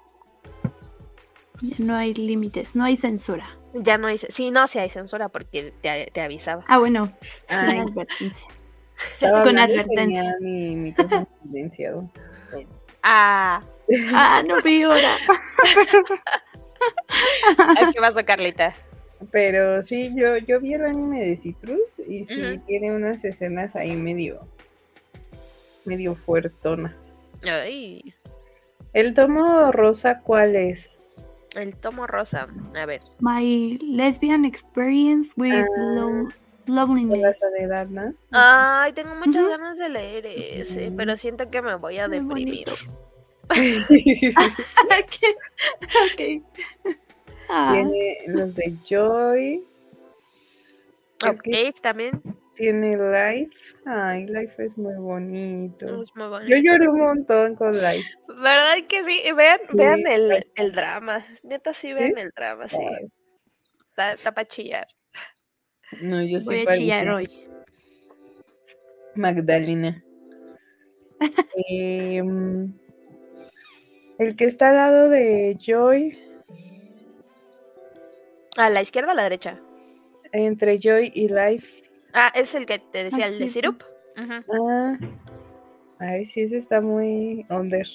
ya 1.61 1.74
no 1.78 1.96
hay 1.96 2.14
límites, 2.14 2.76
no 2.76 2.84
hay 2.84 2.96
censura. 2.96 3.58
ya 3.74 3.98
no 3.98 4.06
hay, 4.06 4.18
sí, 4.18 4.52
no, 4.52 4.68
sí 4.68 4.78
hay 4.78 4.90
censura 4.90 5.28
porque 5.28 5.74
te, 5.80 6.08
te 6.12 6.20
avisaba. 6.20 6.64
Ah, 6.68 6.78
bueno, 6.78 7.11
Ay, 7.48 7.78
una 7.80 7.82
advertencia. 7.82 8.46
Estaba 9.12 9.42
con 9.44 9.59
advertencia. 9.59 10.36
Mi 10.40 10.94
silenciado. 11.42 12.11
Ah, 13.03 13.62
Ah, 14.14 14.42
no 14.46 14.61
vi 14.62 14.84
hora. 14.84 15.16
¿qué 17.92 18.01
pasó, 18.01 18.24
Carlita? 18.24 18.74
Pero 19.30 19.82
sí, 19.82 20.12
yo, 20.16 20.38
yo 20.38 20.61
vi 20.61 20.74
el 20.74 20.84
anime 20.84 21.24
de 21.24 21.36
Citrus 21.36 21.98
y 22.07 22.24
sí 22.24 22.59
tiene 22.66 22.94
unas 22.94 23.24
escenas 23.24 23.76
ahí 23.76 23.94
medio, 23.96 24.40
medio 25.84 26.14
fuertonas. 26.14 27.30
Ay, 27.42 28.14
¿El 28.92 29.14
tomo 29.14 29.70
rosa 29.72 30.20
cuál 30.22 30.57
es? 30.57 30.98
el 31.57 31.74
tomo 31.74 32.07
rosa, 32.07 32.46
a 32.76 32.86
ver. 32.86 33.01
My 33.18 33.76
lesbian 33.82 34.44
experience 34.44 35.32
with 35.36 35.64
Ah. 35.88 36.28
Lo- 36.75 36.87
De 36.87 37.18
la 37.18 37.33
loneliness. 37.33 37.39
soledad, 37.39 37.87
¿no? 37.89 38.14
Ay, 38.33 38.93
tengo 38.93 39.14
muchas 39.16 39.43
Ujú. 39.43 39.51
ganas 39.51 39.79
de 39.79 39.89
leer 39.89 40.27
ese, 40.27 40.89
Ujú. 40.89 40.97
pero 40.97 41.16
siento 41.16 41.51
que 41.51 41.62
me 41.62 41.75
voy 41.77 41.99
a 41.99 42.09
Muy 42.09 42.18
deprimir. 42.18 42.68
bonito. 42.68 42.73
ok. 46.12 46.43
Ah, 47.49 47.73
tiene 47.75 48.18
los 48.29 48.55
de 48.55 48.77
Joy, 48.89 49.66
Octave 51.25 51.73
también. 51.83 52.23
tiene 52.57 52.97
Life. 52.97 53.51
Ay, 53.87 54.27
Life 54.27 54.64
es 54.64 54.79
muy 54.79 54.95
bonito. 54.95 56.01
Es 56.01 56.14
muy 56.14 56.25
Yo 56.27 56.31
bonito. 56.31 56.57
lloré 56.62 56.89
un 56.89 57.01
montón 57.01 57.57
con 57.57 57.73
Life. 57.73 58.09
¿Verdad 58.29 58.77
que 58.89 59.05
sí? 59.05 59.21
Y 59.27 59.33
Vean, 59.33 59.59
Sí, 59.68 59.77
vean 59.77 60.07
el, 60.07 60.47
el 60.55 60.73
drama. 60.73 61.25
Neta, 61.43 61.75
sí, 61.75 61.93
vean 61.93 62.16
el 62.18 62.31
drama, 62.37 62.68
sí. 62.68 62.79
Está 63.97 64.33
para 64.33 64.47
chillar. 64.47 64.87
No, 66.01 66.22
yo 66.22 66.41
sí 66.41 66.47
voy 66.47 66.59
a 66.66 66.72
chillar 66.72 67.09
hoy. 67.09 67.28
Magdalena. 69.14 70.03
Em, 71.68 72.72
el 74.18 74.36
que 74.36 74.45
está 74.47 74.70
al 74.70 74.76
lado 74.76 75.09
de 75.11 75.57
Joy, 75.61 76.18
¿A 78.57 78.68
la 78.70 78.82
izquierda 78.82 79.09
o 79.09 79.12
a 79.12 79.14
la 79.14 79.22
derecha? 79.24 79.61
entre 80.32 80.78
Joy 80.78 81.12
y 81.14 81.28
Life. 81.28 81.66
Ah, 82.12 82.32
es 82.34 82.55
el 82.55 82.66
que 82.66 82.78
te 82.78 83.05
decía, 83.05 83.26
Ah, 83.26 83.28
el 83.28 83.38
de. 83.38 83.49
Sirup. 83.49 83.82
Ah, 84.16 84.99
ay, 85.99 86.26
sí, 86.26 86.43
ese 86.43 86.59
está 86.59 86.80
muy 86.80 87.45
under. 87.51 87.86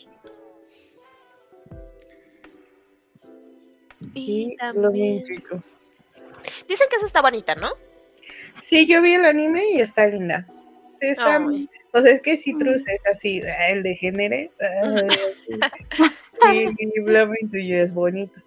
Y 4.13 4.53
Y 4.53 4.55
también. 4.57 5.23
Dicen 6.67 6.87
que 6.89 6.95
esa 6.97 7.05
está 7.05 7.21
bonita, 7.21 7.55
¿no? 7.55 7.71
Sí, 8.63 8.87
yo 8.87 9.01
vi 9.01 9.13
el 9.13 9.25
anime 9.25 9.69
y 9.71 9.81
está 9.81 10.07
linda. 10.07 10.47
Sí, 11.01 11.07
está, 11.09 11.45
o 11.93 12.01
sea, 12.01 12.11
es 12.11 12.21
que 12.21 12.37
Citrus 12.37 12.83
es 12.87 13.05
así, 13.05 13.41
ah, 13.43 13.69
el 13.69 13.83
de 13.83 13.95
género. 13.95 14.49
y 16.79 16.99
Blooming 17.01 17.51
tuyo 17.51 17.77
es 17.77 17.93
bonito. 17.93 18.39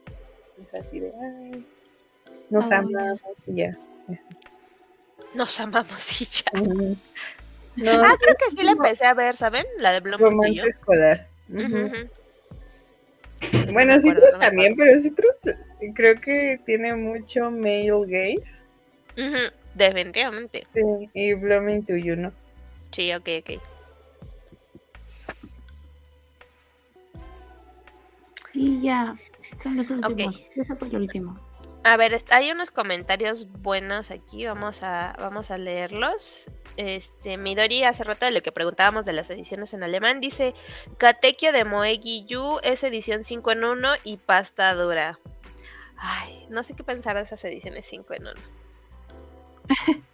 Es 0.60 0.74
así 0.74 0.98
de, 1.00 1.12
ay, 1.22 1.64
nos 2.50 2.70
Ah, 2.72 2.78
amamos 2.78 3.20
y 3.46 3.54
ya. 3.54 3.76
eso. 4.10 4.26
Nos 5.34 5.60
amamos 5.60 6.20
y 6.20 6.24
ya. 6.24 6.50
No, 7.76 7.90
Ah, 7.92 8.16
creo 8.18 8.34
que 8.36 8.50
sí 8.50 8.64
la 8.64 8.72
empecé 8.72 9.06
a 9.06 9.14
ver, 9.14 9.36
¿saben? 9.36 9.64
La 9.78 9.92
de 9.92 10.00
Bloom 10.00 10.20
romance 10.20 10.68
escolar. 10.68 11.28
Ujú. 11.48 12.08
Bueno, 13.72 13.98
Citrus 14.00 14.32
no 14.32 14.38
también, 14.38 14.74
pero 14.76 14.98
Citrus 14.98 15.46
eh, 15.46 15.92
creo 15.94 16.20
que 16.20 16.60
tiene 16.64 16.94
mucho 16.94 17.50
male 17.50 17.90
gaze. 18.06 18.64
Ujú, 19.16 19.52
Definitivamente. 19.74 20.66
Sí, 20.74 21.10
y 21.12 21.34
Blooming 21.34 21.84
to 21.84 21.96
You, 21.96 22.16
¿no? 22.16 22.32
Sí, 22.92 23.12
ok, 23.12 23.28
ok. 23.40 23.62
Y 28.54 28.82
ya, 28.82 29.14
son 29.62 29.76
los 29.76 29.90
últimos. 29.90 30.50
Ese 30.56 30.74
fue 30.76 30.88
el 30.88 30.96
último. 30.96 31.47
A 31.88 31.96
ver, 31.96 32.22
hay 32.28 32.50
unos 32.50 32.70
comentarios 32.70 33.48
buenos 33.48 34.10
aquí, 34.10 34.44
vamos 34.44 34.82
a, 34.82 35.16
vamos 35.18 35.50
a 35.50 35.56
leerlos. 35.56 36.50
Este, 36.76 37.38
Midori 37.38 37.82
hace 37.82 38.04
rato 38.04 38.26
de 38.26 38.30
lo 38.32 38.42
que 38.42 38.52
preguntábamos 38.52 39.06
de 39.06 39.14
las 39.14 39.30
ediciones 39.30 39.72
en 39.72 39.82
alemán, 39.82 40.20
dice 40.20 40.52
Katekyo 40.98 41.50
de 41.50 41.64
Moegi 41.64 42.26
Yu 42.26 42.58
es 42.62 42.84
edición 42.84 43.24
5 43.24 43.52
en 43.52 43.64
1 43.64 43.88
y 44.04 44.18
pasta 44.18 44.74
dura. 44.74 45.18
Ay, 45.96 46.46
no 46.50 46.62
sé 46.62 46.76
qué 46.76 46.84
pensar 46.84 47.16
de 47.16 47.22
esas 47.22 47.42
ediciones 47.46 47.86
5 47.86 48.12
en 48.12 48.26
1. 48.26 48.32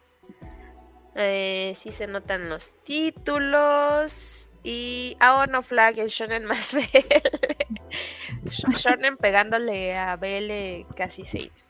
eh, 1.17 1.77
sí 1.77 1.91
se 1.91 2.07
notan 2.07 2.49
los 2.49 2.71
títulos. 2.85 4.49
Y. 4.63 5.17
Ah, 5.19 5.41
oh, 5.41 5.47
no, 5.51 5.61
Flag, 5.61 5.99
el 5.99 6.09
shonen 6.09 6.45
más 6.45 6.73
BL. 6.75 8.49
shonen 8.77 9.17
pegándole 9.17 9.97
a 9.97 10.15
BL 10.15 10.87
casi 10.95 11.25
6. 11.25 11.64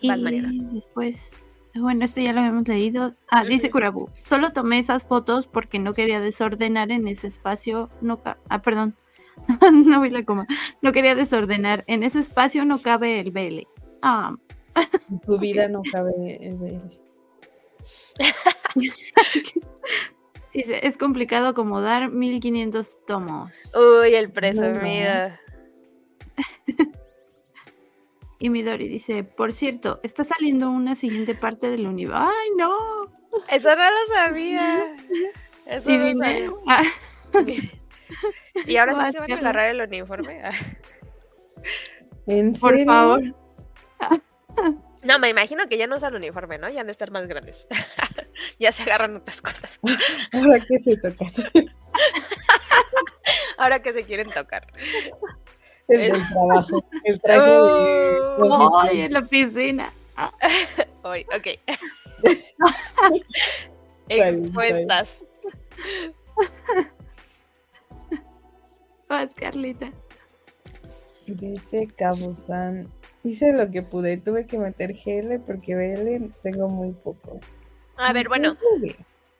Y 0.00 0.64
después, 0.72 1.60
bueno, 1.74 2.04
esto 2.04 2.20
ya 2.20 2.32
lo 2.32 2.40
habíamos 2.40 2.68
leído. 2.68 3.14
Ah, 3.30 3.44
dice 3.44 3.70
Kurabu, 3.70 4.10
solo 4.24 4.52
tomé 4.52 4.78
esas 4.78 5.04
fotos 5.04 5.46
porque 5.46 5.78
no 5.78 5.94
quería 5.94 6.20
desordenar 6.20 6.90
en 6.92 7.08
ese 7.08 7.26
espacio. 7.26 7.90
No 8.00 8.20
ah, 8.24 8.62
perdón, 8.62 8.96
no 9.72 10.00
vi 10.00 10.10
la 10.10 10.24
coma. 10.24 10.46
No 10.82 10.92
quería 10.92 11.14
desordenar. 11.14 11.84
En 11.86 12.02
ese 12.02 12.20
espacio 12.20 12.64
no 12.64 12.80
cabe 12.80 13.20
el 13.20 13.30
BL. 13.30 13.66
Ah. 14.02 14.34
En 15.10 15.20
tu 15.20 15.38
vida 15.40 15.68
no 15.68 15.82
cabe 15.90 16.38
el 16.40 16.54
BL. 16.54 16.98
Dice, 20.54 20.86
es 20.86 20.96
complicado 20.96 21.48
acomodar 21.48 22.10
1500 22.10 23.04
tomos. 23.06 23.72
Uy, 23.76 24.14
el 24.14 24.30
presumido. 24.30 25.30
Y 28.38 28.50
Midori 28.50 28.88
dice, 28.88 29.24
por 29.24 29.52
cierto, 29.52 30.00
está 30.02 30.22
saliendo 30.22 30.70
una 30.70 30.94
siguiente 30.94 31.34
parte 31.34 31.70
del 31.70 31.86
universo. 31.86 32.22
¡Ay, 32.28 32.48
no! 32.56 32.78
Eso 33.48 33.74
no 33.74 33.82
lo 33.84 34.14
sabía. 34.14 34.84
Eso 35.66 35.90
no 35.90 36.14
sabía. 36.14 36.50
Ah. 36.66 36.82
y 38.66 38.76
ahora 38.76 39.06
sí 39.06 39.12
se 39.12 39.18
van 39.20 39.32
a 39.32 39.36
agarrar 39.36 39.70
el 39.70 39.80
uniforme. 39.80 40.40
¿En 42.26 42.52
Por 42.52 42.84
favor. 42.84 43.22
No, 45.02 45.18
me 45.18 45.28
imagino 45.28 45.68
que 45.68 45.78
ya 45.78 45.86
no 45.86 45.96
usan 45.96 46.14
uniforme, 46.14 46.58
¿no? 46.58 46.68
Ya 46.68 46.80
han 46.80 46.86
de 46.86 46.92
estar 46.92 47.10
más 47.10 47.26
grandes. 47.26 47.66
ya 48.58 48.70
se 48.72 48.82
agarran 48.84 49.16
otras 49.16 49.40
cosas. 49.42 49.80
Ahora 50.32 50.60
que 50.60 50.78
se 50.78 50.96
tocan. 50.96 51.32
Ahora 53.58 53.82
que 53.82 53.92
se 53.92 54.04
quieren 54.04 54.28
tocar. 54.30 54.66
El, 55.88 56.00
el 56.00 56.28
trabajo. 56.28 56.84
El 57.04 57.20
traje 57.22 57.50
oh, 57.50 58.78
Ay, 58.80 59.00
en 59.02 59.12
la 59.12 59.22
piscina. 59.22 59.92
Hoy, 61.02 61.26
ok. 61.34 61.46
Expuestas. 64.08 65.18
Vas, 69.08 69.30
Carlita. 69.34 69.90
Dice 71.26 71.88
Cabusan. 71.96 72.90
Hice 73.24 73.52
lo 73.52 73.70
que 73.70 73.82
pude. 73.82 74.16
Tuve 74.18 74.46
que 74.46 74.58
meter 74.58 74.92
GL 74.94 75.40
porque 75.40 75.74
BL 75.74 76.32
tengo 76.42 76.68
muy 76.68 76.92
poco. 76.92 77.40
A 77.96 78.12
ver, 78.12 78.28
bueno. 78.28 78.52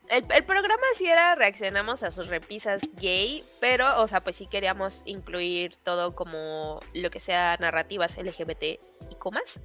El, 0.09 0.43
programa 0.43 0.83
sí 0.97 1.07
era 1.07 1.35
reaccionamos 1.35 2.01
a 2.01 2.09
sus 2.09 2.27
repisas 2.27 2.81
gay, 2.99 3.43
pero, 3.59 4.01
o 4.01 4.07
sea, 4.07 4.21
pues 4.21 4.37
sí 4.37 4.47
queríamos 4.47 5.03
incluir 5.05 5.75
todo 5.75 6.15
como 6.15 6.79
lo 6.93 7.11
que 7.11 7.19
sea 7.19 7.57
narrativas 7.59 8.17
LGBT 8.17 8.63
y 8.63 9.15
comas. 9.19 9.59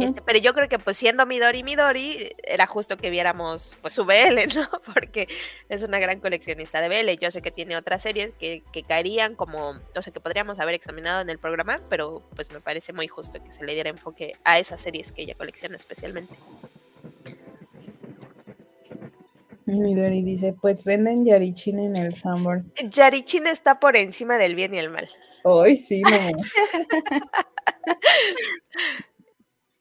este, 0.00 0.22
pero 0.22 0.38
yo 0.38 0.54
creo 0.54 0.68
que 0.68 0.78
pues 0.78 0.96
siendo 0.96 1.26
Midori 1.26 1.62
Midori, 1.62 2.34
era 2.44 2.66
justo 2.66 2.96
que 2.96 3.10
viéramos 3.10 3.76
pues 3.82 3.92
su 3.92 4.06
BL, 4.06 4.38
¿no? 4.56 4.70
Porque 4.94 5.28
es 5.68 5.82
una 5.82 5.98
gran 5.98 6.20
coleccionista 6.20 6.80
de 6.80 6.88
BL. 6.88 7.20
Yo 7.20 7.30
sé 7.30 7.42
que 7.42 7.50
tiene 7.50 7.76
otras 7.76 8.02
series 8.02 8.32
que, 8.40 8.62
que 8.72 8.84
caerían 8.84 9.34
como, 9.34 9.78
o 9.94 10.02
sea, 10.02 10.12
que 10.14 10.20
podríamos 10.20 10.60
haber 10.60 10.76
examinado 10.76 11.20
en 11.20 11.28
el 11.28 11.38
programa, 11.38 11.78
pero 11.90 12.22
pues 12.34 12.50
me 12.52 12.60
parece 12.60 12.94
muy 12.94 13.06
justo 13.06 13.44
que 13.44 13.50
se 13.50 13.62
le 13.64 13.74
diera 13.74 13.90
enfoque 13.90 14.34
a 14.44 14.58
esas 14.58 14.80
series 14.80 15.12
que 15.12 15.22
ella 15.22 15.34
colecciona 15.34 15.76
especialmente. 15.76 16.34
Midori 19.76 20.22
dice, 20.22 20.54
pues 20.60 20.84
venden 20.84 21.24
Yarichin 21.24 21.78
en 21.78 21.96
el 21.96 22.14
Summers. 22.14 22.72
Yarichin 22.90 23.46
está 23.46 23.78
por 23.80 23.96
encima 23.96 24.38
del 24.38 24.54
bien 24.54 24.74
y 24.74 24.78
el 24.78 24.90
mal. 24.90 25.08
Hoy 25.44 25.76
sí, 25.76 26.02
no. 26.02 26.10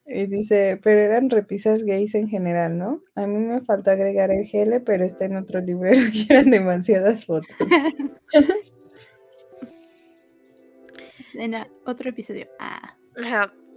y 0.05 0.25
dice, 0.27 0.79
pero 0.83 0.99
eran 0.99 1.29
repisas 1.29 1.83
gays 1.83 2.15
en 2.15 2.29
general, 2.29 2.77
¿no? 2.77 3.01
A 3.15 3.25
mí 3.27 3.37
me 3.37 3.61
faltó 3.61 3.91
agregar 3.91 4.31
el 4.31 4.47
GL, 4.47 4.81
pero 4.85 5.03
está 5.05 5.25
en 5.25 5.37
otro 5.37 5.59
librero 5.61 6.01
y 6.13 6.27
eran 6.29 6.51
demasiadas 6.51 7.25
fotos. 7.25 7.49
en 11.33 11.55
otro 11.85 12.09
episodio. 12.09 12.47
Ah. 12.59 12.97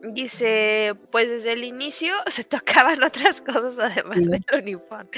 Dice, 0.02 0.94
pues 1.12 1.28
desde 1.28 1.52
el 1.52 1.64
inicio 1.64 2.12
se 2.30 2.44
tocaban 2.44 3.02
otras 3.02 3.40
cosas 3.40 3.78
además 3.78 4.18
del 4.18 4.44
uniforme. 4.58 5.10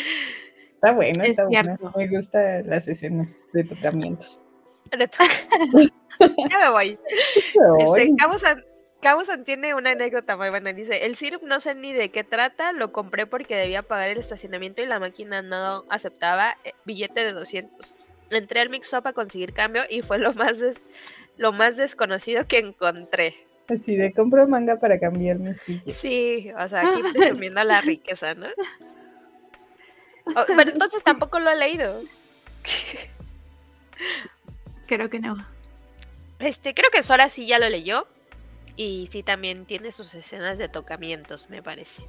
Está 0.82 0.96
bueno, 0.96 1.22
está 1.22 1.44
bueno. 1.44 1.78
Me 1.96 2.08
gustan 2.08 2.68
las 2.68 2.88
escenas 2.88 3.28
de 3.52 3.62
tratamientos. 3.62 4.42
ya 4.90 6.58
me 6.58 6.70
voy. 6.70 6.98
Este, 7.78 8.14
Cabusan, 9.00 9.44
tiene 9.44 9.76
una 9.76 9.90
anécdota 9.90 10.36
muy 10.36 10.50
buena. 10.50 10.72
Dice, 10.72 11.06
el 11.06 11.14
syrup 11.14 11.44
no 11.44 11.60
sé 11.60 11.76
ni 11.76 11.92
de 11.92 12.10
qué 12.10 12.24
trata, 12.24 12.72
lo 12.72 12.90
compré 12.90 13.26
porque 13.26 13.54
debía 13.54 13.82
pagar 13.84 14.08
el 14.08 14.18
estacionamiento 14.18 14.82
y 14.82 14.86
la 14.86 14.98
máquina 14.98 15.40
no 15.40 15.84
aceptaba 15.88 16.56
eh, 16.64 16.72
billete 16.84 17.24
de 17.24 17.32
200. 17.32 17.94
Entré 18.30 18.60
al 18.60 18.68
mix-up 18.68 19.06
a 19.06 19.12
conseguir 19.12 19.52
cambio 19.52 19.82
y 19.88 20.02
fue 20.02 20.18
lo 20.18 20.34
más, 20.34 20.54
lo 21.36 21.52
más 21.52 21.76
desconocido 21.76 22.46
que 22.48 22.58
encontré. 22.58 23.36
Así 23.68 23.94
de 23.94 24.12
compro 24.12 24.48
manga 24.48 24.80
para 24.80 24.98
cambiar 24.98 25.38
mis 25.38 25.64
billetes. 25.64 25.94
Sí, 25.94 26.50
o 26.58 26.66
sea, 26.66 26.80
aquí 26.80 27.02
presumiendo 27.14 27.62
la 27.62 27.80
riqueza, 27.82 28.34
¿no? 28.34 28.48
Oh, 30.24 30.44
pero 30.46 30.70
entonces 30.70 31.02
tampoco 31.02 31.38
lo 31.38 31.50
ha 31.50 31.54
leído. 31.54 32.02
Creo 34.86 35.10
que 35.10 35.20
no. 35.20 35.36
Este, 36.38 36.74
creo 36.74 36.90
que 36.90 37.02
Sora 37.02 37.28
sí 37.28 37.46
ya 37.46 37.58
lo 37.58 37.68
leyó. 37.68 38.06
Y 38.76 39.08
sí 39.12 39.22
también 39.22 39.66
tiene 39.66 39.92
sus 39.92 40.14
escenas 40.14 40.58
de 40.58 40.68
tocamientos, 40.68 41.50
me 41.50 41.62
parece. 41.62 42.04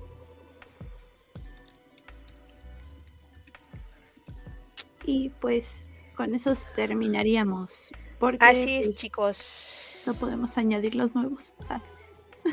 Y 5.05 5.29
pues 5.29 5.85
con 6.15 6.33
eso 6.33 6.53
terminaríamos. 6.75 7.91
Porque, 8.19 8.45
Así 8.45 8.77
es, 8.77 8.85
pues, 8.85 8.97
chicos. 8.97 10.03
No 10.07 10.13
podemos 10.15 10.57
añadir 10.57 10.95
los 10.95 11.15
nuevos. 11.15 11.53
Ah. 11.69 11.81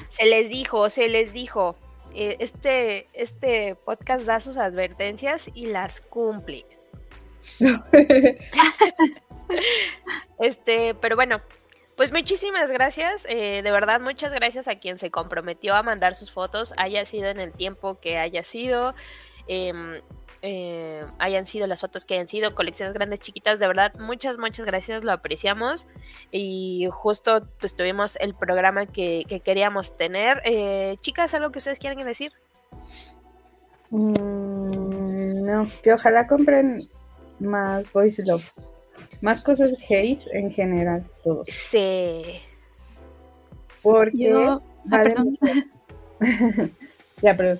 Se 0.09 0.27
les 0.27 0.49
dijo, 0.49 0.91
se 0.91 1.09
les 1.09 1.33
dijo. 1.33 1.77
Eh, 2.15 2.37
este, 2.41 3.09
este 3.13 3.77
podcast 3.77 4.25
da 4.25 4.41
sus 4.41 4.57
advertencias 4.57 5.51
y 5.55 5.67
las 5.67 6.01
cumple. 6.01 6.67
este, 10.39 10.95
pero 10.95 11.17
bueno, 11.17 11.41
pues 11.97 12.13
muchísimas 12.13 12.71
gracias, 12.71 13.25
eh, 13.29 13.61
de 13.63 13.71
verdad 13.71 14.01
muchas 14.01 14.33
gracias 14.33 14.69
a 14.69 14.77
quien 14.79 14.99
se 14.99 15.11
comprometió 15.11 15.75
a 15.75 15.83
mandar 15.83 16.15
sus 16.15 16.31
fotos, 16.31 16.73
haya 16.77 17.05
sido 17.05 17.29
en 17.29 17.39
el 17.39 17.53
tiempo 17.53 18.01
que 18.01 18.19
haya 18.19 18.43
sido. 18.43 18.95
Em, 19.47 20.01
eh, 20.43 21.05
hayan 21.19 21.45
sido 21.47 21.67
las 21.67 21.83
fotos 21.83 22.05
que 22.05 22.15
hayan 22.15 22.29
sido, 22.29 22.55
colecciones 22.55 22.95
grandes, 22.95 23.21
chiquitas, 23.21 23.59
de 23.59 23.67
verdad, 23.67 23.93
muchas, 23.99 24.39
muchas 24.39 24.65
gracias, 24.65 25.05
lo 25.05 25.13
apreciamos. 25.13 25.87
Y 26.31 26.89
justo 26.91 27.47
pues 27.59 27.75
tuvimos 27.75 28.17
el 28.21 28.35
programa 28.35 28.87
que, 28.87 29.25
queríamos 29.45 29.97
tener. 29.97 30.41
Eh, 30.45 30.97
chicas, 31.01 31.35
¿algo 31.35 31.51
que 31.51 31.59
ustedes 31.59 31.79
quieran 31.79 32.05
decir? 32.07 32.33
Mm, 33.91 35.45
no, 35.45 35.69
que 35.83 35.93
ojalá 35.93 36.27
compren 36.27 36.89
más 37.39 37.93
Voice 37.93 38.25
Love. 38.25 38.45
Más 39.21 39.43
cosas 39.43 39.75
hate 39.91 40.23
en 40.33 40.51
general, 40.51 41.05
todos. 41.23 41.47
Sí. 41.49 42.41
Porque. 43.83 44.33
Ah, 44.33 44.61
ya, 47.23 47.37
pero 47.37 47.59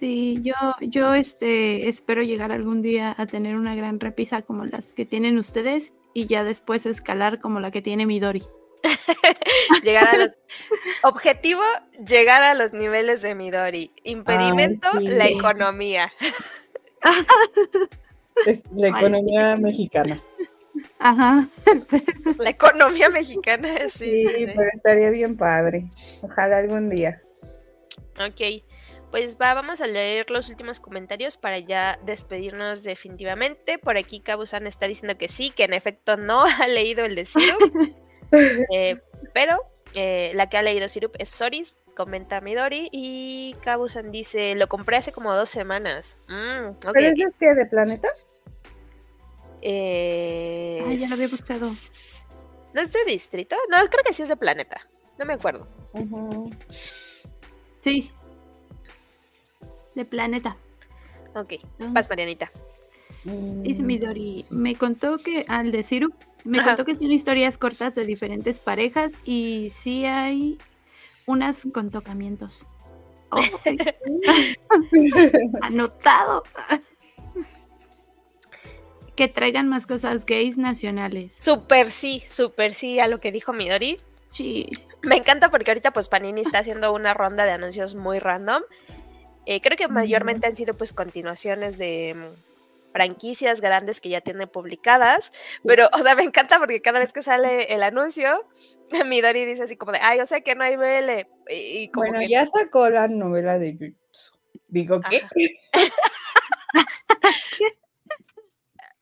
Sí, 0.00 0.40
yo, 0.42 0.54
yo 0.80 1.14
este, 1.14 1.90
espero 1.90 2.22
llegar 2.22 2.52
algún 2.52 2.80
día 2.80 3.14
a 3.18 3.26
tener 3.26 3.56
una 3.56 3.74
gran 3.74 4.00
repisa 4.00 4.40
como 4.40 4.64
las 4.64 4.94
que 4.94 5.04
tienen 5.04 5.36
ustedes 5.36 5.92
y 6.14 6.26
ya 6.26 6.42
después 6.42 6.86
escalar 6.86 7.38
como 7.38 7.60
la 7.60 7.70
que 7.70 7.82
tiene 7.82 8.06
Midori. 8.06 8.46
llegar 9.82 10.08
a 10.08 10.16
los... 10.16 10.30
Objetivo, 11.02 11.60
llegar 12.08 12.42
a 12.42 12.54
los 12.54 12.72
niveles 12.72 13.20
de 13.20 13.34
Midori. 13.34 13.92
Impedimento, 14.02 14.88
la 15.00 15.28
economía. 15.28 16.10
la 18.74 18.88
economía 18.88 19.56
mexicana. 19.56 20.22
Ajá. 20.98 21.46
La 22.38 22.48
economía 22.48 23.10
mexicana, 23.10 23.68
sí. 23.90 24.28
Sí, 24.28 24.46
pero 24.56 24.70
estaría 24.72 25.10
bien 25.10 25.36
padre. 25.36 25.90
Ojalá 26.22 26.56
algún 26.56 26.88
día. 26.88 27.20
Ok. 28.18 28.62
Pues 29.10 29.36
va, 29.36 29.54
vamos 29.54 29.80
a 29.80 29.86
leer 29.86 30.30
los 30.30 30.48
últimos 30.48 30.78
comentarios 30.78 31.36
para 31.36 31.58
ya 31.58 31.98
despedirnos 32.04 32.82
definitivamente. 32.84 33.78
Por 33.78 33.96
aquí 33.96 34.20
Kabusan 34.20 34.66
está 34.66 34.86
diciendo 34.86 35.18
que 35.18 35.28
sí, 35.28 35.50
que 35.50 35.64
en 35.64 35.72
efecto 35.72 36.16
no 36.16 36.44
ha 36.60 36.66
leído 36.68 37.04
el 37.04 37.14
de 37.14 37.26
Eh, 38.72 39.00
pero 39.34 39.58
eh, 39.94 40.30
la 40.36 40.48
que 40.48 40.56
ha 40.56 40.62
leído 40.62 40.88
Sirup 40.88 41.16
es 41.18 41.30
Soris, 41.30 41.76
comenta 41.96 42.40
Midori. 42.40 42.88
Y 42.92 43.56
Kabusan 43.64 44.12
dice: 44.12 44.54
Lo 44.54 44.68
compré 44.68 44.98
hace 44.98 45.10
como 45.10 45.34
dos 45.34 45.50
semanas. 45.50 46.16
Mm, 46.28 46.68
ok, 46.68 46.92
¿Pero 46.92 47.08
ok. 47.08 47.12
ese 47.14 47.22
es 47.24 47.34
que 47.34 47.54
de 47.54 47.66
planeta? 47.66 48.08
Eh, 49.62 50.84
Ay, 50.86 50.96
ya 50.96 51.08
lo 51.08 51.14
había 51.14 51.26
buscado. 51.28 51.68
¿No 52.72 52.80
es 52.80 52.92
de 52.92 53.04
distrito? 53.04 53.56
No, 53.68 53.78
creo 53.90 54.04
que 54.04 54.14
sí 54.14 54.22
es 54.22 54.28
de 54.28 54.36
planeta. 54.36 54.80
No 55.18 55.24
me 55.24 55.34
acuerdo. 55.34 55.66
Ujú. 55.92 56.50
Sí. 57.80 58.12
De 59.94 60.04
planeta. 60.04 60.56
Ok, 61.34 61.54
vas, 61.78 62.08
Marianita. 62.08 62.50
Dice 63.24 63.82
Midori, 63.82 64.46
me 64.50 64.74
contó 64.76 65.18
que 65.18 65.44
al 65.48 65.72
de 65.72 65.82
Sirup, 65.82 66.14
me 66.44 66.58
Ajá. 66.58 66.70
contó 66.70 66.84
que 66.86 66.94
son 66.94 67.12
historias 67.12 67.58
cortas 67.58 67.94
de 67.94 68.06
diferentes 68.06 68.60
parejas 68.60 69.14
y 69.24 69.68
sí 69.70 70.06
hay 70.06 70.58
unas 71.26 71.66
con 71.72 71.90
tocamientos. 71.90 72.66
Oh, 73.30 73.40
anotado. 75.62 76.42
que 79.14 79.28
traigan 79.28 79.68
más 79.68 79.86
cosas 79.86 80.24
gays 80.24 80.56
nacionales. 80.56 81.34
Super 81.34 81.90
sí, 81.90 82.20
super 82.26 82.72
sí 82.72 83.00
a 83.00 83.06
lo 83.06 83.20
que 83.20 83.32
dijo 83.32 83.52
Midori. 83.52 84.00
Sí. 84.28 84.64
Me 85.02 85.16
encanta 85.16 85.50
porque 85.50 85.70
ahorita 85.70 85.92
pues 85.92 86.08
Panini 86.08 86.40
está 86.40 86.60
haciendo 86.60 86.92
una 86.92 87.12
ronda 87.14 87.44
de 87.44 87.52
anuncios 87.52 87.94
muy 87.94 88.18
random. 88.18 88.62
Eh, 89.46 89.60
creo 89.60 89.76
que 89.76 89.88
mayormente 89.88 90.46
han 90.46 90.56
sido 90.56 90.74
pues 90.76 90.92
continuaciones 90.92 91.78
de 91.78 92.14
mm, 92.14 92.92
franquicias 92.92 93.60
grandes 93.60 94.00
que 94.00 94.08
ya 94.10 94.20
tiene 94.20 94.46
publicadas. 94.46 95.32
Pero, 95.64 95.88
o 95.92 95.98
sea, 95.98 96.14
me 96.14 96.22
encanta 96.24 96.58
porque 96.58 96.82
cada 96.82 96.98
vez 97.00 97.12
que 97.12 97.22
sale 97.22 97.72
el 97.74 97.82
anuncio, 97.82 98.46
Midori 99.06 99.44
dice 99.44 99.64
así 99.64 99.76
como 99.76 99.92
de, 99.92 99.98
ay, 100.00 100.20
o 100.20 100.26
sea 100.26 100.40
que 100.42 100.54
no 100.54 100.64
hay 100.64 100.76
BL. 100.76 101.26
Y, 101.48 101.54
y 101.82 101.88
como 101.90 102.06
Bueno, 102.06 102.20
que- 102.20 102.28
ya 102.28 102.46
sacó 102.46 102.88
la 102.90 103.08
novela 103.08 103.58
de 103.58 103.72
Jujutsu. 103.72 104.32
Digo, 104.68 105.00
¿qué? 105.08 105.22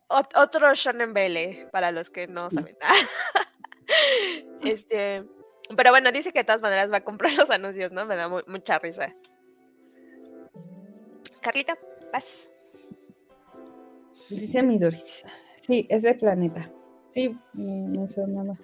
Ot- 0.08 0.34
otro 0.36 0.74
shonen 0.74 1.12
BL, 1.12 1.68
para 1.70 1.90
los 1.92 2.08
que 2.08 2.26
no 2.28 2.50
saben. 2.50 2.76
este, 4.62 5.24
pero 5.76 5.90
bueno, 5.90 6.10
dice 6.12 6.32
que 6.32 6.38
de 6.40 6.44
todas 6.44 6.62
maneras 6.62 6.90
va 6.90 6.98
a 6.98 7.04
comprar 7.04 7.34
los 7.34 7.50
anuncios, 7.50 7.92
¿no? 7.92 8.06
Me 8.06 8.16
da 8.16 8.28
mu- 8.28 8.40
mucha 8.46 8.78
risa. 8.78 9.12
Carlita, 11.40 11.78
vas. 12.12 12.50
Dice 14.28 14.62
Midoris. 14.62 15.24
Sí, 15.60 15.86
es 15.88 16.02
de 16.02 16.14
planeta. 16.14 16.70
Sí, 17.10 17.30
mm, 17.54 17.98
me 17.98 18.06
sonaba. 18.06 18.56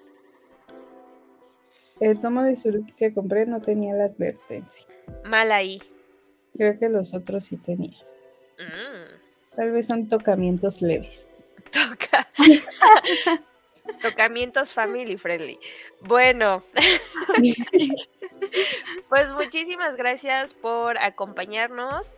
El 2.01 2.20
tomo 2.20 2.42
de 2.42 2.56
Suruki 2.56 2.92
que 2.92 3.14
compré 3.14 3.46
no 3.46 3.60
tenía 3.62 3.94
la 3.94 4.06
advertencia. 4.06 4.86
Mal 5.24 5.52
ahí. 5.52 5.80
Creo 6.56 6.78
que 6.78 6.88
los 6.88 7.14
otros 7.14 7.44
sí 7.44 7.56
tenían. 7.56 7.94
Mm, 8.59 9.56
Tal 9.56 9.70
vez 9.70 9.86
son 9.86 10.09
tocamientos 10.09 10.82
leves. 10.82 11.28
toca. 11.70 12.28
Tocamientos 14.02 14.72
family 14.72 15.16
friendly. 15.18 15.59
Bueno, 16.01 16.62
pues 19.09 19.30
muchísimas 19.32 19.96
gracias 19.96 20.55
por 20.55 20.96
acompañarnos. 20.98 22.14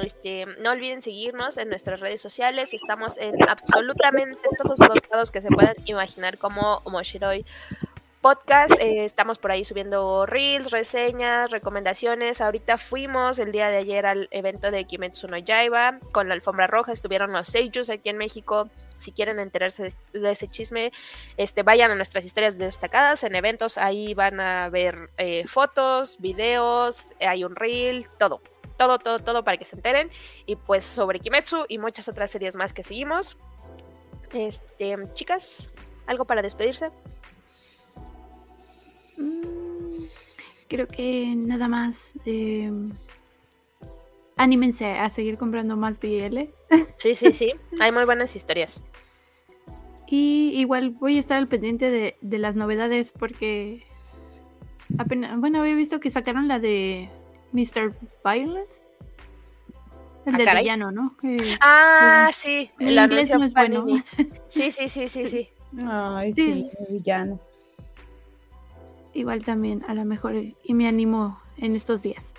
Este, 0.00 0.46
no 0.60 0.70
olviden 0.70 1.02
seguirnos 1.02 1.58
en 1.58 1.68
nuestras 1.68 2.00
redes 2.00 2.20
sociales. 2.20 2.72
Estamos 2.72 3.18
en 3.18 3.34
absolutamente 3.48 4.48
todos 4.62 4.78
los 4.78 5.10
lados 5.10 5.30
que 5.30 5.40
se 5.40 5.48
puedan 5.50 5.74
imaginar 5.84 6.38
como 6.38 6.80
Omoshiroi 6.84 7.44
Podcast. 8.20 8.72
Eh, 8.80 9.04
estamos 9.04 9.38
por 9.38 9.50
ahí 9.50 9.64
subiendo 9.64 10.26
reels, 10.26 10.70
reseñas, 10.70 11.50
recomendaciones. 11.50 12.40
Ahorita 12.40 12.78
fuimos 12.78 13.38
el 13.38 13.52
día 13.52 13.68
de 13.68 13.78
ayer 13.78 14.06
al 14.06 14.28
evento 14.30 14.70
de 14.70 14.84
Kimetsu 14.84 15.28
no 15.28 15.36
Yaiba 15.36 15.98
con 16.12 16.28
la 16.28 16.34
alfombra 16.34 16.68
roja. 16.68 16.92
Estuvieron 16.92 17.32
los 17.32 17.48
Seiyus 17.48 17.90
aquí 17.90 18.08
en 18.08 18.18
México. 18.18 18.70
Si 18.98 19.10
quieren 19.10 19.40
enterarse 19.40 19.92
de, 20.12 20.30
ese 20.30 20.46
chisme, 20.46 20.92
este, 21.36 21.64
vayan 21.64 21.90
a 21.90 21.96
nuestras 21.96 22.24
historias 22.24 22.56
destacadas 22.56 23.24
en 23.24 23.34
eventos. 23.34 23.76
Ahí 23.76 24.14
van 24.14 24.38
a 24.38 24.68
ver 24.68 25.10
eh, 25.18 25.44
fotos, 25.48 26.18
videos, 26.20 27.08
hay 27.20 27.42
un 27.42 27.56
reel, 27.56 28.06
todo 28.16 28.40
todo, 28.86 28.98
todo, 28.98 29.18
todo 29.20 29.44
para 29.44 29.56
que 29.56 29.64
se 29.64 29.76
enteren. 29.76 30.08
Y 30.46 30.56
pues 30.56 30.84
sobre 30.84 31.18
Kimetsu 31.20 31.66
y 31.68 31.78
muchas 31.78 32.08
otras 32.08 32.30
series 32.30 32.56
más 32.56 32.72
que 32.72 32.82
seguimos. 32.82 33.36
Este, 34.32 34.96
chicas, 35.14 35.70
¿algo 36.06 36.24
para 36.24 36.42
despedirse? 36.42 36.90
Mm, 39.16 40.04
Creo 40.68 40.88
que 40.88 41.34
nada 41.36 41.68
más. 41.68 42.14
eh, 42.24 42.70
anímense 44.36 44.86
a 44.98 45.10
seguir 45.10 45.36
comprando 45.38 45.76
más 45.76 46.00
BL. 46.00 46.48
Sí, 46.96 47.14
sí, 47.14 47.32
sí. 47.32 47.52
Hay 47.80 47.92
muy 47.92 48.04
buenas 48.04 48.34
historias. 48.34 48.82
Y 50.06 50.52
igual 50.58 50.90
voy 50.90 51.16
a 51.16 51.20
estar 51.20 51.38
al 51.38 51.48
pendiente 51.48 51.90
de, 51.90 52.16
de 52.20 52.38
las 52.38 52.54
novedades 52.56 53.12
porque 53.12 53.84
apenas, 54.98 55.38
bueno, 55.38 55.60
había 55.60 55.74
visto 55.74 56.00
que 56.00 56.10
sacaron 56.10 56.48
la 56.48 56.58
de 56.58 57.08
Mr. 57.52 57.92
Violence. 58.24 58.82
El 60.24 60.34
Ah, 60.34 60.38
del 60.38 60.46
caray. 60.46 60.62
villano, 60.62 60.90
¿no? 60.92 61.16
Que- 61.20 61.56
Ah, 61.60 62.30
sí. 62.34 62.70
El 62.78 62.96
inglés 62.96 63.30
no 63.30 63.44
es 63.44 63.52
bueno. 63.54 63.84
Sí, 64.50 64.70
sí, 64.70 64.88
sí, 64.88 65.08
sí, 65.08 65.28
sí. 65.28 65.48
Ay, 65.86 66.32
Sí. 66.34 66.52
sí, 66.70 66.70
el 66.88 66.94
villano. 66.98 67.40
igual 69.14 69.42
también, 69.44 69.84
a 69.88 69.94
lo 69.94 70.04
mejor, 70.06 70.34
y 70.36 70.74
me 70.74 70.86
animo 70.88 71.38
en 71.58 71.76
estos 71.76 72.02
días. 72.02 72.32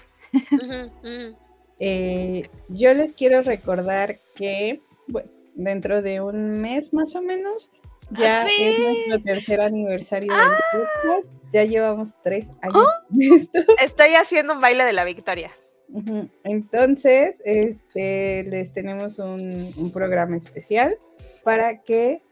Eh, 1.80 2.50
yo 2.70 2.94
les 2.94 3.14
quiero 3.16 3.42
recordar 3.42 4.20
que, 4.36 4.82
bueno, 5.08 5.30
dentro 5.56 6.02
de 6.02 6.22
un 6.22 6.62
mes 6.62 6.94
más 6.94 7.16
o 7.16 7.22
menos, 7.22 7.70
ya 8.12 8.42
¿Ah, 8.42 8.46
sí? 8.48 8.56
es 8.64 8.80
nuestro 8.80 9.22
tercer 9.22 9.62
aniversario 9.62 10.34
del 10.34 10.50
podcast. 10.72 11.34
Ya 11.54 11.64
llevamos 11.64 12.14
tres 12.24 12.48
años 12.62 12.86
de 13.10 13.28
esto. 13.36 13.60
Estoy 13.80 14.16
haciendo 14.16 14.54
un 14.54 14.60
baile 14.62 14.84
de 14.84 14.92
la 14.94 15.06
victoria. 15.06 15.52
Entonces, 16.44 17.40
este, 17.46 18.44
les 18.44 18.74
tenemos 18.74 19.20
un, 19.20 19.72
un 19.78 19.92
programa 19.92 20.36
especial 20.36 20.98
para 21.44 21.82
que 21.84 22.24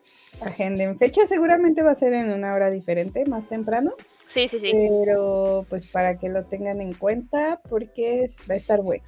agenden 0.41 0.97
fecha. 0.97 1.27
Seguramente 1.27 1.83
va 1.83 1.91
a 1.91 1.95
ser 1.95 2.13
en 2.13 2.31
una 2.31 2.53
hora 2.55 2.71
diferente, 2.71 3.23
más 3.25 3.47
temprano, 3.47 3.93
Sí, 4.25 4.47
sí, 4.47 4.59
sí. 4.59 4.71
pero 4.73 5.65
pues 5.69 5.85
para 5.87 6.17
que 6.17 6.29
lo 6.29 6.45
tengan 6.45 6.81
en 6.81 6.93
cuenta 6.93 7.61
porque 7.69 8.23
es- 8.23 8.37
va 8.49 8.55
a 8.55 8.57
estar 8.57 8.81
bueno. 8.81 9.03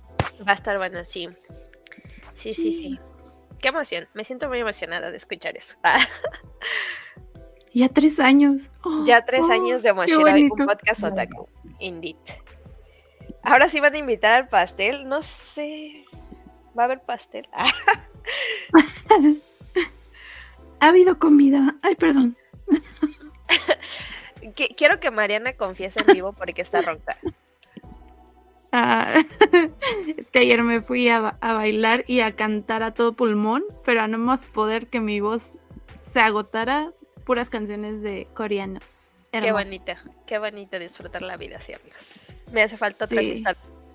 Va 0.48 0.52
a 0.52 0.56
estar 0.56 0.78
bueno, 0.78 1.04
sí. 1.06 1.30
Sí, 2.36 2.54
sí, 2.54 2.72
sí. 2.72 2.72
Sí. 2.74 3.00
Qué 3.60 3.70
emoción. 3.70 4.08
Me 4.14 4.24
siento 4.26 4.50
muy 4.50 4.60
emocionada 4.60 5.10
de 5.10 5.18
escuchar 5.18 5.58
eso. 5.58 5.78
Ya 7.74 7.90
tres 7.90 8.20
años. 8.20 8.70
Oh, 8.84 9.04
ya 9.06 9.26
tres 9.26 9.42
oh, 9.50 9.52
años 9.52 9.82
de 9.82 9.90
qué 9.90 9.94
Moshiroi, 9.94 10.44
un 10.44 10.66
podcast 10.66 11.04
otaku. 11.04 11.48
Indeed. 11.80 12.16
Ahora 13.42 13.68
sí 13.68 13.80
van 13.80 13.96
a 13.96 13.98
invitar 13.98 14.32
al 14.32 14.48
pastel. 14.48 15.08
No 15.08 15.22
sé. 15.22 16.06
¿Va 16.78 16.84
a 16.84 16.86
haber 16.86 17.02
pastel? 17.02 17.48
Ha 20.80 20.90
habido 20.90 21.18
comida. 21.18 21.78
Ay, 21.82 21.96
perdón. 21.96 22.36
qui- 24.54 24.76
quiero 24.76 25.00
que 25.00 25.12
Mariana 25.12 25.54
confiese 25.54 26.02
en 26.02 26.08
vivo 26.08 26.34
porque 26.34 26.62
está 26.62 26.82
ronca. 26.82 27.18
Ah, 28.76 29.24
es 30.18 30.32
que 30.32 30.40
ayer 30.40 30.64
me 30.64 30.82
fui 30.82 31.08
a, 31.08 31.20
ba- 31.22 31.38
a 31.42 31.54
bailar 31.54 32.06
y 32.08 32.22
a 32.22 32.36
cantar 32.36 32.82
a 32.82 32.92
todo 32.96 33.14
pulmón, 33.14 33.64
pero 33.86 34.02
a 34.02 34.08
no 34.08 34.18
más 34.18 34.46
poder 34.46 34.88
que 34.88 35.00
mi 35.00 35.20
voz 35.20 35.54
se 36.12 36.20
agotara 36.20 36.92
puras 37.26 37.50
canciones 37.50 38.02
de 38.02 38.28
coreanos. 38.34 39.10
Qué 39.32 39.52
bonito. 39.52 39.94
Qué 40.28 40.38
bonito 40.38 40.78
disfrutar 40.78 41.24
la 41.24 41.38
vida 41.38 41.58
así, 41.58 41.74
amigos. 41.74 42.44
Me 42.52 42.62
hace 42.62 42.78
falta 42.78 43.06
otra 43.06 43.22
Sí. 43.22 43.44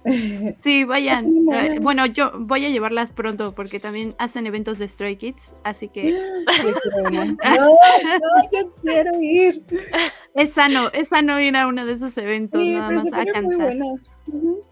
Sí, 0.60 0.84
vayan. 0.84 1.26
Eh, 1.52 1.74
no. 1.74 1.80
bueno, 1.80 2.06
yo 2.06 2.32
voy 2.34 2.64
a 2.64 2.68
llevarlas 2.68 3.12
pronto 3.12 3.55
porque 3.55 3.80
también 3.80 4.14
hacen 4.18 4.46
eventos 4.46 4.78
de 4.78 4.88
Stray 4.88 5.16
Kids, 5.16 5.55
así 5.64 5.88
que. 5.88 6.05
No, 7.12 7.24
no, 7.55 8.50
yo 8.52 8.74
quiero 8.82 9.20
ir. 9.20 9.62
es 10.34 10.52
sano, 10.52 10.90
es 10.92 11.09
sano 11.09 11.40
ir 11.40 11.56
a 11.56 11.66
uno 11.66 11.84
de 11.84 11.92
esos 11.92 12.16
eventos, 12.18 12.60
Sí, 12.60 12.74
nada 12.74 12.90
más 12.90 13.12
a 13.12 13.16
muy 13.16 13.32
cantar. 13.32 13.74
Ujú. 14.26 14.64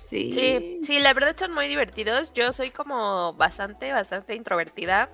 Sí. 0.00 0.30
Sí, 0.32 0.80
sí, 0.82 1.00
la 1.00 1.14
verdad 1.14 1.34
son 1.38 1.54
muy 1.54 1.68
divertidos. 1.68 2.32
Yo 2.34 2.52
soy 2.52 2.70
como 2.70 3.32
bastante, 3.34 3.92
bastante 3.92 4.34
introvertida 4.34 5.10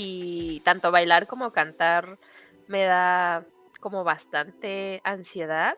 y 0.00 0.60
tanto 0.60 0.92
bailar 0.92 1.26
como 1.26 1.52
cantar 1.52 2.18
me 2.68 2.84
da 2.84 3.44
como 3.80 4.04
bastante 4.04 5.00
ansiedad. 5.02 5.76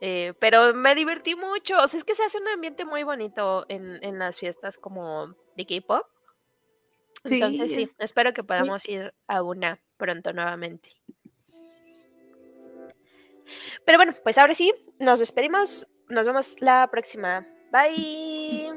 Eh, 0.00 0.34
pero 0.40 0.74
me 0.74 0.94
divertí 0.94 1.34
mucho. 1.36 1.78
O 1.82 1.88
sea, 1.88 1.98
es 1.98 2.04
que 2.04 2.14
se 2.14 2.24
hace 2.24 2.38
un 2.38 2.48
ambiente 2.48 2.84
muy 2.84 3.02
bonito 3.04 3.66
en, 3.68 4.02
en 4.04 4.18
las 4.18 4.38
fiestas 4.38 4.78
como 4.78 5.34
de 5.56 5.66
K-pop. 5.66 6.06
Sí, 7.24 7.34
Entonces 7.34 7.72
sí, 7.72 7.82
es- 7.82 7.94
espero 7.98 8.32
que 8.32 8.44
podamos 8.44 8.86
ir 8.88 9.14
a 9.28 9.42
una 9.42 9.80
pronto 9.96 10.32
nuevamente. 10.32 10.90
Pero 13.84 13.98
bueno, 13.98 14.14
pues 14.22 14.38
ahora 14.38 14.54
sí, 14.54 14.72
nos 14.98 15.18
despedimos. 15.18 15.86
Nos 16.08 16.26
vemos 16.26 16.56
la 16.60 16.88
próxima. 16.90 17.46
Bye. 17.70 18.70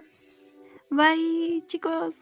Bye, 0.90 1.64
chicos. 1.68 2.16